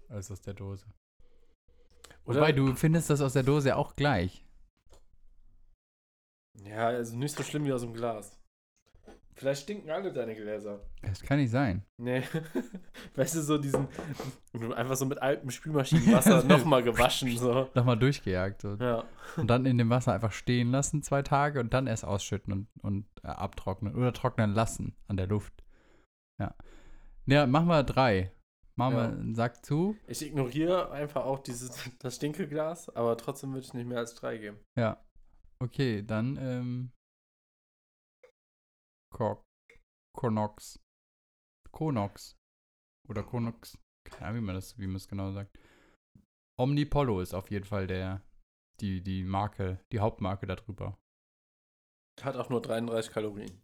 Als 0.08 0.30
aus 0.30 0.40
der 0.40 0.54
Dose. 0.54 0.86
Oder- 2.24 2.40
Wobei, 2.40 2.52
du 2.52 2.74
findest 2.74 3.10
das 3.10 3.20
aus 3.20 3.34
der 3.34 3.42
Dose 3.42 3.76
auch 3.76 3.94
gleich. 3.94 4.44
Ja, 6.64 6.86
also 6.88 7.16
nicht 7.16 7.36
so 7.36 7.42
schlimm 7.42 7.64
wie 7.64 7.72
aus 7.72 7.82
dem 7.82 7.92
Glas. 7.94 8.37
Vielleicht 9.38 9.62
stinken 9.62 9.88
alle 9.90 10.12
deine 10.12 10.34
Gläser. 10.34 10.80
Das 11.02 11.22
kann 11.22 11.38
nicht 11.38 11.50
sein. 11.50 11.84
Nee. 11.96 12.22
weißt 13.14 13.36
du, 13.36 13.42
so 13.42 13.56
diesen. 13.56 13.86
Einfach 14.74 14.96
so 14.96 15.06
mit 15.06 15.22
altem 15.22 15.50
Spülmaschinenwasser 15.50 16.42
nochmal 16.48 16.82
gewaschen, 16.82 17.36
so. 17.38 17.68
Nochmal 17.74 17.96
durchgejagt. 17.98 18.62
So. 18.62 18.74
Ja. 18.74 19.04
Und 19.36 19.48
dann 19.48 19.64
in 19.64 19.78
dem 19.78 19.90
Wasser 19.90 20.12
einfach 20.12 20.32
stehen 20.32 20.72
lassen, 20.72 21.02
zwei 21.04 21.22
Tage, 21.22 21.60
und 21.60 21.72
dann 21.72 21.86
erst 21.86 22.04
ausschütten 22.04 22.52
und, 22.52 22.68
und 22.82 23.06
äh, 23.22 23.28
abtrocknen. 23.28 23.94
Oder 23.94 24.12
trocknen 24.12 24.54
lassen 24.54 24.96
an 25.06 25.16
der 25.16 25.28
Luft. 25.28 25.52
Ja. 26.40 26.54
Ja, 27.26 27.46
machen 27.46 27.68
wir 27.68 27.84
drei. 27.84 28.32
Machen 28.74 28.96
Ja. 28.96 29.02
wir 29.02 29.18
einen 29.20 29.34
Sack 29.36 29.64
zu. 29.64 29.96
Ich 30.08 30.24
ignoriere 30.26 30.90
einfach 30.90 31.24
auch 31.24 31.38
dieses, 31.38 31.88
das 32.00 32.16
Stinkeglas, 32.16 32.88
aber 32.96 33.16
trotzdem 33.16 33.52
würde 33.52 33.66
ich 33.66 33.74
nicht 33.74 33.86
mehr 33.88 33.98
als 33.98 34.14
drei 34.16 34.38
geben. 34.38 34.58
Ja. 34.76 34.98
Okay, 35.60 36.02
dann, 36.04 36.36
ähm. 36.40 36.90
Ko 39.18 39.42
Konox. 40.16 40.78
Konox. 41.72 42.36
Oder 43.08 43.24
Konox. 43.24 43.76
Keine 44.04 44.26
Ahnung, 44.26 44.42
wie 44.42 44.46
man 44.46 44.54
das, 44.54 44.78
wie 44.78 44.86
man 44.86 44.96
es 44.96 45.08
genau 45.08 45.32
sagt. 45.32 45.58
Omnipollo 46.56 47.20
ist 47.20 47.34
auf 47.34 47.50
jeden 47.50 47.64
Fall 47.64 47.88
der, 47.88 48.22
die, 48.80 49.02
die 49.02 49.24
Marke, 49.24 49.84
die 49.92 49.98
Hauptmarke 49.98 50.46
darüber. 50.46 50.96
Hat 52.22 52.36
auch 52.36 52.48
nur 52.48 52.62
33 52.62 53.12
Kalorien. 53.12 53.60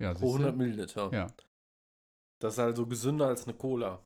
Ja, 0.00 0.12
Pro 0.12 0.20
siehste? 0.20 0.48
100 0.48 0.56
Milliliter. 0.56 1.12
Ja. 1.12 1.26
Das 2.40 2.54
ist 2.54 2.58
also 2.60 2.86
gesünder 2.86 3.26
als 3.26 3.44
eine 3.44 3.56
Cola. 3.56 4.04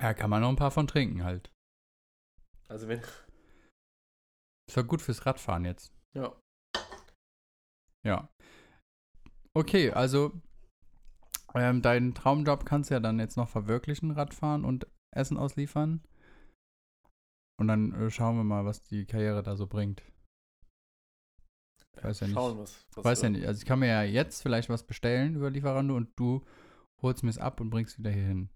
Ja, 0.00 0.12
kann 0.12 0.28
man 0.28 0.42
noch 0.42 0.50
ein 0.50 0.56
paar 0.56 0.70
von 0.70 0.86
trinken 0.86 1.24
halt. 1.24 1.50
Also 2.68 2.88
wenn. 2.88 3.00
Ist 3.00 4.76
doch 4.76 4.86
gut 4.86 5.00
fürs 5.00 5.24
Radfahren 5.24 5.64
jetzt. 5.64 5.94
Ja. 6.14 6.38
Ja. 8.04 8.28
Okay, 9.56 9.90
also 9.90 10.38
ähm, 11.54 11.80
deinen 11.80 12.12
Traumjob 12.12 12.66
kannst 12.66 12.90
du 12.90 12.94
ja 12.94 13.00
dann 13.00 13.18
jetzt 13.18 13.38
noch 13.38 13.48
verwirklichen, 13.48 14.10
Radfahren 14.10 14.66
und 14.66 14.86
Essen 15.16 15.38
ausliefern. 15.38 16.02
Und 17.58 17.68
dann 17.68 17.94
äh, 17.94 18.10
schauen 18.10 18.36
wir 18.36 18.44
mal, 18.44 18.66
was 18.66 18.82
die 18.82 19.06
Karriere 19.06 19.42
da 19.42 19.56
so 19.56 19.66
bringt. 19.66 20.02
Weiß 22.02 22.20
ja 22.20 22.26
nicht. 22.26 22.34
Schauen, 22.34 22.58
was. 22.58 22.86
was 22.96 23.04
Weiß 23.06 23.22
ja 23.22 23.30
nicht. 23.30 23.46
Also 23.46 23.62
ich 23.62 23.64
kann 23.64 23.78
mir 23.78 23.88
ja 23.88 24.02
jetzt 24.02 24.42
vielleicht 24.42 24.68
was 24.68 24.86
bestellen 24.86 25.36
über 25.36 25.48
Lieferando 25.48 25.96
und 25.96 26.10
du 26.16 26.44
holst 27.00 27.22
mir 27.22 27.30
es 27.30 27.38
ab 27.38 27.58
und 27.58 27.70
bringst 27.70 27.98
wieder 27.98 28.10
hier 28.10 28.26
hin. 28.26 28.50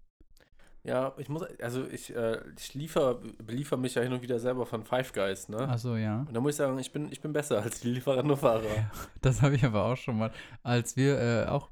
Ja, 0.83 1.13
ich 1.17 1.29
muss. 1.29 1.43
Also 1.61 1.85
ich, 1.87 2.15
äh, 2.15 2.39
ich 2.57 2.73
liefer, 2.73 3.19
beliefer 3.43 3.77
mich 3.77 3.95
ja 3.95 4.01
hin 4.01 4.13
und 4.13 4.21
wieder 4.21 4.39
selber 4.39 4.65
von 4.65 4.83
Five 4.83 5.13
Guys, 5.13 5.47
ne? 5.47 5.67
Ach 5.69 5.77
so, 5.77 5.95
ja. 5.95 6.21
Und 6.21 6.33
da 6.33 6.41
muss 6.41 6.51
ich 6.51 6.57
sagen, 6.57 6.77
ich 6.79 6.91
bin, 6.91 7.11
ich 7.11 7.21
bin 7.21 7.33
besser 7.33 7.61
als 7.61 7.81
die 7.81 7.89
Lieferando-Fahrer. 7.89 8.91
Das 9.21 9.41
habe 9.41 9.55
ich 9.55 9.63
aber 9.63 9.85
auch 9.85 9.97
schon 9.97 10.17
mal. 10.17 10.31
Als 10.63 10.97
wir 10.97 11.19
äh, 11.19 11.47
auch, 11.47 11.69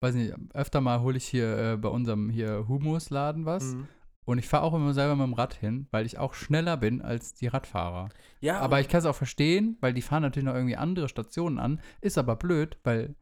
weiß 0.00 0.14
nicht, 0.14 0.34
öfter 0.52 0.80
mal 0.80 1.00
hole 1.00 1.16
ich 1.16 1.26
hier 1.26 1.58
äh, 1.58 1.76
bei 1.76 1.88
unserem 1.88 2.30
hier 2.30 2.68
Humusladen 2.68 3.44
was. 3.44 3.74
Mhm. 3.74 3.88
Und 4.26 4.38
ich 4.38 4.48
fahre 4.48 4.62
auch 4.62 4.74
immer 4.74 4.94
selber 4.94 5.16
mit 5.16 5.26
dem 5.26 5.34
Rad 5.34 5.54
hin, 5.54 5.86
weil 5.90 6.06
ich 6.06 6.18
auch 6.18 6.34
schneller 6.34 6.76
bin 6.76 7.02
als 7.02 7.34
die 7.34 7.48
Radfahrer. 7.48 8.08
Ja, 8.40 8.60
Aber 8.60 8.80
ich 8.80 8.88
kann 8.88 9.00
es 9.00 9.06
auch 9.06 9.14
verstehen, 9.14 9.76
weil 9.80 9.92
die 9.92 10.00
fahren 10.00 10.22
natürlich 10.22 10.46
noch 10.46 10.54
irgendwie 10.54 10.76
andere 10.76 11.08
Stationen 11.08 11.58
an. 11.58 11.80
Ist 12.00 12.16
aber 12.16 12.36
blöd, 12.36 12.78
weil 12.84 13.16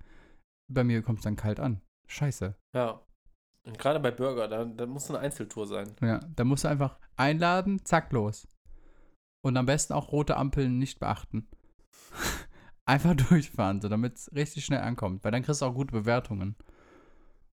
bei 0.69 0.85
mir 0.85 1.03
kommt 1.03 1.19
es 1.19 1.25
dann 1.25 1.37
kalt 1.37 1.59
an. 1.59 1.81
Scheiße. 2.07 2.55
Ja. 2.75 3.01
Und 3.65 3.79
gerade 3.79 4.01
bei 4.01 4.11
Burger, 4.11 4.49
da, 4.49 4.65
da 4.65 4.87
muss 4.87 5.09
eine 5.09 5.21
Einzeltour 5.21 5.67
sein. 5.67 5.95
Ja, 6.01 6.21
da 6.35 6.45
musst 6.45 6.65
du 6.65 6.69
einfach 6.69 6.99
einladen, 7.17 7.85
zack, 7.85 8.13
los. 8.13 8.49
Und 9.45 9.57
am 9.57 9.67
besten 9.67 9.93
auch 9.93 10.11
rote 10.13 10.37
Ampeln 10.37 10.79
nicht 10.79 10.99
beachten. 10.99 11.49
einfach 12.85 13.15
durchfahren, 13.29 13.81
so 13.81 13.89
damit 13.89 14.17
es 14.17 14.35
richtig 14.35 14.65
schnell 14.65 14.81
ankommt. 14.81 15.25
Weil 15.25 15.33
dann 15.33 15.43
kriegst 15.43 15.63
du 15.63 15.67
auch 15.67 15.75
gute 15.75 15.93
Bewertungen. 15.93 16.57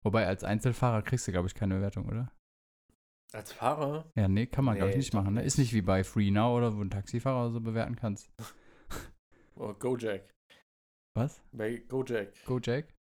Wobei 0.02 0.26
als 0.26 0.44
Einzelfahrer 0.44 1.02
kriegst 1.02 1.26
du, 1.26 1.32
glaube 1.32 1.48
ich, 1.48 1.54
keine 1.54 1.74
Bewertung, 1.74 2.07
oder? 2.07 2.30
Als 3.32 3.52
Fahrer? 3.52 4.11
Ja, 4.14 4.28
nee, 4.28 4.46
kann 4.46 4.64
man, 4.64 4.76
glaube 4.76 4.90
ich, 4.90 4.96
Nee, 4.96 5.00
nicht 5.00 5.14
machen. 5.14 5.34
Ne? 5.34 5.42
Ist 5.42 5.59
nicht 5.59 5.72
wie 5.72 5.82
bei 5.82 6.04
FreeNow 6.04 6.57
oder 6.57 6.76
wo 6.76 6.80
ein 6.80 6.90
Taxifahrer 6.90 7.50
so 7.50 7.61
bewerten 7.61 7.96
kannst. 7.96 8.30
Oh, 9.59 9.72
Gojek. 9.72 10.34
Was? 11.14 11.42
Bei 11.50 11.78
Gojek. 11.78 12.44
Gojek? 12.44 12.94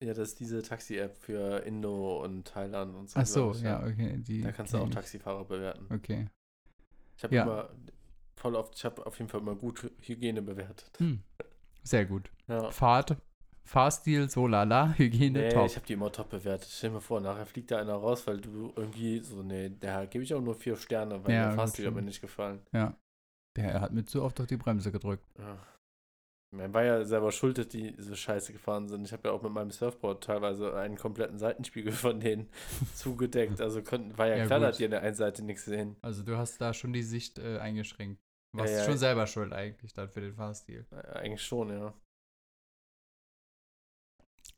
Ja, 0.00 0.14
das 0.14 0.28
ist 0.28 0.40
diese 0.40 0.62
Taxi-App 0.62 1.16
für 1.16 1.58
Indo 1.64 2.22
und 2.24 2.46
Thailand 2.46 2.94
und 2.94 3.10
so. 3.10 3.18
Ach 3.18 3.26
so, 3.26 3.52
ja, 3.54 3.82
okay. 3.84 4.16
Die 4.18 4.42
Da 4.42 4.52
kannst 4.52 4.72
du 4.72 4.78
auch. 4.78 4.88
Taxifahrer 4.88 5.44
bewerten. 5.44 5.92
Okay. 5.92 6.28
Ich 7.16 7.24
habe 7.24 7.34
Ja. 7.34 7.42
immer 7.42 7.68
voll 8.36 8.54
oft, 8.54 8.76
ich 8.76 8.84
habe 8.84 9.04
auf 9.04 9.18
jeden 9.18 9.28
Fall 9.28 9.40
immer 9.40 9.56
gut 9.56 9.90
Hygiene 10.02 10.40
bewertet. 10.40 10.92
Hm. 10.98 11.20
Sehr 11.82 12.04
gut. 12.06 12.30
Ja. 12.46 12.70
Fahrt, 12.70 13.16
Fahrstil, 13.64 14.30
so 14.30 14.46
lala, 14.46 14.94
Hygiene, 14.98 15.40
Nee, 15.40 15.48
top. 15.48 15.66
ich 15.66 15.74
habe 15.74 15.86
die 15.86 15.94
immer 15.94 16.12
top 16.12 16.30
bewertet. 16.30 16.68
Stell 16.70 16.90
dir 16.90 16.94
mal 16.94 17.00
vor, 17.00 17.20
nachher 17.20 17.44
fliegt 17.46 17.72
da 17.72 17.78
einer 17.80 17.94
raus, 17.94 18.24
weil 18.28 18.40
du 18.40 18.72
irgendwie 18.76 19.18
so, 19.18 19.42
nee, 19.42 19.70
da 19.80 20.04
gebe 20.06 20.22
ich 20.22 20.32
auch 20.32 20.40
nur 20.40 20.54
vier 20.54 20.76
Sterne, 20.76 21.24
weil 21.24 21.32
Ja, 21.34 21.46
der 21.48 21.52
Fahrstil 21.56 21.86
hat 21.88 21.94
mir 21.94 22.02
nicht 22.02 22.20
gefallen. 22.20 22.60
Ja. 22.72 22.96
Der 23.56 23.80
hat 23.80 23.92
mir 23.92 24.04
zu 24.04 24.22
oft 24.22 24.40
auf 24.40 24.46
die 24.46 24.56
Bremse 24.56 24.92
gedrückt. 24.92 25.24
Ja. 25.38 25.58
Man 26.50 26.72
war 26.72 26.82
ja 26.82 27.04
selber 27.04 27.30
schuld, 27.30 27.58
dass 27.58 27.68
die 27.68 27.94
so 27.98 28.14
scheiße 28.14 28.52
gefahren 28.54 28.88
sind. 28.88 29.04
Ich 29.04 29.12
habe 29.12 29.28
ja 29.28 29.34
auch 29.34 29.42
mit 29.42 29.52
meinem 29.52 29.70
Surfboard 29.70 30.24
teilweise 30.24 30.74
einen 30.76 30.96
kompletten 30.96 31.38
Seitenspiegel 31.38 31.92
von 31.92 32.20
denen 32.20 32.48
zugedeckt. 32.94 33.60
Also 33.60 33.82
konnten, 33.82 34.16
war 34.16 34.28
ja, 34.28 34.36
Ja, 34.36 34.46
klar, 34.46 34.60
gut. 34.60 34.68
dass 34.68 34.76
die 34.78 34.86
an 34.86 34.92
der 34.92 35.02
einen 35.02 35.14
Seite 35.14 35.44
nichts 35.44 35.66
sehen. 35.66 35.96
Also 36.00 36.22
du 36.22 36.38
hast 36.38 36.58
da 36.60 36.72
schon 36.72 36.94
die 36.94 37.02
Sicht 37.02 37.38
äh, 37.38 37.58
eingeschränkt. 37.58 38.18
Ja, 38.54 38.60
Warst 38.60 38.72
ja. 38.72 38.84
schon 38.84 38.96
selber 38.96 39.26
schuld 39.26 39.52
eigentlich 39.52 39.92
dann 39.92 40.08
für 40.08 40.22
den 40.22 40.32
Fahrstil. 40.34 40.86
Eigentlich 41.12 41.42
schon, 41.42 41.68
ja. 41.68 41.92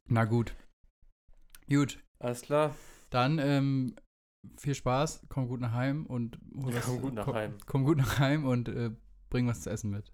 Na 0.09 0.24
gut. 0.26 0.55
Gut. 1.68 1.99
Alles 2.20 2.43
klar. 2.43 2.76
Dann 3.11 3.38
ähm, 3.41 3.97
viel 4.59 4.76
Spaß, 4.76 5.26
komm 5.28 5.49
gut 5.49 5.61
nach 5.61 5.72
Heim 5.72 6.07
und 6.07 6.38
hol 6.55 6.72
was, 6.74 6.84
Komm 6.84 7.01
gut 7.01 7.14
nach 7.14 7.24
komm, 7.24 7.34
Heim. 7.34 7.59
Komm 7.66 7.84
gut 7.84 7.99
nach 7.99 8.18
Heim 8.20 8.45
und 8.47 8.68
äh, 8.68 8.91
bring 9.28 9.49
was 9.49 9.62
zu 9.62 9.70
essen 9.70 9.91
mit. 9.91 10.12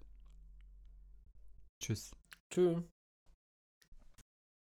Tschüss. 1.79 2.11
Tschüss. 2.49 2.83